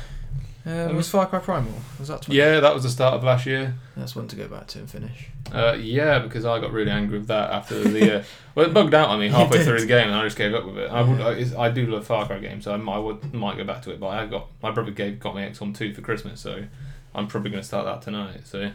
Um, 0.65 0.95
was 0.95 1.09
Far 1.09 1.25
Cry 1.25 1.39
Primal? 1.39 1.73
Was 1.99 2.07
that? 2.07 2.21
20? 2.21 2.37
yeah, 2.37 2.59
that 2.61 2.73
was 2.73 2.83
the 2.83 2.89
start 2.89 3.15
of 3.15 3.23
last 3.23 3.45
year. 3.45 3.75
That's 3.97 4.15
one 4.15 4.29
to 4.29 4.35
go 4.35 4.47
back 4.47 4.67
to 4.67 4.79
and 4.79 4.89
finish. 4.89 5.27
Uh, 5.51 5.73
yeah, 5.73 6.19
because 6.19 6.45
I 6.45 6.59
got 6.59 6.71
really 6.71 6.91
angry 6.91 7.19
with 7.19 7.27
that 7.27 7.51
after 7.51 7.83
the. 7.83 8.19
Uh, 8.19 8.23
well, 8.55 8.67
it 8.67 8.73
bugged 8.73 8.93
out 8.93 9.09
on 9.09 9.19
me 9.19 9.27
halfway 9.27 9.63
through 9.63 9.81
the 9.81 9.85
game, 9.87 10.07
and 10.07 10.15
I 10.15 10.23
just 10.23 10.37
gave 10.37 10.53
up 10.53 10.65
with 10.65 10.77
it. 10.77 10.89
I 10.89 11.01
would. 11.01 11.19
I, 11.19 11.63
I 11.63 11.69
do 11.69 11.85
love 11.87 12.07
Far 12.07 12.25
Cry 12.25 12.39
games, 12.39 12.63
so 12.63 12.73
I 12.73 12.77
might, 12.77 12.95
I 12.95 12.99
would, 12.99 13.33
might 13.33 13.57
go 13.57 13.65
back 13.65 13.81
to 13.83 13.91
it. 13.91 13.99
But 13.99 14.07
I 14.07 14.25
got 14.25 14.47
my 14.61 14.71
brother 14.71 14.91
gave 14.91 15.19
got 15.19 15.35
me 15.35 15.41
XCOM 15.41 15.75
two 15.75 15.93
for 15.93 16.01
Christmas, 16.01 16.39
so 16.39 16.63
I'm 17.13 17.27
probably 17.27 17.51
going 17.51 17.61
to 17.61 17.67
start 17.67 17.85
that 17.85 18.01
tonight. 18.01 18.47
So 18.47 18.71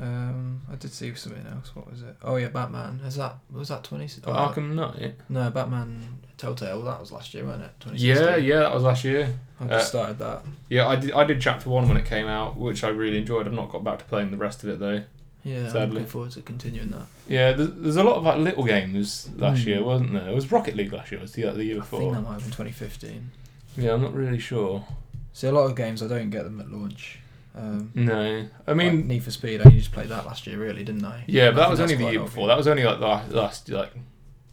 Um, 0.00 0.62
I 0.70 0.76
did 0.76 0.92
see 0.92 1.12
something 1.14 1.44
else. 1.46 1.74
What 1.74 1.90
was 1.90 2.02
it? 2.02 2.16
Oh 2.22 2.36
yeah, 2.36 2.48
Batman. 2.48 3.00
Is 3.04 3.16
that 3.16 3.36
was 3.50 3.68
that 3.68 3.82
twenty? 3.82 4.08
oh, 4.26 4.32
Oh, 4.32 4.34
Arkham 4.34 4.74
Knight. 4.74 5.14
no, 5.28 5.50
Batman 5.50 6.18
Telltale. 6.36 6.82
That 6.82 7.00
was 7.00 7.10
last 7.10 7.34
year, 7.34 7.44
wasn't 7.44 7.64
it? 7.64 7.72
2016. 7.80 8.26
Yeah, 8.28 8.36
yeah, 8.36 8.60
that 8.60 8.74
was 8.74 8.84
last 8.84 9.02
year. 9.04 9.34
I 9.60 9.64
Uh, 9.64 9.68
just 9.68 9.88
started 9.88 10.18
that. 10.20 10.42
Yeah, 10.68 10.86
I 10.86 10.96
did. 10.96 11.12
I 11.12 11.24
did 11.24 11.40
chapter 11.40 11.68
one 11.68 11.88
when 11.88 11.96
it 11.96 12.04
came 12.04 12.26
out, 12.28 12.56
which 12.56 12.84
I 12.84 12.88
really 12.90 13.18
enjoyed. 13.18 13.46
I've 13.48 13.52
not 13.52 13.70
got 13.70 13.82
back 13.82 13.98
to 13.98 14.04
playing 14.04 14.30
the 14.30 14.36
rest 14.36 14.62
of 14.62 14.68
it 14.70 14.78
though. 14.78 15.02
Yeah, 15.44 15.72
I'm 15.74 15.90
looking 15.90 16.06
forward 16.06 16.32
to 16.32 16.42
continuing 16.42 16.90
that. 16.90 17.06
Yeah, 17.28 17.52
there's, 17.52 17.70
there's 17.74 17.96
a 17.96 18.02
lot 18.04 18.16
of 18.16 18.22
like 18.24 18.38
little 18.38 18.64
games 18.64 19.30
last 19.36 19.62
Hmm. 19.62 19.68
year, 19.68 19.82
wasn't 19.82 20.12
there? 20.12 20.28
It 20.28 20.34
was 20.34 20.52
Rocket 20.52 20.76
League 20.76 20.92
last 20.92 21.10
year. 21.10 21.20
Was 21.20 21.32
the, 21.32 21.42
the 21.50 21.64
year 21.64 21.76
I 21.76 21.80
think 21.84 21.90
before? 22.02 22.12
that 22.14 22.20
might 22.22 22.32
have 22.34 22.42
been 22.42 22.50
2015. 22.50 23.30
Yeah, 23.76 23.94
I'm 23.94 24.02
not 24.02 24.12
really 24.14 24.38
sure. 24.38 24.84
See, 25.32 25.46
a 25.46 25.52
lot 25.52 25.64
of 25.70 25.76
games 25.76 26.02
I 26.02 26.08
don't 26.08 26.30
get 26.30 26.44
them 26.44 26.60
at 26.60 26.70
launch. 26.70 27.20
Um, 27.54 27.90
No, 27.94 28.46
I 28.66 28.70
like 28.70 28.76
mean, 28.76 29.08
Need 29.08 29.24
for 29.24 29.30
Speed. 29.30 29.60
I 29.60 29.64
only 29.64 29.78
just 29.78 29.92
played 29.92 30.08
that 30.08 30.26
last 30.26 30.46
year, 30.46 30.58
really, 30.58 30.84
didn't 30.84 31.04
I? 31.04 31.24
Yeah, 31.26 31.48
I 31.48 31.50
but 31.50 31.56
that 31.56 31.70
was 31.70 31.80
only 31.80 31.96
the 31.96 32.10
year 32.10 32.20
before. 32.20 32.46
That 32.46 32.56
was 32.56 32.68
only 32.68 32.84
like 32.84 33.00
last, 33.00 33.30
last 33.32 33.68
like 33.68 33.92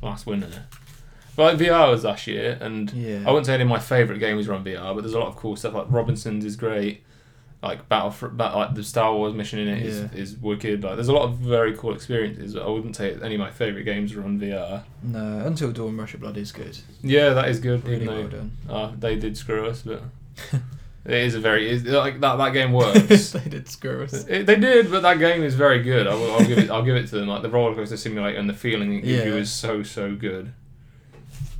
last 0.01 0.25
winter. 0.25 0.65
But 1.35 1.59
like 1.59 1.67
VR 1.67 1.91
was 1.91 2.03
last 2.05 2.25
year, 2.27 2.57
and 2.61 2.91
Yeah. 2.93 3.23
I 3.25 3.29
wouldn't 3.31 3.45
say 3.45 3.53
any 3.55 3.63
of 3.63 3.69
my 3.69 3.79
favourite 3.79 4.19
games 4.19 4.47
are 4.47 4.53
on 4.53 4.63
VR, 4.63 4.95
but 4.95 5.01
there's 5.01 5.13
a 5.13 5.19
lot 5.19 5.27
of 5.27 5.35
cool 5.35 5.55
stuff. 5.55 5.73
Like 5.73 5.87
Robinsons 5.89 6.45
is 6.45 6.55
great. 6.55 7.03
Like 7.61 7.89
Battle, 7.89 8.11
for, 8.11 8.29
like 8.29 8.75
the 8.75 8.83
Star 8.83 9.13
Wars 9.13 9.33
mission 9.33 9.59
in 9.59 9.67
it 9.67 9.83
is, 9.83 9.99
Yeah. 9.99 10.07
is 10.19 10.37
wicked. 10.37 10.83
Like 10.83 10.95
there's 10.95 11.07
a 11.07 11.13
lot 11.13 11.23
of 11.23 11.37
very 11.37 11.75
cool 11.75 11.93
experiences. 11.95 12.55
I 12.55 12.65
wouldn't 12.67 12.95
say 12.95 13.17
any 13.21 13.35
of 13.35 13.39
my 13.39 13.49
favourite 13.51 13.85
games 13.85 14.13
are 14.13 14.23
on 14.23 14.39
VR. 14.39 14.83
No, 15.03 15.39
Until 15.45 15.71
Dawn, 15.71 15.97
Rush 15.97 16.13
of 16.13 16.19
Blood 16.21 16.37
is 16.37 16.51
good. 16.51 16.77
Yeah, 17.03 17.29
that 17.29 17.49
is 17.49 17.59
good. 17.59 17.85
Really 17.87 18.07
well 18.07 18.23
though 18.23 18.27
done. 18.29 18.51
uh, 18.69 18.91
they 18.97 19.15
did 19.15 19.35
screw 19.35 19.65
us, 19.67 19.81
but 19.81 20.03
it 21.05 21.13
is 21.13 21.35
a 21.35 21.39
very 21.39 21.69
it's, 21.69 21.85
like 21.85 22.19
that. 22.21 22.35
That 22.37 22.51
game 22.53 22.71
works. 22.73 23.31
they 23.31 23.49
did 23.49 23.67
screw 23.69 24.03
us. 24.03 24.25
It, 24.27 24.45
they 24.45 24.55
did, 24.55 24.89
but 24.89 25.01
that 25.01 25.19
game 25.19 25.43
is 25.43 25.55
very 25.55 25.81
good. 25.83 26.07
I 26.07 26.15
will, 26.15 26.33
I'll 26.33 26.45
give 26.45 26.57
it. 26.57 26.69
I'll 26.69 26.83
give 26.83 26.95
it 26.95 27.07
to 27.09 27.15
them. 27.15 27.27
Like 27.27 27.41
the 27.43 27.49
roller 27.49 27.75
coaster 27.75 27.97
simulator 27.97 28.37
and 28.39 28.49
the 28.49 28.53
feeling 28.53 28.93
it 28.93 29.01
gives 29.01 29.25
you 29.25 29.33
Yeah. 29.33 29.39
is 29.39 29.51
so 29.51 29.83
so 29.83 30.15
good. 30.15 30.51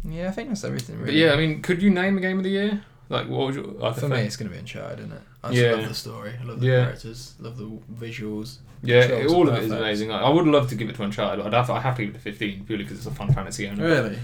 Yeah, 0.08 0.28
I 0.28 0.32
think 0.32 0.50
that's 0.50 0.64
everything, 0.64 0.96
really. 0.98 1.08
But 1.08 1.16
yeah, 1.16 1.34
I 1.34 1.38
mean, 1.38 1.62
could 1.62 1.82
you 1.82 1.90
name 1.90 2.18
a 2.18 2.22
game 2.22 2.38
of 2.38 2.44
the 2.44 2.50
year? 2.52 2.82
Like 3.10 3.28
what 3.28 3.48
would 3.48 3.56
you? 3.56 3.64
Like 3.80 3.96
For 3.98 4.08
me, 4.08 4.22
it's 4.22 4.36
going 4.36 4.50
to 4.50 4.54
be 4.54 4.60
Uncharted, 4.60 5.00
isn't 5.00 5.12
it? 5.14 5.22
I 5.44 5.48
just 5.50 5.62
Yeah. 5.62 5.72
love 5.74 5.88
the 5.90 5.94
story. 5.96 6.34
I 6.40 6.44
love 6.44 6.60
the 6.60 6.68
Yeah. 6.68 6.84
characters. 6.86 7.34
Love 7.40 7.58
the 7.58 7.70
visuals. 7.94 8.58
yeah, 8.82 9.08
controls 9.08 9.34
all 9.34 9.48
of 9.50 9.56
it 9.56 9.64
is 9.64 9.72
amazing. 9.72 10.10
Like, 10.10 10.22
I 10.22 10.30
would 10.30 10.46
love 10.48 10.70
to 10.70 10.76
give 10.76 10.90
it 10.90 10.96
to 10.96 11.04
Uncharted. 11.04 11.44
But 11.44 11.54
I'd 11.54 11.58
have. 11.58 11.70
I 11.70 11.80
have 11.82 11.96
to 11.98 12.06
give 12.06 12.16
it 12.16 12.18
to 12.18 12.24
fifteen 12.24 12.64
purely 12.66 12.84
because 12.84 12.98
it's 12.98 13.08
a 13.08 13.12
fun 13.12 13.32
fantasy 13.34 13.66
game. 13.68 13.78
Really? 13.80 14.18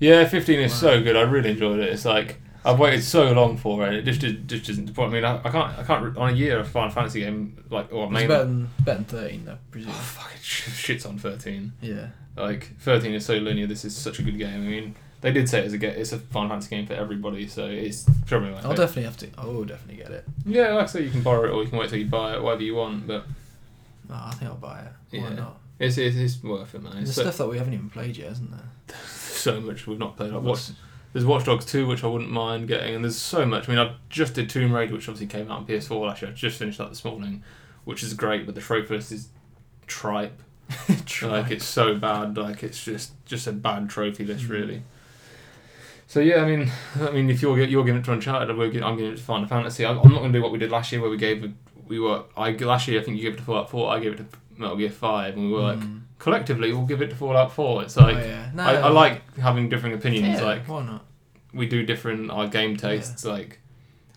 Yeah, 0.00 0.26
fifteen 0.26 0.60
is 0.60 0.72
Wow. 0.72 0.78
so 0.78 1.02
good. 1.02 1.16
I 1.16 1.22
really 1.22 1.50
enjoyed 1.50 1.80
it. 1.80 1.88
It's 1.90 2.04
like. 2.04 2.40
I've 2.64 2.78
waited 2.78 3.02
so 3.02 3.32
long 3.32 3.56
for 3.56 3.86
it. 3.88 3.94
It 3.94 4.02
just 4.04 4.20
just, 4.20 4.46
just 4.46 4.66
doesn't. 4.66 4.98
I 4.98 5.06
mean, 5.08 5.24
I, 5.24 5.38
I 5.38 5.50
can't. 5.50 5.78
I 5.78 5.82
can't. 5.82 6.16
On 6.16 6.30
a 6.30 6.32
year 6.32 6.58
of 6.60 6.68
Final 6.68 6.90
Fantasy 6.90 7.20
game, 7.20 7.64
like 7.70 7.92
or 7.92 8.04
It's 8.04 8.12
main. 8.12 8.28
better 8.28 8.44
than, 8.44 8.68
better 8.84 8.98
than 8.98 9.04
13, 9.04 9.44
though, 9.44 9.52
Oh, 9.52 9.58
presume. 9.70 9.92
fucking 9.92 10.38
shit's 10.42 11.04
on 11.06 11.18
thirteen. 11.18 11.72
Yeah. 11.80 12.08
Like 12.36 12.70
thirteen 12.80 13.14
is 13.14 13.26
so 13.26 13.34
linear. 13.34 13.66
This 13.66 13.84
is 13.84 13.96
such 13.96 14.18
a 14.18 14.22
good 14.22 14.38
game. 14.38 14.54
I 14.54 14.58
mean, 14.58 14.94
they 15.22 15.32
did 15.32 15.48
say 15.48 15.64
it's 15.64 15.74
a 15.74 15.78
get. 15.78 15.96
It's 15.96 16.12
a 16.12 16.18
Final 16.18 16.50
Fantasy 16.50 16.70
game 16.76 16.86
for 16.86 16.94
everybody, 16.94 17.48
so 17.48 17.66
it's 17.66 18.04
probably 18.26 18.50
I'll 18.50 18.56
favourite. 18.56 18.76
definitely 18.76 19.02
have 19.04 19.16
to. 19.18 19.28
I 19.38 19.44
will 19.46 19.64
definitely 19.64 19.96
get 20.02 20.10
it. 20.12 20.24
Yeah, 20.46 20.72
like 20.74 20.84
I 20.84 20.86
say, 20.86 21.02
you 21.02 21.10
can 21.10 21.22
borrow 21.22 21.44
it 21.44 21.50
or 21.50 21.62
you 21.64 21.68
can 21.68 21.78
wait 21.78 21.90
till 21.90 21.98
you 21.98 22.06
buy 22.06 22.34
it, 22.34 22.42
whatever 22.42 22.62
you 22.62 22.76
want. 22.76 23.06
But 23.06 23.24
Oh, 24.10 24.14
I 24.28 24.30
think 24.34 24.50
I'll 24.50 24.56
buy 24.56 24.80
it. 24.80 25.18
Why 25.20 25.28
Yeah. 25.28 25.34
not? 25.34 25.58
it's 25.78 25.98
it's, 25.98 26.16
it's 26.16 26.42
worth 26.44 26.74
it, 26.74 26.82
man. 26.82 26.92
There's 26.94 27.08
It's 27.08 27.16
so, 27.16 27.22
stuff 27.22 27.38
that 27.38 27.48
we 27.48 27.58
haven't 27.58 27.74
even 27.74 27.90
played 27.90 28.16
yet, 28.16 28.32
isn't 28.32 28.50
there? 28.50 28.96
so 29.08 29.60
much 29.60 29.86
we've 29.86 29.98
not 29.98 30.16
played. 30.16 30.32
I've 30.32 30.42
watched, 30.42 30.72
there's 31.12 31.24
Watch 31.24 31.44
Dogs 31.44 31.64
two, 31.64 31.86
which 31.86 32.02
I 32.04 32.06
wouldn't 32.06 32.30
mind 32.30 32.68
getting, 32.68 32.94
and 32.94 33.04
there's 33.04 33.16
so 33.18 33.44
much. 33.46 33.68
I 33.68 33.72
mean, 33.72 33.78
I 33.78 33.94
just 34.08 34.34
did 34.34 34.48
Tomb 34.50 34.72
Raider, 34.72 34.94
which 34.94 35.08
obviously 35.08 35.26
came 35.26 35.50
out 35.50 35.58
on 35.58 35.66
PS4 35.66 36.00
last 36.06 36.22
year. 36.22 36.30
I 36.30 36.34
just 36.34 36.58
finished 36.58 36.78
that 36.78 36.88
this 36.88 37.04
morning, 37.04 37.42
which 37.84 38.02
is 38.02 38.14
great, 38.14 38.46
but 38.46 38.54
the 38.54 38.60
trophy 38.60 38.94
list 38.94 39.12
is 39.12 39.28
tripe. 39.86 40.40
Like 41.22 41.50
it's 41.50 41.66
so 41.66 41.96
bad. 41.96 42.36
Like 42.38 42.62
it's 42.62 42.82
just 42.82 43.12
just 43.26 43.46
a 43.46 43.52
bad 43.52 43.90
trophy 43.90 44.24
list, 44.24 44.44
Mm. 44.44 44.50
really. 44.50 44.82
So 46.06 46.20
yeah, 46.20 46.42
I 46.42 46.46
mean, 46.46 46.70
I 47.00 47.10
mean, 47.10 47.28
if 47.30 47.42
you're 47.42 47.58
you're 47.58 47.84
giving 47.84 48.00
it 48.00 48.04
to 48.04 48.12
Uncharted, 48.12 48.50
I'm 48.50 48.56
giving 48.70 49.12
it 49.12 49.16
to 49.16 49.22
Final 49.22 49.46
Fantasy. 49.46 49.84
I'm, 49.84 49.98
I'm 49.98 50.12
not 50.12 50.20
going 50.20 50.32
to 50.32 50.38
do 50.38 50.42
what 50.42 50.52
we 50.52 50.58
did 50.58 50.70
last 50.70 50.92
year, 50.92 51.00
where 51.00 51.10
we 51.10 51.16
gave 51.16 51.44
a, 51.44 51.52
we 51.88 51.98
were 52.00 52.22
I 52.36 52.52
last 52.52 52.88
year 52.88 53.00
I 53.00 53.04
think 53.04 53.16
you 53.18 53.22
gave 53.22 53.34
it 53.34 53.36
to 53.38 53.42
Fallout 53.42 53.70
Four, 53.70 53.90
I 53.90 53.98
gave 53.98 54.12
it 54.12 54.16
to 54.18 54.26
Metal 54.58 54.76
Gear 54.76 54.90
Five, 54.90 55.34
and 55.36 55.46
we 55.46 55.52
were 55.52 55.60
like 55.60 55.78
Mm. 55.80 56.02
collectively 56.18 56.72
we'll 56.72 56.86
give 56.86 57.02
it 57.02 57.10
to 57.10 57.16
Fallout 57.16 57.52
Four. 57.52 57.82
It's 57.82 57.96
like 57.96 58.16
oh, 58.16 58.20
yeah. 58.20 58.50
No, 58.54 58.62
I, 58.62 58.74
I 58.74 58.88
like 58.88 59.36
having 59.38 59.68
different 59.68 59.94
opinions. 59.96 60.38
yeah, 60.40 60.44
Like 60.44 60.68
why 60.68 60.82
not? 60.84 61.04
we 61.54 61.66
do 61.66 61.84
different 61.84 62.30
our 62.30 62.46
game 62.48 62.76
tastes. 62.76 63.24
Like 63.24 63.58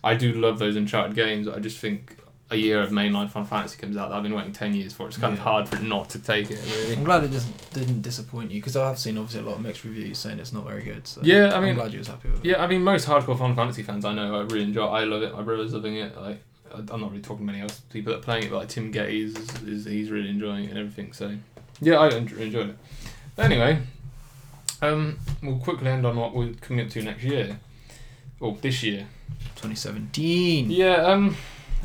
I 0.04 0.14
do 0.14 0.32
love 0.32 0.58
those 0.58 0.76
Uncharted 0.76 1.14
games. 1.16 1.48
I 1.48 1.58
just 1.58 1.78
think 1.78 2.16
a 2.48 2.54
year 2.56 2.80
of 2.80 2.90
mainline 2.90 3.28
Final 3.28 3.44
Fantasy 3.48 3.76
comes 3.76 3.96
out 3.96 4.08
that 4.10 4.14
I've 4.16 4.22
been 4.22 4.32
waiting 4.34 4.52
ten 4.52 4.72
years 4.72 4.92
for. 4.92 5.08
It's 5.08 5.16
kind 5.18 5.32
of 5.32 5.40
hard 5.40 5.68
for 5.68 5.76
it 5.76 5.82
not 5.82 6.08
to 6.10 6.20
take 6.20 6.48
it. 6.48 6.60
Really. 6.64 6.96
I'm 6.96 7.02
glad 7.02 7.24
it 7.24 7.32
doesn't 7.32 7.70
didn't 7.72 8.02
disappoint 8.02 8.52
you 8.52 8.60
because 8.60 8.76
I 8.76 8.86
have 8.86 9.00
seen 9.00 9.18
obviously 9.18 9.40
a 9.40 9.50
lot 9.50 9.56
of 9.56 9.62
mixed 9.62 9.82
reviews 9.84 10.18
saying 10.18 10.38
it's 10.38 10.52
not 10.52 10.64
very 10.64 10.84
good. 10.84 11.06
So 11.08 11.22
Yeah, 11.24 11.46
I 11.52 11.56
I'm 11.56 11.64
mean- 11.64 11.74
glad 11.74 11.92
you 11.92 11.98
was 11.98 12.06
happy 12.06 12.28
with 12.30 12.44
it. 12.44 12.48
Yeah, 12.48 12.62
I 12.62 12.68
mean, 12.68 12.84
most 12.84 13.08
hardcore 13.08 13.36
Final 13.36 13.56
Fantasy 13.56 13.82
fans 13.82 14.04
I 14.04 14.14
know, 14.14 14.36
I 14.36 14.42
really 14.42 14.62
enjoy. 14.62 14.86
It. 14.86 14.90
I 14.90 15.04
love 15.04 15.22
it. 15.22 15.32
My 15.34 15.42
brother's 15.42 15.74
loving 15.74 15.96
it. 15.96 16.16
Like, 16.16 16.40
I'm 16.90 17.00
not 17.00 17.10
really 17.10 17.22
talking 17.22 17.46
to 17.46 17.52
many 17.52 17.62
other 17.62 17.74
people 17.90 18.12
that 18.12 18.18
are 18.20 18.22
playing 18.22 18.44
it, 18.44 18.50
but 18.50 18.56
like 18.58 18.68
Tim 18.68 18.92
Gettys 18.92 19.38
is, 19.38 19.62
is 19.62 19.84
he's 19.84 20.10
really 20.10 20.28
enjoying 20.30 20.64
it 20.64 20.70
and 20.70 20.78
everything. 20.78 21.12
So, 21.12 21.36
yeah, 21.80 21.96
I 21.98 22.08
en- 22.08 22.28
enjoyed 22.38 22.70
it. 22.70 22.78
Anyway, 23.38 23.78
um, 24.82 25.18
we'll 25.42 25.58
quickly 25.58 25.88
end 25.88 26.06
on 26.06 26.16
what 26.16 26.34
we're 26.34 26.52
coming 26.54 26.84
up 26.84 26.90
to 26.92 27.02
next 27.02 27.22
year, 27.22 27.58
or 28.40 28.56
this 28.60 28.82
year. 28.82 29.06
2017. 29.56 30.70
Yeah, 30.70 30.96
um, 30.96 31.36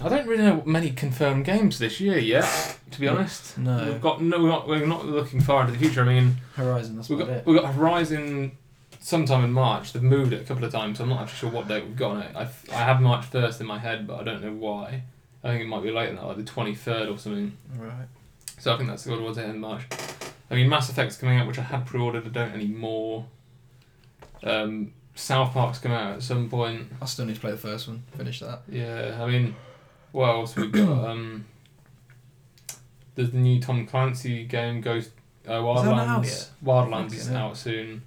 I 0.03 0.09
don't 0.09 0.27
really 0.27 0.43
know 0.43 0.61
many 0.65 0.91
confirmed 0.91 1.45
games 1.45 1.79
this 1.79 1.99
year 1.99 2.17
yet. 2.17 2.77
To 2.91 2.99
be 2.99 3.07
honest, 3.07 3.57
No. 3.57 3.85
we've 3.85 4.01
got 4.01 4.21
no, 4.21 4.41
we're 4.41 4.49
not, 4.49 4.67
we're 4.67 4.85
not 4.85 5.05
looking 5.05 5.39
far 5.41 5.61
into 5.61 5.73
the 5.73 5.79
future. 5.79 6.01
I 6.01 6.05
mean, 6.05 6.37
Horizon. 6.55 6.97
That's 6.97 7.09
We've 7.09 7.19
got, 7.19 7.29
it. 7.29 7.45
we've 7.45 7.61
got 7.61 7.73
Horizon 7.73 8.51
sometime 9.01 9.43
in 9.43 9.51
March. 9.51 9.91
They've 9.91 10.01
moved 10.01 10.31
it 10.31 10.41
a 10.41 10.45
couple 10.45 10.63
of 10.63 10.71
times, 10.71 10.97
so 10.97 11.03
I'm 11.03 11.09
not 11.09 11.21
actually 11.23 11.37
sure 11.37 11.49
what 11.49 11.67
date 11.67 11.83
we've 11.83 11.97
got 11.97 12.11
on 12.11 12.21
it. 12.21 12.35
I, 12.35 12.47
I 12.71 12.83
have 12.83 13.01
March 13.01 13.29
1st 13.29 13.59
in 13.61 13.67
my 13.67 13.79
head, 13.79 14.07
but 14.07 14.19
I 14.19 14.23
don't 14.23 14.41
know 14.41 14.53
why. 14.53 15.03
I 15.43 15.49
think 15.49 15.63
it 15.63 15.67
might 15.67 15.83
be 15.83 15.91
later 15.91 16.13
than 16.13 16.15
that, 16.17 16.27
like 16.27 16.37
the 16.37 16.43
23rd 16.43 17.13
or 17.13 17.17
something. 17.17 17.57
Right. 17.75 18.07
So 18.59 18.73
I 18.73 18.77
think 18.77 18.89
that's 18.89 19.05
what 19.05 19.19
it 19.19 19.23
was 19.23 19.37
in 19.37 19.59
March. 19.59 19.83
I 20.49 20.55
mean, 20.55 20.69
Mass 20.69 20.89
Effect's 20.89 21.17
coming 21.17 21.39
out, 21.39 21.47
which 21.47 21.57
I 21.57 21.63
had 21.63 21.85
pre 21.85 21.99
ordered, 21.99 22.25
I 22.25 22.29
don't 22.29 22.53
anymore. 22.53 23.25
Um, 24.43 24.93
South 25.15 25.53
Park's 25.53 25.79
coming 25.79 25.97
out 25.97 26.13
at 26.15 26.23
some 26.23 26.49
point. 26.49 26.87
I 27.01 27.05
still 27.05 27.25
need 27.25 27.35
to 27.35 27.41
play 27.41 27.51
the 27.51 27.57
first 27.57 27.87
one. 27.87 28.03
Finish 28.15 28.39
that. 28.41 28.61
Yeah, 28.69 29.19
I 29.21 29.27
mean, 29.27 29.55
what 30.11 30.29
else 30.29 30.55
we 30.55 30.67
got? 30.67 31.05
um, 31.09 31.45
there's 33.15 33.31
the 33.31 33.37
new 33.37 33.59
Tom 33.59 33.87
Clancy 33.87 34.45
game, 34.45 34.81
Ghost 34.81 35.11
uh, 35.47 35.53
Is 35.53 35.59
Wildlands. 35.59 36.25
yet? 36.25 36.49
Wildlands 36.63 37.13
is 37.13 37.31
out 37.31 37.57
soon, 37.57 38.03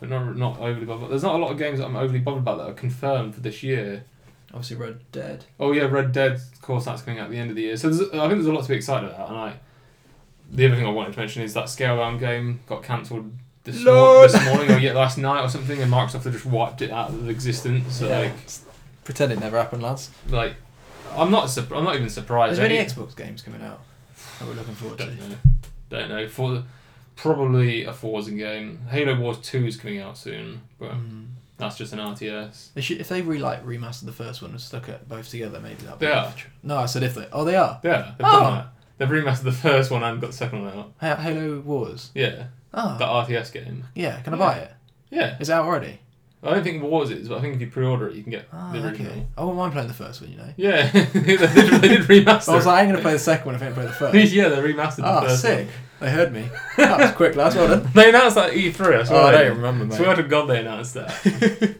but 0.00 0.08
not 0.08 0.36
not 0.36 0.58
overly 0.58 0.86
bothered. 0.86 1.10
There's 1.10 1.22
not 1.22 1.34
a 1.36 1.38
lot 1.38 1.52
of 1.52 1.58
games 1.58 1.78
that 1.78 1.84
I'm 1.86 1.96
overly 1.96 2.18
bothered 2.20 2.42
about 2.42 2.58
that 2.58 2.68
are 2.70 2.74
confirmed 2.74 3.34
for 3.34 3.40
this 3.40 3.62
year. 3.62 4.04
Obviously, 4.52 4.76
Red 4.76 5.00
Dead. 5.12 5.44
Oh 5.60 5.70
yeah, 5.72 5.82
Red 5.84 6.10
Dead, 6.12 6.32
of 6.32 6.60
course, 6.62 6.84
that's 6.86 7.02
coming 7.02 7.20
out 7.20 7.26
at 7.26 7.30
the 7.30 7.38
end 7.38 7.50
of 7.50 7.56
the 7.56 7.62
year. 7.62 7.76
So 7.76 7.88
there's, 7.90 8.08
I 8.10 8.26
think 8.28 8.32
there's 8.32 8.46
a 8.46 8.52
lot 8.52 8.62
to 8.62 8.68
be 8.68 8.74
excited 8.74 9.08
about. 9.10 9.28
And 9.28 9.38
I, 9.38 9.60
the 10.50 10.66
other 10.66 10.74
thing 10.74 10.86
I 10.86 10.90
wanted 10.90 11.12
to 11.12 11.18
mention 11.20 11.42
is 11.42 11.54
that 11.54 11.66
Scalebound 11.66 12.18
game 12.18 12.58
got 12.66 12.82
cancelled 12.82 13.30
this, 13.62 13.84
mor- 13.84 14.26
this 14.26 14.44
morning 14.46 14.72
or 14.72 14.78
yet 14.78 14.96
last 14.96 15.18
night 15.18 15.42
or 15.42 15.48
something, 15.48 15.80
and 15.80 15.92
Microsoft 15.92 16.24
have 16.24 16.32
just 16.32 16.46
wiped 16.46 16.82
it 16.82 16.90
out 16.90 17.10
of 17.10 17.28
existence. 17.28 17.96
So 17.96 18.08
Yeah. 18.08 18.18
Like, 18.20 18.32
Pretend 19.04 19.32
it 19.32 19.38
never 19.40 19.56
happened, 19.56 19.82
lads. 19.82 20.10
like, 20.28 20.54
I'm 21.16 21.30
not. 21.30 21.48
Sur- 21.50 21.66
I'm 21.74 21.84
not 21.84 21.94
even 21.96 22.08
surprised. 22.08 22.52
Is 22.52 22.58
there 22.58 22.66
any 22.66 22.76
Xbox 22.78 23.16
games 23.16 23.42
coming 23.42 23.62
out 23.62 23.80
that 24.38 24.46
we're 24.48 24.54
looking 24.54 24.74
forward 24.74 24.98
to? 24.98 25.06
Don't 25.06 25.28
know. 25.30 25.36
Don't 25.88 26.08
know. 26.08 26.28
For 26.28 26.62
probably 27.16 27.84
a 27.84 27.92
Forza 27.92 28.30
game. 28.32 28.80
Halo 28.90 29.18
Wars 29.18 29.38
Two 29.38 29.66
is 29.66 29.76
coming 29.76 30.00
out 30.00 30.16
soon, 30.16 30.62
but 30.78 30.92
Mm. 30.92 31.26
that's 31.58 31.76
just 31.76 31.92
an 31.92 31.98
RTS. 32.00 32.70
They 32.74 32.80
should, 32.80 33.00
if 33.00 33.08
they 33.08 33.22
re 33.22 33.38
like 33.38 33.64
remastered 33.64 34.06
the 34.06 34.12
first 34.12 34.42
one 34.42 34.52
and 34.52 34.60
stuck 34.60 34.88
it 34.88 35.08
both 35.08 35.28
together, 35.28 35.60
maybe 35.60 35.82
that. 35.86 35.98
They 35.98 36.06
be 36.06 36.12
are. 36.12 36.32
No, 36.62 36.76
I 36.78 36.86
said 36.86 37.02
if 37.02 37.14
they. 37.14 37.26
Oh, 37.32 37.44
they 37.44 37.56
are. 37.56 37.80
Yeah, 37.82 38.12
they've 38.18 38.26
Oh. 38.26 38.40
done 38.40 38.54
that. 38.54 38.68
They've 38.98 39.08
remastered 39.22 39.44
the 39.44 39.52
first 39.52 39.90
one 39.90 40.02
and 40.02 40.20
got 40.20 40.28
the 40.28 40.36
second 40.36 40.64
one 40.64 40.78
out. 40.78 40.92
Ha- 41.00 41.16
Halo 41.16 41.60
Wars. 41.60 42.10
Yeah, 42.14 42.44
Oh, 42.74 42.96
the 42.98 43.04
RTS 43.06 43.50
game. 43.52 43.84
yeah. 43.94 44.20
Can 44.20 44.34
I 44.34 44.36
Yeah. 44.38 44.46
buy 44.46 44.54
it? 44.58 44.72
Yeah, 45.10 45.36
Is 45.40 45.48
it 45.48 45.52
out 45.52 45.64
already? 45.64 45.98
I 46.42 46.54
don't 46.54 46.62
think 46.64 46.82
Wars 46.82 47.10
is, 47.10 47.28
but 47.28 47.36
I 47.38 47.40
think 47.42 47.56
if 47.56 47.60
you 47.60 47.66
pre-order 47.66 48.08
it, 48.08 48.14
you 48.14 48.22
can 48.22 48.30
get 48.30 48.46
Ah, 48.50 48.70
the 48.72 48.82
original. 48.82 49.12
okay. 49.12 49.26
I 49.36 49.40
wouldn't 49.42 49.58
mind 49.58 49.72
playing 49.74 49.88
the 49.88 49.94
first 49.94 50.22
one, 50.22 50.30
you 50.30 50.38
know. 50.38 50.48
Yeah, 50.56 50.88
they, 50.90 51.04
did, 51.36 51.38
they 51.40 51.88
did 51.88 52.00
remaster. 52.08 52.52
I 52.52 52.54
was 52.56 52.64
like, 52.64 52.82
I'm 52.82 52.88
gonna 52.90 53.02
play 53.02 53.12
the 53.12 53.18
second 53.18 53.44
one 53.46 53.54
if 53.56 53.62
I 53.62 53.66
ain't 53.66 53.74
play 53.74 53.84
the 53.86 53.92
first. 53.92 54.32
yeah, 54.32 54.48
they 54.48 54.56
remastered 54.56 54.96
the 54.96 55.06
Ah, 55.06 55.20
first 55.22 55.42
sick. 55.42 55.66
one. 55.66 55.74
They 56.00 56.10
heard 56.10 56.32
me. 56.32 56.48
That 56.78 56.98
was 56.98 57.10
quick, 57.12 57.36
lads. 57.36 57.54
Well 57.56 57.68
done. 57.68 57.90
They 57.94 58.08
announced 58.08 58.34
that 58.36 58.50
at 58.50 58.56
E3. 58.56 59.00
I 59.00 59.04
swear 59.04 59.20
Oh, 59.20 59.26
I 59.26 59.30
don't 59.32 59.40
did. 59.44 59.56
remember, 59.56 59.84
mate. 59.84 59.96
Swear 59.96 60.16
to 60.16 60.22
God, 60.22 60.46
they 60.46 60.60
announced 60.60 60.94
that. 60.94 61.76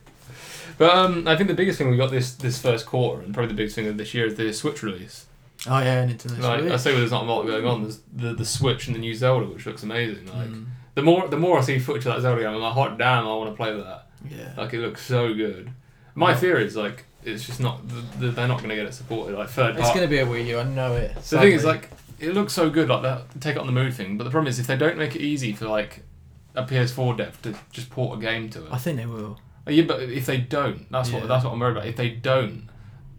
but 0.78 0.90
um, 0.94 1.26
I 1.26 1.36
think 1.36 1.48
the 1.48 1.54
biggest 1.54 1.78
thing 1.78 1.90
we 1.90 1.96
got 1.96 2.10
this 2.10 2.34
this 2.34 2.60
first 2.60 2.86
quarter, 2.86 3.22
and 3.22 3.32
probably 3.34 3.48
the 3.48 3.56
biggest 3.56 3.74
thing 3.76 3.86
of 3.86 3.96
this 3.96 4.12
year, 4.14 4.26
is 4.26 4.34
the 4.36 4.52
Switch 4.52 4.82
release. 4.82 5.26
Oh 5.66 5.78
yeah, 5.78 6.06
Nintendo 6.06 6.38
Like 6.40 6.62
I 6.62 6.68
Switch. 6.68 6.80
say, 6.80 6.94
there's 6.96 7.10
not 7.10 7.24
a 7.24 7.26
lot 7.26 7.46
going 7.46 7.66
on. 7.66 7.82
There's 7.82 8.00
the 8.14 8.34
the 8.34 8.44
Switch 8.44 8.86
and 8.86 8.96
the 8.96 9.00
new 9.00 9.14
Zelda, 9.14 9.46
which 9.46 9.66
looks 9.66 9.82
amazing. 9.82 10.26
Like 10.26 10.48
Mm, 10.48 10.66
the 10.94 11.02
more 11.02 11.28
the 11.28 11.36
more 11.38 11.58
I 11.58 11.62
see 11.62 11.78
footage 11.78 12.06
of 12.06 12.14
that 12.14 12.20
Zelda 12.22 12.40
game, 12.42 12.50
I'm 12.50 12.60
like, 12.60 12.74
hot 12.74 12.98
damn, 12.98 13.24
I 13.26 13.34
want 13.34 13.50
to 13.50 13.56
play 13.56 13.74
that. 13.74 14.06
yeah. 14.30 14.52
Like 14.56 14.72
it 14.74 14.80
looks 14.80 15.04
so 15.04 15.32
good. 15.34 15.70
My 16.14 16.30
Yeah. 16.30 16.36
fear 16.36 16.58
is 16.58 16.76
like 16.76 17.04
it's 17.24 17.44
just 17.46 17.60
not 17.60 17.86
th- 17.88 18.02
th- 18.18 18.34
they're 18.34 18.48
not 18.48 18.58
going 18.58 18.70
to 18.70 18.76
get 18.76 18.86
it 18.86 18.94
supported. 18.94 19.36
Like 19.36 19.50
third 19.50 19.76
It's 19.76 19.82
party. 19.82 19.98
gonna 19.98 20.08
be 20.10 20.18
a 20.18 20.26
Wii 20.26 20.46
U. 20.46 20.58
I 20.58 20.64
know 20.64 20.94
it. 20.94 21.12
So 21.22 21.36
the 21.36 21.42
thing 21.42 21.52
is 21.52 21.62
sadly. 21.62 21.80
like 21.80 21.90
it 22.20 22.34
looks 22.34 22.52
so 22.52 22.70
good 22.70 22.88
like 22.88 23.02
that 23.02 23.40
take 23.40 23.56
it 23.56 23.58
on 23.58 23.66
the 23.66 23.72
mood 23.72 23.94
thing, 23.94 24.16
but 24.18 24.24
the 24.24 24.30
problem 24.30 24.48
is 24.48 24.58
if 24.58 24.66
they 24.66 24.76
don't 24.76 24.96
make 24.98 25.14
it 25.16 25.22
easy 25.22 25.52
for 25.52 25.66
like 25.66 26.02
a 26.54 26.64
PS4 26.64 27.16
dev 27.16 27.40
to 27.42 27.54
just 27.72 27.90
port 27.90 28.18
a 28.18 28.20
game 28.20 28.50
to 28.50 28.64
it. 28.66 28.72
I 28.72 28.78
think 28.78 28.96
they 28.98 29.06
will. 29.06 29.38
Uh, 29.66 29.70
Yeah, 29.70 29.84
but 29.84 30.00
if 30.02 30.26
they 30.26 30.38
don't, 30.38 30.90
that's 30.90 31.10
Yeah. 31.10 31.20
what 31.20 31.28
that's 31.28 31.44
what 31.44 31.52
I'm 31.52 31.60
worried 31.60 31.76
about. 31.76 31.86
If 31.86 31.96
they 31.96 32.10
don't, 32.10 32.68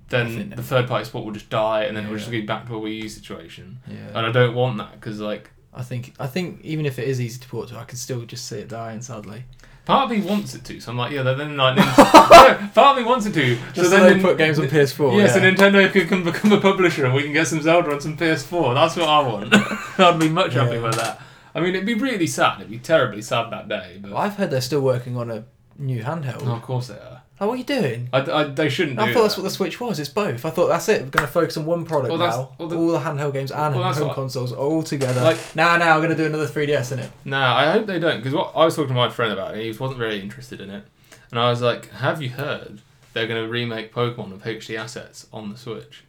then 0.10 0.50
the 0.56 0.64
third 0.64 0.88
party 0.88 1.06
support 1.06 1.24
will 1.26 1.32
just 1.32 1.50
die, 1.50 1.84
and 1.86 1.96
then 1.96 2.04
it'll 2.06 2.18
just 2.18 2.30
be 2.32 2.42
back 2.42 2.68
to 2.68 2.76
a 2.76 2.80
Wii 2.82 3.04
U 3.04 3.10
situation. 3.10 3.80
Yeah. 3.88 4.08
And 4.14 4.26
I 4.26 4.32
don't 4.32 4.54
want 4.54 4.78
that 4.80 4.92
because 4.94 5.20
like 5.22 5.52
I 5.74 5.84
think 5.84 6.14
I 6.20 6.28
think 6.28 6.60
even 6.64 6.86
if 6.86 7.00
it 7.00 7.08
is 7.08 7.20
easy 7.22 7.40
to 7.40 7.48
port 7.48 7.70
to, 7.70 7.78
I 7.78 7.84
can 7.86 7.98
still 7.98 8.22
just 8.26 8.46
see 8.48 8.58
it 8.58 8.68
dying. 8.70 9.02
Sadly. 9.02 9.44
part 9.86 10.12
of 10.12 10.18
me 10.18 10.22
wants 10.26 10.54
it 10.54 10.64
to. 10.66 10.80
So 10.80 10.92
I'm 10.92 10.98
like, 10.98 11.12
yeah, 11.12 11.24
then 11.24 11.56
like 11.58 11.78
no, 11.78 11.84
part 11.84 12.78
of 12.78 12.98
me 12.98 13.04
wants 13.04 13.26
it 13.26 13.34
to. 13.34 13.56
So 13.74 13.84
so 13.84 13.90
then 13.90 14.18
they 14.18 14.22
put 14.22 14.38
games 14.38 14.60
on 14.60 14.66
PS4. 14.68 15.14
Yeah, 15.14 15.18
yeah. 15.20 15.28
so 15.28 15.40
Nintendo 15.40 15.90
could 15.92 16.08
come 16.10 16.24
become 16.24 16.52
a 16.52 16.60
publisher 16.62 17.06
and 17.06 17.14
we 17.14 17.24
can 17.24 17.34
get 17.34 17.48
some 17.48 17.62
Zelda 17.62 17.92
on 17.94 18.02
some 18.02 18.18
PS4. 18.18 18.74
That's 18.76 18.96
what 18.98 19.08
I 19.10 19.20
want. 19.22 19.54
I'd 20.00 20.20
be 20.20 20.30
much 20.30 20.54
happy 20.54 20.76
Yeah. 20.76 20.82
with 20.84 20.96
that. 20.96 21.22
I 21.56 21.60
mean, 21.60 21.74
it'd 21.76 21.86
be 21.86 21.96
really 21.96 22.28
sad. 22.28 22.60
It'd 22.60 22.70
be 22.72 22.80
terribly 22.80 23.22
sad 23.22 23.52
that 23.52 23.68
day. 23.68 23.98
But 24.02 24.12
Well, 24.12 24.22
I've 24.22 24.36
heard 24.36 24.52
they're 24.52 24.62
still 24.62 24.82
working 24.82 25.18
on 25.18 25.30
a 25.32 25.44
new 25.78 26.04
handheld. 26.04 26.44
oh, 26.48 26.52
of 26.56 26.62
course 26.62 26.88
they 26.88 26.96
are. 26.96 27.21
Like, 27.42 27.48
what 27.50 27.56
are 27.56 27.58
you 27.58 27.64
doing? 27.64 28.08
I, 28.14 28.20
I, 28.20 28.44
they 28.44 28.70
shouldn't. 28.70 29.00
I 29.00 29.08
do 29.08 29.14
thought 29.14 29.24
that's 29.24 29.36
what 29.36 29.42
the 29.44 29.50
Switch 29.50 29.80
was. 29.82 30.00
It's 30.00 30.10
both. 30.12 30.46
I 30.46 30.52
thought 30.52 30.68
that's 30.68 30.88
it. 30.90 31.02
We're 31.02 31.10
going 31.10 31.26
to 31.26 31.32
focus 31.34 31.58
on 31.58 31.66
one 31.66 31.86
product 31.86 32.12
Well, 32.12 32.20
now. 32.20 32.52
well, 32.60 32.68
the- 32.70 32.78
all 32.78 32.92
the 32.92 33.00
handheld 33.00 33.34
games 33.34 33.52
and 33.52 33.74
well, 33.74 33.84
that's 33.86 33.98
home 33.98 34.10
what- 34.10 34.14
consoles 34.16 34.52
all 34.54 34.84
together. 34.84 35.22
Like- 35.24 35.56
now, 35.56 35.76
now 35.78 35.96
we're 35.96 36.06
going 36.06 36.16
to 36.16 36.24
do 36.24 36.28
another 36.28 36.46
3DS, 36.46 36.92
in 36.92 37.00
it. 37.00 37.12
Nah, 37.26 37.56
I 37.58 37.72
hope 37.72 37.88
they 37.88 37.98
don't 37.98 38.18
because 38.18 38.34
what 38.36 38.52
I 38.56 38.64
was 38.64 38.76
talking 38.76 38.90
to 38.90 38.94
my 38.94 39.10
friend 39.10 39.34
about 39.34 39.58
it, 39.58 39.64
he 39.64 39.72
wasn't 39.72 40.00
really 40.00 40.22
interested 40.22 40.62
in 40.62 40.70
it, 40.70 40.84
and 41.32 41.40
I 41.40 41.50
was 41.50 41.64
like, 41.64 41.90
"Have 41.94 42.22
you 42.22 42.30
heard 42.30 42.80
they're 43.14 43.26
going 43.28 43.44
to 43.44 43.50
remake 43.50 43.92
Pokemon 43.92 44.32
with 44.32 44.44
HD 44.44 44.78
assets 44.78 45.26
on 45.34 45.50
the 45.50 45.58
Switch?" 45.58 46.04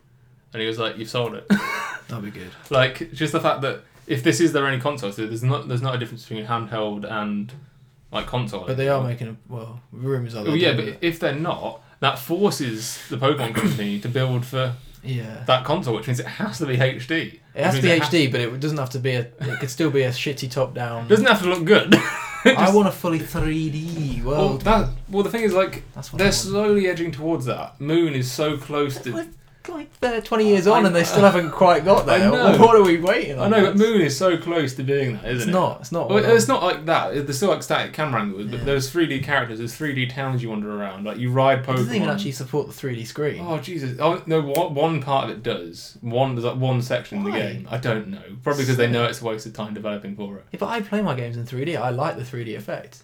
And 0.53 0.61
he 0.61 0.69
was 0.69 0.79
like, 0.79 0.99
"You've 0.99 1.09
sold 1.09 1.33
it." 1.35 1.49
That'd 2.09 2.25
be 2.25 2.31
good. 2.31 2.51
like 2.69 3.11
just 3.15 3.33
the 3.33 3.41
fact 3.41 3.63
that 3.63 3.81
if 4.07 4.23
this 4.23 4.39
is 4.39 4.53
their 4.53 4.67
only 4.67 4.81
console, 4.81 5.13
so 5.13 5.27
there's 5.27 5.43
not 5.43 5.67
there's 5.69 5.81
not 5.81 5.95
a 5.95 5.99
difference 5.99 6.29
between 6.29 6.45
handheld 6.47 7.11
and 7.11 7.53
like 8.13 8.27
console. 8.27 8.65
But 8.67 8.77
they 8.77 8.89
are 8.89 9.03
making 9.03 9.29
a 9.29 9.37
well. 9.49 9.81
Rumors 9.91 10.35
are. 10.35 10.47
Oh 10.47 10.55
yeah, 10.55 10.75
but 10.75 10.85
it. 10.85 10.99
if 11.01 11.19
they're 11.19 11.35
not, 11.35 11.83
that 12.01 12.19
forces 12.19 12.99
the 13.09 13.17
Pokemon 13.17 13.55
company 13.57 13.99
to 14.01 14.09
build 14.09 14.45
for 14.45 14.75
yeah, 15.03 15.43
that 15.47 15.65
console, 15.65 15.95
which 15.95 16.07
means 16.07 16.21
it 16.21 16.27
has 16.27 16.59
to 16.59 16.67
be 16.67 16.77
HD. 16.77 17.41
it 17.55 17.65
has 17.65 17.75
to 17.75 17.83
be 17.83 17.89
means 17.89 18.05
HD, 18.05 18.31
but 18.31 18.41
it 18.41 18.61
doesn't 18.61 18.79
have 18.79 18.91
to 18.91 18.99
be 18.99 19.13
a. 19.13 19.21
It 19.41 19.59
could 19.59 19.71
still 19.71 19.91
be 19.91 20.03
a 20.03 20.11
shitty 20.11 20.51
top 20.51 20.75
down. 20.75 21.09
Doesn't 21.09 21.27
have 21.27 21.43
to 21.43 21.49
look 21.49 21.65
good. 21.65 21.95
It 21.95 22.01
I 22.59 22.75
want 22.75 22.89
a 22.89 22.93
fully 22.93 23.21
3D 23.21 24.23
well, 24.25 24.49
world. 24.49 24.63
that, 24.63 24.91
well, 25.09 25.23
the 25.23 25.31
thing 25.31 25.43
is, 25.43 25.53
like, 25.53 25.85
That's 25.95 26.13
what 26.13 26.19
they're 26.19 26.33
slowly 26.33 26.89
edging 26.89 27.13
towards 27.13 27.47
that. 27.47 27.81
Moon 27.81 28.15
is 28.15 28.31
so 28.31 28.57
close 28.57 29.01
to. 29.03 29.29
Like, 29.83 30.01
they're 30.01 30.21
20 30.21 30.47
years 30.49 30.67
on 30.67 30.85
I- 30.85 30.87
and 30.87 30.97
they 30.97 31.05
still 31.05 31.23
haven't 31.23 31.51
quite 31.51 31.85
got 31.85 32.07
there. 32.07 32.19
know. 32.31 32.59
What 32.59 32.77
are 32.77 32.83
we 32.83 32.99
waiting 32.99 33.39
on? 33.39 33.53
I 33.53 33.57
know, 33.59 33.67
but 33.67 33.77
Moon 33.77 34.01
is 34.01 34.17
so 34.17 34.37
close 34.37 34.75
to 34.75 34.83
being 34.83 35.15
that, 35.15 35.25
isn't 35.25 35.37
It's 35.37 35.47
it? 35.49 35.51
not. 35.53 35.81
It's 35.81 35.93
not. 35.93 36.09
Well, 36.09 36.19
it's 36.25 36.49
not 36.49 36.63
like 36.63 36.87
that. 36.87 37.15
There's 37.15 37.37
still 37.37 37.51
like 37.51 37.63
static 37.63 37.93
camera 37.93 38.21
angles, 38.23 38.47
but 38.51 38.65
there's 38.65 38.91
3D 38.93 39.23
characters. 39.23 39.59
There's 39.59 39.75
3D 39.75 40.07
towns 40.13 40.43
you 40.43 40.51
wander 40.51 40.75
around. 40.75 41.05
Like 41.05 41.19
you 41.19 41.31
ride 41.31 41.65
Pokemon. 41.65 41.73
It 41.75 41.77
doesn't 41.77 41.95
even 41.97 42.09
actually 42.11 42.33
support 42.33 42.67
the 42.67 42.73
3D 42.73 43.07
screen. 43.07 43.45
Oh 43.47 43.59
Jesus! 43.59 43.99
Oh 44.01 44.23
no, 44.27 44.41
one, 44.41 44.75
one 44.75 45.03
part 45.03 45.25
of 45.25 45.31
it 45.31 45.43
does. 45.43 45.99
One 46.01 46.35
there's 46.35 46.45
like 46.45 46.57
one 46.59 46.83
section 46.83 47.19
of 47.19 47.25
the 47.25 47.31
game. 47.33 47.69
I 47.71 47.79
don't 47.79 48.09
know. 48.09 48.23
Probably 48.43 48.63
because 48.63 48.77
they 48.77 48.89
know 48.91 49.05
it's 49.05 49.21
a 49.21 49.25
waste 49.25 49.47
of 49.47 49.53
time 49.53 49.75
developing 49.75 50.17
for 50.17 50.37
it. 50.39 50.45
Yeah, 50.53 50.59
but 50.61 50.67
I 50.69 50.81
play 50.81 51.03
my 51.03 51.15
games 51.15 51.37
in 51.37 51.45
3D. 51.45 51.77
I 51.81 51.91
like 51.91 52.17
the 52.17 52.23
3D 52.25 52.57
effect. 52.57 53.03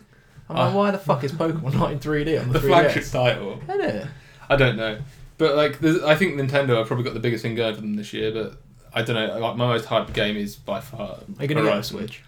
I'm 0.50 0.56
Ah. 0.56 0.64
like, 0.66 0.74
why 0.74 0.90
the 0.92 0.98
fuck 0.98 1.24
is 1.24 1.32
Pokemon 1.32 1.74
not 1.78 1.92
in 1.92 1.98
3D 1.98 2.40
on 2.40 2.48
the, 2.52 2.58
The 2.58 2.66
3DS? 2.66 2.68
flagship 2.68 3.04
title. 3.10 3.60
Isn't 3.68 3.80
it? 3.82 4.06
I 4.50 4.56
don't 4.56 4.76
know, 4.76 4.98
but 5.38 5.56
like 5.56 5.82
I 5.82 6.14
think 6.14 6.36
Nintendo 6.36 6.76
have 6.76 6.86
probably 6.86 7.04
got 7.04 7.14
the 7.14 7.20
biggest 7.20 7.42
thing 7.42 7.54
going 7.54 7.74
for 7.74 7.80
them 7.80 7.94
this 7.96 8.12
year. 8.12 8.32
But 8.32 8.60
I 8.92 9.02
don't 9.02 9.16
know. 9.16 9.38
Like 9.38 9.56
my 9.56 9.66
most 9.66 9.86
hyped 9.86 10.12
game 10.12 10.36
is 10.36 10.56
by 10.56 10.80
far. 10.80 11.18
Are 11.38 11.42
you 11.42 11.48
gonna 11.48 11.62
get 11.62 11.78
a 11.78 11.82
Switch? 11.82 12.22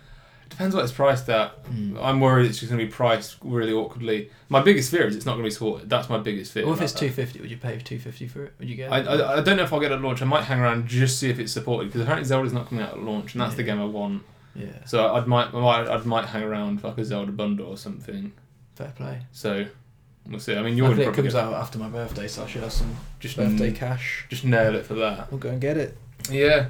Depends 0.49 0.75
what 0.75 0.83
it's 0.83 0.93
priced 0.93 1.29
at. 1.29 1.65
Mm. 1.67 1.97
I'm 2.03 2.19
worried 2.21 2.47
it's 2.47 2.59
just 2.59 2.73
going 2.73 2.81
to 2.81 2.85
be 2.85 2.91
priced 2.91 3.37
really 3.41 3.73
awkwardly. 3.73 4.31
My 4.49 4.61
biggest 4.61 4.91
fear 4.91 5.07
is 5.07 5.15
it's 5.15 5.25
not 5.25 5.35
going 5.35 5.45
to 5.45 5.47
be 5.47 5.53
supported. 5.53 5.89
That's 5.89 6.09
my 6.09 6.19
biggest 6.19 6.53
fear. 6.53 6.65
Well, 6.65 6.75
if 6.75 6.83
it's 6.83 6.93
250, 6.93 7.41
would 7.41 7.51
you 7.53 7.57
pay 7.57 7.79
250 7.79 8.27
for 8.27 8.45
it? 8.47 8.55
Would 8.59 8.69
you 8.69 8.75
get 8.75 8.93
I, 8.93 8.99
it? 8.99 9.07
I, 9.07 9.39
I 9.39 9.41
don't 9.43 9.57
know 9.57 9.63
if 9.63 9.73
I'll 9.73 9.79
get 9.79 9.93
it 9.93 9.95
at 9.95 10.03
launch. 10.03 10.21
I 10.21 10.25
might 10.25 10.43
hang 10.43 10.59
around 10.59 10.89
just 10.89 11.21
see 11.21 11.31
if 11.31 11.39
it's 11.39 11.53
supported 11.53 11.87
because 11.87 12.01
apparently 12.01 12.27
Zelda's 12.27 12.53
not 12.53 12.69
coming 12.69 12.85
out 12.85 12.95
at 12.95 12.99
launch, 13.01 13.33
and 13.35 13.41
that's 13.41 13.55
the 13.55 13.63
game 13.63 13.81
I 13.81 13.85
want. 13.85 14.25
yeah, 14.57 14.85
So 14.87 15.15
I 15.15 15.25
might, 15.25 15.55
I 15.55 15.61
might, 15.61 15.89
I 15.89 15.97
might 15.99 16.25
hang 16.27 16.43
around 16.43 16.81
for 16.81 16.89
like 16.89 16.99
a 16.99 17.05
Zelda 17.05 17.31
bundle 17.31 17.69
or 17.69 17.77
something. 17.77 18.33
fair 18.75 18.93
play. 18.97 19.21
So 19.31 19.67
we'll 20.29 20.41
see. 20.41 20.57
I 20.57 20.63
mean, 20.63 20.77
you're 20.77 20.87
it 20.93 20.97
probably 20.97 21.13
comes 21.15 21.33
get- 21.35 21.43
out 21.45 21.55
after 21.55 21.79
my 21.79 21.89
birthday, 21.89 22.29
so 22.29 22.45
I 22.45 22.47
should 22.47 22.63
have 22.63 22.73
some 22.73 22.97
just 23.21 23.37
birthday 23.37 23.73
cash. 23.73 24.27
just 24.29 24.45
nail 24.45 24.75
it 24.75 24.87
for 24.87 24.95
that. 24.95 25.31
We'll 25.31 25.39
go 25.41 25.51
and 25.51 25.61
get 25.61 25.77
it. 25.77 25.97
Yeah. 26.31 26.67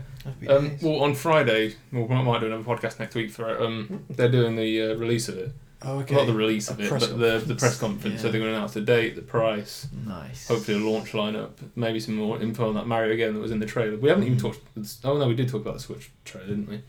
Um, 0.48 0.68
days. 0.68 0.82
well, 0.82 1.00
on 1.02 1.14
Friday, 1.14 1.74
well, 1.92 2.04
we 2.06 2.14
might 2.14 2.40
do 2.40 2.46
another 2.46 2.62
podcast 2.62 2.98
next 3.00 3.14
week 3.14 3.30
for 3.30 3.50
it. 3.50 3.60
Um, 3.60 4.04
they're 4.10 4.28
doing 4.30 4.54
the 4.56 4.82
uh, 4.92 4.94
release 4.96 5.28
of 5.28 5.38
it. 5.38 5.52
oh, 5.82 5.98
okay. 6.00 6.14
Not 6.14 6.26
the 6.26 6.34
release 6.34 6.68
A 6.68 6.74
of 6.74 6.80
it, 6.80 6.88
press 6.90 7.06
but 7.06 7.18
the 7.18 7.24
the 7.24 7.30
conference. 7.38 7.60
press 7.60 7.78
conference. 7.78 8.20
So 8.20 8.26
Yeah. 8.26 8.32
they're 8.32 8.40
going 8.42 8.52
to 8.52 8.56
announce 8.58 8.74
the 8.74 8.82
date, 8.82 9.16
the 9.16 9.22
price, 9.22 9.88
Nice. 10.06 10.46
hopefully 10.48 10.76
a 10.80 10.88
launch 10.90 11.12
lineup, 11.12 11.50
maybe 11.74 11.98
some 12.00 12.16
more 12.16 12.40
info 12.40 12.68
on 12.68 12.74
that 12.74 12.86
Mario 12.86 13.16
game 13.16 13.32
that 13.34 13.40
was 13.40 13.50
in 13.50 13.60
the 13.60 13.66
trailer. 13.66 13.96
We 13.96 14.08
haven't 14.10 14.24
even 14.24 14.38
Mm. 14.38 14.42
talked. 14.42 14.60
Oh 15.04 15.16
no, 15.18 15.26
we 15.26 15.34
did 15.34 15.48
talk 15.48 15.62
about 15.62 15.74
the 15.74 15.80
Switch 15.80 16.10
trailer, 16.26 16.48
didn't 16.48 16.68
we? 16.68 16.82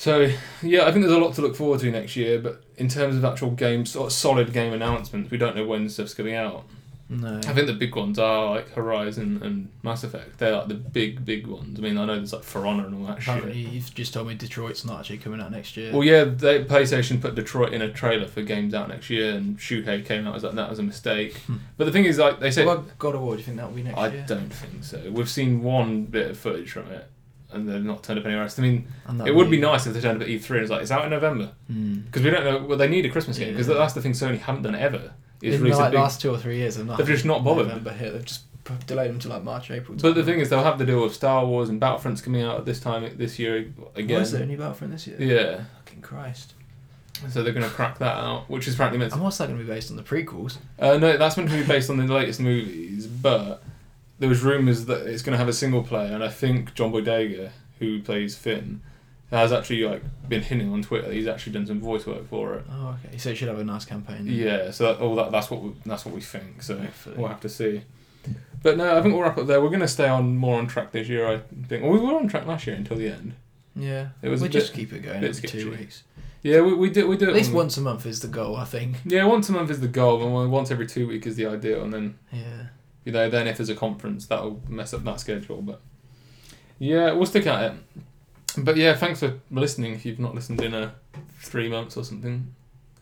So 0.00 0.32
yeah, 0.62 0.86
I 0.86 0.92
think 0.92 1.04
there's 1.04 1.14
a 1.14 1.18
lot 1.18 1.34
to 1.34 1.42
look 1.42 1.54
forward 1.54 1.80
to 1.80 1.90
next 1.90 2.16
year. 2.16 2.38
But 2.40 2.64
in 2.78 2.88
terms 2.88 3.16
of 3.16 3.24
actual 3.26 3.50
games, 3.50 3.90
sort 3.90 4.06
of 4.06 4.14
solid 4.14 4.50
game 4.50 4.72
announcements, 4.72 5.30
we 5.30 5.36
don't 5.36 5.54
know 5.54 5.66
when 5.66 5.90
stuff's 5.90 6.14
coming 6.14 6.34
out. 6.34 6.64
No. 7.10 7.36
I 7.36 7.52
think 7.52 7.66
the 7.66 7.74
big 7.74 7.94
ones 7.94 8.18
are 8.18 8.54
like 8.54 8.70
Horizon 8.70 9.40
and 9.42 9.68
Mass 9.82 10.02
Effect. 10.02 10.38
They're 10.38 10.56
like 10.56 10.68
the 10.68 10.74
big, 10.74 11.26
big 11.26 11.46
ones. 11.46 11.78
I 11.78 11.82
mean, 11.82 11.98
I 11.98 12.06
know 12.06 12.16
there's 12.16 12.32
like 12.32 12.44
For 12.44 12.64
Honor 12.66 12.86
and 12.86 12.94
all 12.94 13.08
that 13.08 13.18
Apparently, 13.18 13.62
shit. 13.62 13.72
you've 13.72 13.94
just 13.94 14.14
told 14.14 14.28
me 14.28 14.36
Detroit's 14.36 14.86
not 14.86 15.00
actually 15.00 15.18
coming 15.18 15.38
out 15.38 15.50
next 15.50 15.76
year. 15.76 15.92
Well, 15.92 16.04
yeah, 16.04 16.24
they, 16.24 16.64
PlayStation 16.64 17.20
put 17.20 17.34
Detroit 17.34 17.74
in 17.74 17.82
a 17.82 17.92
trailer 17.92 18.26
for 18.26 18.40
games 18.40 18.72
out 18.72 18.88
next 18.88 19.10
year, 19.10 19.34
and 19.34 19.58
Shuhei 19.58 20.06
came 20.06 20.26
out 20.26 20.34
as 20.34 20.44
like 20.44 20.54
that 20.54 20.70
was 20.70 20.78
a 20.78 20.82
mistake. 20.82 21.36
Hmm. 21.40 21.56
But 21.76 21.84
the 21.84 21.92
thing 21.92 22.06
is, 22.06 22.16
like 22.16 22.40
they 22.40 22.50
said, 22.50 22.64
What 22.64 22.78
about 22.78 22.98
God 22.98 23.16
of 23.16 23.20
War? 23.20 23.34
Do 23.34 23.40
you 23.40 23.44
think 23.44 23.58
that 23.58 23.66
will 23.68 23.76
be 23.76 23.82
next 23.82 23.98
I 23.98 24.08
year? 24.08 24.22
I 24.22 24.26
don't 24.26 24.50
think 24.50 24.82
so. 24.82 25.10
We've 25.10 25.28
seen 25.28 25.62
one 25.62 26.04
bit 26.04 26.30
of 26.30 26.38
footage 26.38 26.70
from 26.70 26.90
it, 26.90 27.06
and 27.52 27.68
they've 27.68 27.82
not 27.84 28.02
turned 28.02 28.18
up 28.18 28.24
anywhere 28.26 28.44
else. 28.44 28.58
I 28.58 28.62
mean, 28.62 28.86
it 29.26 29.34
would 29.34 29.50
be 29.50 29.58
nice 29.58 29.86
if 29.86 29.94
they 29.94 30.00
turned 30.00 30.22
up 30.22 30.28
at 30.28 30.28
E3 30.28 30.50
and 30.50 30.60
it's 30.60 30.70
like 30.70 30.82
it's 30.82 30.90
out 30.90 31.04
in 31.04 31.10
November 31.10 31.52
Hmm. 31.68 32.00
because 32.00 32.22
we 32.22 32.30
don't 32.30 32.44
know. 32.44 32.64
Well, 32.64 32.78
they 32.78 32.88
need 32.88 33.04
a 33.06 33.10
Christmas 33.10 33.38
game 33.38 33.52
because 33.52 33.68
Yeah. 33.68 33.74
that's 33.74 33.92
the 33.94 34.02
thing 34.02 34.12
Sony 34.12 34.38
haven't 34.38 34.62
done 34.62 34.74
ever. 34.74 35.12
Is 35.42 35.54
In 35.56 35.64
the 35.64 35.70
like, 35.70 35.92
big. 35.92 36.00
last 36.00 36.20
two 36.20 36.30
or 36.30 36.36
three 36.38 36.58
years, 36.58 36.76
they've, 36.76 36.84
not 36.86 36.98
They've 36.98 37.06
just 37.06 37.24
not 37.24 37.42
bothered. 37.44 37.68
November 37.68 37.92
hit. 37.92 38.12
They've 38.12 38.24
just 38.24 38.42
delayed 38.86 39.08
them 39.10 39.18
to 39.20 39.28
like 39.28 39.42
March, 39.42 39.70
April. 39.70 39.96
But 40.00 40.14
the 40.14 40.22
thing 40.22 40.38
is, 40.38 40.50
they'll 40.50 40.62
have 40.62 40.78
the 40.78 40.84
deal 40.84 41.02
with 41.02 41.14
Star 41.14 41.46
Wars 41.46 41.68
and 41.70 41.80
Battlefront's 41.80 42.20
coming 42.20 42.42
out 42.42 42.58
at 42.58 42.66
this 42.66 42.78
time 42.78 43.10
this 43.16 43.38
year 43.38 43.66
again. 43.96 44.20
Was 44.20 44.32
there 44.32 44.42
a 44.42 44.46
new 44.46 44.58
Battlefront 44.58 44.92
this 44.92 45.06
year? 45.06 45.16
Yeah, 45.18 45.64
Fucking 45.84 46.02
Christ. 46.02 46.52
so 47.30 47.42
they're 47.42 47.52
going 47.54 47.64
to 47.64 47.70
crack 47.70 47.98
that 47.98 48.16
out, 48.16 48.48
which 48.50 48.68
is 48.68 48.76
frankly 48.76 48.98
meant. 48.98 49.10
To, 49.12 49.14
And 49.16 49.24
what's 49.24 49.38
that 49.38 49.46
going 49.48 49.58
to 49.58 49.64
be 49.64 49.68
based 49.70 49.90
on? 49.90 49.96
The 49.96 50.02
prequels? 50.02 50.58
uh, 50.78 50.98
no, 50.98 51.16
that's 51.16 51.36
meant 51.38 51.48
to 51.50 51.56
be 51.56 51.64
based 51.64 51.88
on 51.90 51.96
the 51.96 52.04
latest 52.06 52.38
movies, 52.40 53.06
but 53.06 53.62
there 54.20 54.28
was 54.28 54.42
rumours 54.42 54.84
that 54.86 55.06
it's 55.08 55.22
going 55.22 55.32
to 55.32 55.38
have 55.38 55.48
a 55.48 55.52
single 55.52 55.82
player, 55.82 56.14
and 56.14 56.22
I 56.22 56.28
think 56.28 56.74
John 56.74 56.92
Boyega, 56.92 57.50
who 57.80 58.00
plays 58.02 58.36
Finn, 58.36 58.80
has 59.30 59.52
actually 59.52 59.82
like 59.84 60.02
been 60.28 60.42
hinting 60.42 60.72
on 60.72 60.82
Twitter. 60.82 61.10
He's 61.12 61.26
actually 61.26 61.52
done 61.54 61.66
some 61.66 61.80
voice 61.80 62.06
work 62.06 62.28
for 62.28 62.54
it. 62.54 62.64
Oh, 62.70 62.96
okay. 63.06 63.16
So 63.18 63.30
it 63.30 63.36
should 63.36 63.48
have 63.48 63.58
a 63.58 63.64
nice 63.64 63.84
campaign. 63.84 64.26
then. 64.26 64.34
Yeah, 64.34 64.70
so 64.70 64.84
that, 64.92 65.00
all 65.00 65.16
that 65.16 65.30
that's 65.32 65.50
what 65.50 65.62
we, 65.62 65.72
that's 65.84 66.04
what 66.04 66.14
we 66.14 66.20
think. 66.20 66.62
So 66.62 66.76
Hopefully. 66.78 67.16
we'll 67.18 67.28
have 67.28 67.40
to 67.40 67.48
see. 67.48 67.82
But 68.62 68.76
no, 68.76 68.98
I 68.98 69.00
think 69.02 69.14
we'll 69.14 69.22
wrap 69.22 69.38
up 69.38 69.46
there. 69.46 69.60
We're 69.62 69.68
going 69.68 69.80
to 69.80 69.88
stay 69.88 70.08
on 70.08 70.36
more 70.36 70.58
on 70.58 70.66
track 70.66 70.92
this 70.92 71.08
year. 71.08 71.26
I 71.26 71.38
think. 71.66 71.82
Well, 71.82 71.92
we 71.92 71.98
were 71.98 72.14
on 72.16 72.28
track 72.28 72.46
last 72.46 72.66
year 72.66 72.76
until 72.76 72.98
the 72.98 73.08
end. 73.08 73.34
Yeah. 73.74 74.08
It 74.20 74.28
was 74.28 74.42
we 74.42 74.48
just 74.50 74.72
bit- 74.72 74.78
keep 74.80 74.92
it 74.92 74.98
going 75.00 75.24
every 75.24 75.48
two 75.48 75.70
weeks. 75.70 76.02
Yeah, 76.42 76.60
we, 76.62 76.74
we 76.74 76.90
do 76.90 77.06
we 77.06 77.16
do 77.16 77.26
it 77.26 77.28
At 77.28 77.34
least 77.34 77.50
on- 77.50 77.56
once 77.56 77.76
a 77.76 77.80
month 77.80 78.04
is 78.06 78.20
the 78.20 78.28
goal, 78.28 78.56
I 78.56 78.64
think. 78.64 78.96
Yeah, 79.04 79.24
once 79.24 79.48
a 79.48 79.52
month 79.52 79.70
is 79.70 79.80
the 79.80 79.88
goal, 79.88 80.22
and 80.40 80.50
once 80.50 80.70
every 80.70 80.86
two 80.86 81.06
week 81.06 81.26
is 81.26 81.36
the 81.36 81.46
ideal, 81.46 81.82
and 81.84 81.92
then 81.92 82.18
Yeah. 82.32 82.66
You 83.04 83.12
know 83.12 83.30
then 83.30 83.46
if 83.46 83.56
there's 83.56 83.68
a 83.68 83.74
conference 83.74 84.26
that'll 84.26 84.62
mess 84.68 84.92
up 84.94 85.04
that 85.04 85.20
schedule. 85.20 85.62
But 85.62 85.80
yeah, 86.78 87.12
we'll 87.12 87.26
stick 87.26 87.46
at 87.46 87.72
it. 87.72 87.78
But 88.58 88.76
yeah, 88.76 88.94
thanks 88.94 89.20
for 89.20 89.38
listening. 89.50 89.94
If 89.94 90.04
you've 90.04 90.18
not 90.18 90.34
listened 90.34 90.60
in 90.60 90.74
a 90.74 90.94
three 91.40 91.68
months 91.68 91.96
or 91.96 92.04
something, 92.04 92.54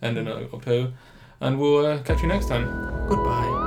end 0.03 0.19
in 0.19 0.29
October, 0.29 0.93
and 1.41 1.59
we'll 1.59 1.87
uh, 1.87 2.03
catch 2.03 2.23
you 2.23 2.29
next 2.29 2.49
time. 2.49 2.67
Goodbye. 3.09 3.58